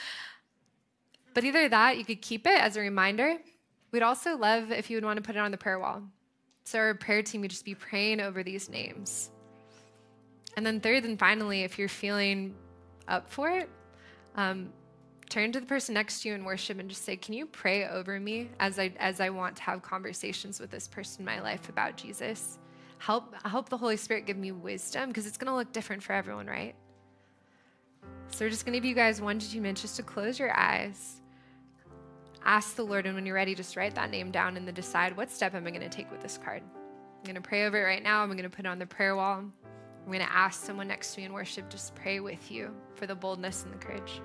But 1.34 1.44
either 1.44 1.68
that, 1.68 1.96
you 1.96 2.04
could 2.04 2.22
keep 2.22 2.46
it 2.46 2.60
as 2.60 2.76
a 2.76 2.80
reminder. 2.80 3.36
We'd 3.92 4.02
also 4.02 4.36
love 4.36 4.72
if 4.72 4.90
you 4.90 4.96
would 4.96 5.04
want 5.04 5.18
to 5.18 5.22
put 5.22 5.36
it 5.36 5.38
on 5.38 5.50
the 5.50 5.58
prayer 5.58 5.78
wall. 5.78 6.02
So 6.64 6.78
our 6.78 6.94
prayer 6.94 7.22
team 7.22 7.42
would 7.42 7.50
just 7.50 7.64
be 7.64 7.74
praying 7.74 8.20
over 8.20 8.42
these 8.42 8.68
names. 8.68 9.30
And 10.56 10.66
then, 10.66 10.80
third 10.80 11.04
and 11.04 11.18
finally, 11.18 11.62
if 11.62 11.78
you're 11.78 11.88
feeling 11.88 12.54
up 13.08 13.28
for 13.30 13.50
it, 13.50 13.68
um, 14.36 14.72
turn 15.28 15.50
to 15.52 15.60
the 15.60 15.66
person 15.66 15.94
next 15.94 16.22
to 16.22 16.28
you 16.28 16.34
in 16.34 16.44
worship 16.44 16.78
and 16.78 16.88
just 16.88 17.04
say, 17.04 17.16
"Can 17.16 17.34
you 17.34 17.46
pray 17.46 17.86
over 17.88 18.20
me 18.20 18.50
as 18.60 18.78
I 18.78 18.92
as 18.98 19.20
I 19.20 19.30
want 19.30 19.56
to 19.56 19.62
have 19.62 19.82
conversations 19.82 20.60
with 20.60 20.70
this 20.70 20.86
person 20.86 21.22
in 21.22 21.26
my 21.26 21.40
life 21.40 21.68
about 21.68 21.96
Jesus? 21.96 22.58
Help 22.98 23.34
help 23.46 23.68
the 23.68 23.76
Holy 23.78 23.96
Spirit 23.96 24.26
give 24.26 24.36
me 24.36 24.52
wisdom 24.52 25.08
because 25.08 25.26
it's 25.26 25.38
going 25.38 25.50
to 25.50 25.56
look 25.56 25.72
different 25.72 26.02
for 26.02 26.12
everyone, 26.12 26.46
right?" 26.46 26.74
So 28.30 28.44
we're 28.44 28.50
just 28.50 28.64
going 28.64 28.72
to 28.72 28.78
give 28.78 28.88
you 28.88 28.94
guys 28.94 29.20
one 29.20 29.38
to 29.38 29.50
two 29.50 29.60
minutes 29.60 29.82
just 29.82 29.96
to 29.96 30.02
close 30.02 30.38
your 30.38 30.56
eyes. 30.56 31.20
Ask 32.44 32.76
the 32.76 32.82
Lord, 32.82 33.06
and 33.06 33.14
when 33.14 33.24
you're 33.26 33.34
ready, 33.34 33.54
just 33.54 33.76
write 33.76 33.94
that 33.94 34.10
name 34.10 34.30
down 34.30 34.56
and 34.56 34.66
then 34.66 34.74
decide 34.74 35.16
what 35.16 35.30
step 35.30 35.54
am 35.54 35.66
I 35.66 35.70
going 35.70 35.82
to 35.82 35.88
take 35.88 36.10
with 36.10 36.20
this 36.20 36.38
card. 36.38 36.62
I'm 36.62 37.24
going 37.24 37.34
to 37.36 37.40
pray 37.40 37.66
over 37.66 37.80
it 37.80 37.84
right 37.84 38.02
now. 38.02 38.22
I'm 38.22 38.30
going 38.30 38.42
to 38.42 38.50
put 38.50 38.64
it 38.64 38.68
on 38.68 38.78
the 38.78 38.86
prayer 38.86 39.14
wall. 39.14 39.44
I'm 40.04 40.12
going 40.12 40.20
to 40.20 40.32
ask 40.32 40.64
someone 40.64 40.88
next 40.88 41.14
to 41.14 41.20
me 41.20 41.26
in 41.26 41.32
worship 41.32 41.70
just 41.70 41.94
pray 41.94 42.20
with 42.20 42.50
you 42.50 42.74
for 42.96 43.06
the 43.06 43.14
boldness 43.14 43.64
and 43.64 43.72
the 43.72 43.78
courage. 43.78 44.20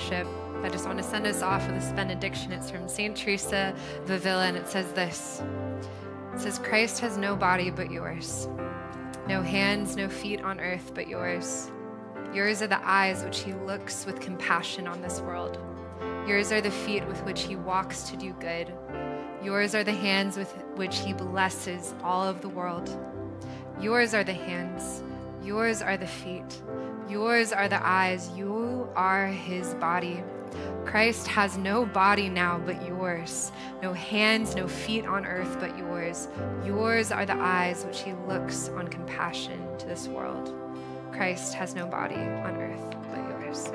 Worship. 0.00 0.26
I 0.62 0.68
just 0.68 0.86
want 0.86 0.98
to 0.98 1.04
send 1.04 1.26
us 1.26 1.42
off 1.42 1.66
with 1.66 1.80
this 1.80 1.92
benediction. 1.92 2.52
It's 2.52 2.70
from 2.70 2.88
St. 2.88 3.16
Teresa 3.16 3.74
of 4.02 4.10
Avila, 4.10 4.46
and 4.46 4.56
it 4.56 4.66
says 4.66 4.92
this 4.92 5.42
It 6.34 6.40
says, 6.40 6.58
Christ 6.58 7.00
has 7.00 7.18
no 7.18 7.36
body 7.36 7.70
but 7.70 7.90
yours, 7.90 8.48
no 9.28 9.42
hands, 9.42 9.96
no 9.96 10.08
feet 10.08 10.40
on 10.40 10.58
earth 10.58 10.92
but 10.94 11.06
yours. 11.06 11.70
Yours 12.32 12.62
are 12.62 12.66
the 12.66 12.80
eyes 12.88 13.24
which 13.24 13.40
he 13.40 13.52
looks 13.52 14.06
with 14.06 14.20
compassion 14.20 14.86
on 14.86 15.02
this 15.02 15.20
world. 15.20 15.58
Yours 16.26 16.52
are 16.52 16.60
the 16.60 16.70
feet 16.70 17.06
with 17.06 17.22
which 17.24 17.42
he 17.42 17.56
walks 17.56 18.04
to 18.04 18.16
do 18.16 18.32
good. 18.34 18.72
Yours 19.42 19.74
are 19.74 19.84
the 19.84 19.92
hands 19.92 20.36
with 20.36 20.52
which 20.76 21.00
he 21.00 21.12
blesses 21.12 21.94
all 22.02 22.26
of 22.26 22.40
the 22.40 22.48
world. 22.48 22.88
Yours 23.80 24.14
are 24.14 24.24
the 24.24 24.32
hands. 24.32 25.02
Yours 25.42 25.82
are 25.82 25.96
the 25.96 26.06
feet. 26.06 26.62
Yours 27.10 27.52
are 27.52 27.68
the 27.68 27.84
eyes. 27.84 28.30
You 28.36 28.88
are 28.94 29.26
his 29.26 29.74
body. 29.74 30.22
Christ 30.84 31.26
has 31.26 31.58
no 31.58 31.84
body 31.84 32.28
now 32.28 32.60
but 32.64 32.86
yours, 32.86 33.50
no 33.82 33.92
hands, 33.92 34.54
no 34.54 34.68
feet 34.68 35.06
on 35.06 35.26
earth 35.26 35.56
but 35.58 35.76
yours. 35.76 36.28
Yours 36.64 37.10
are 37.10 37.26
the 37.26 37.36
eyes 37.36 37.84
which 37.84 38.02
he 38.02 38.12
looks 38.28 38.68
on 38.70 38.86
compassion 38.86 39.60
to 39.78 39.86
this 39.86 40.06
world. 40.06 40.54
Christ 41.12 41.54
has 41.54 41.74
no 41.74 41.86
body 41.86 42.14
on 42.14 42.56
earth 42.56 42.94
but 43.10 43.18
yours. 43.18 43.70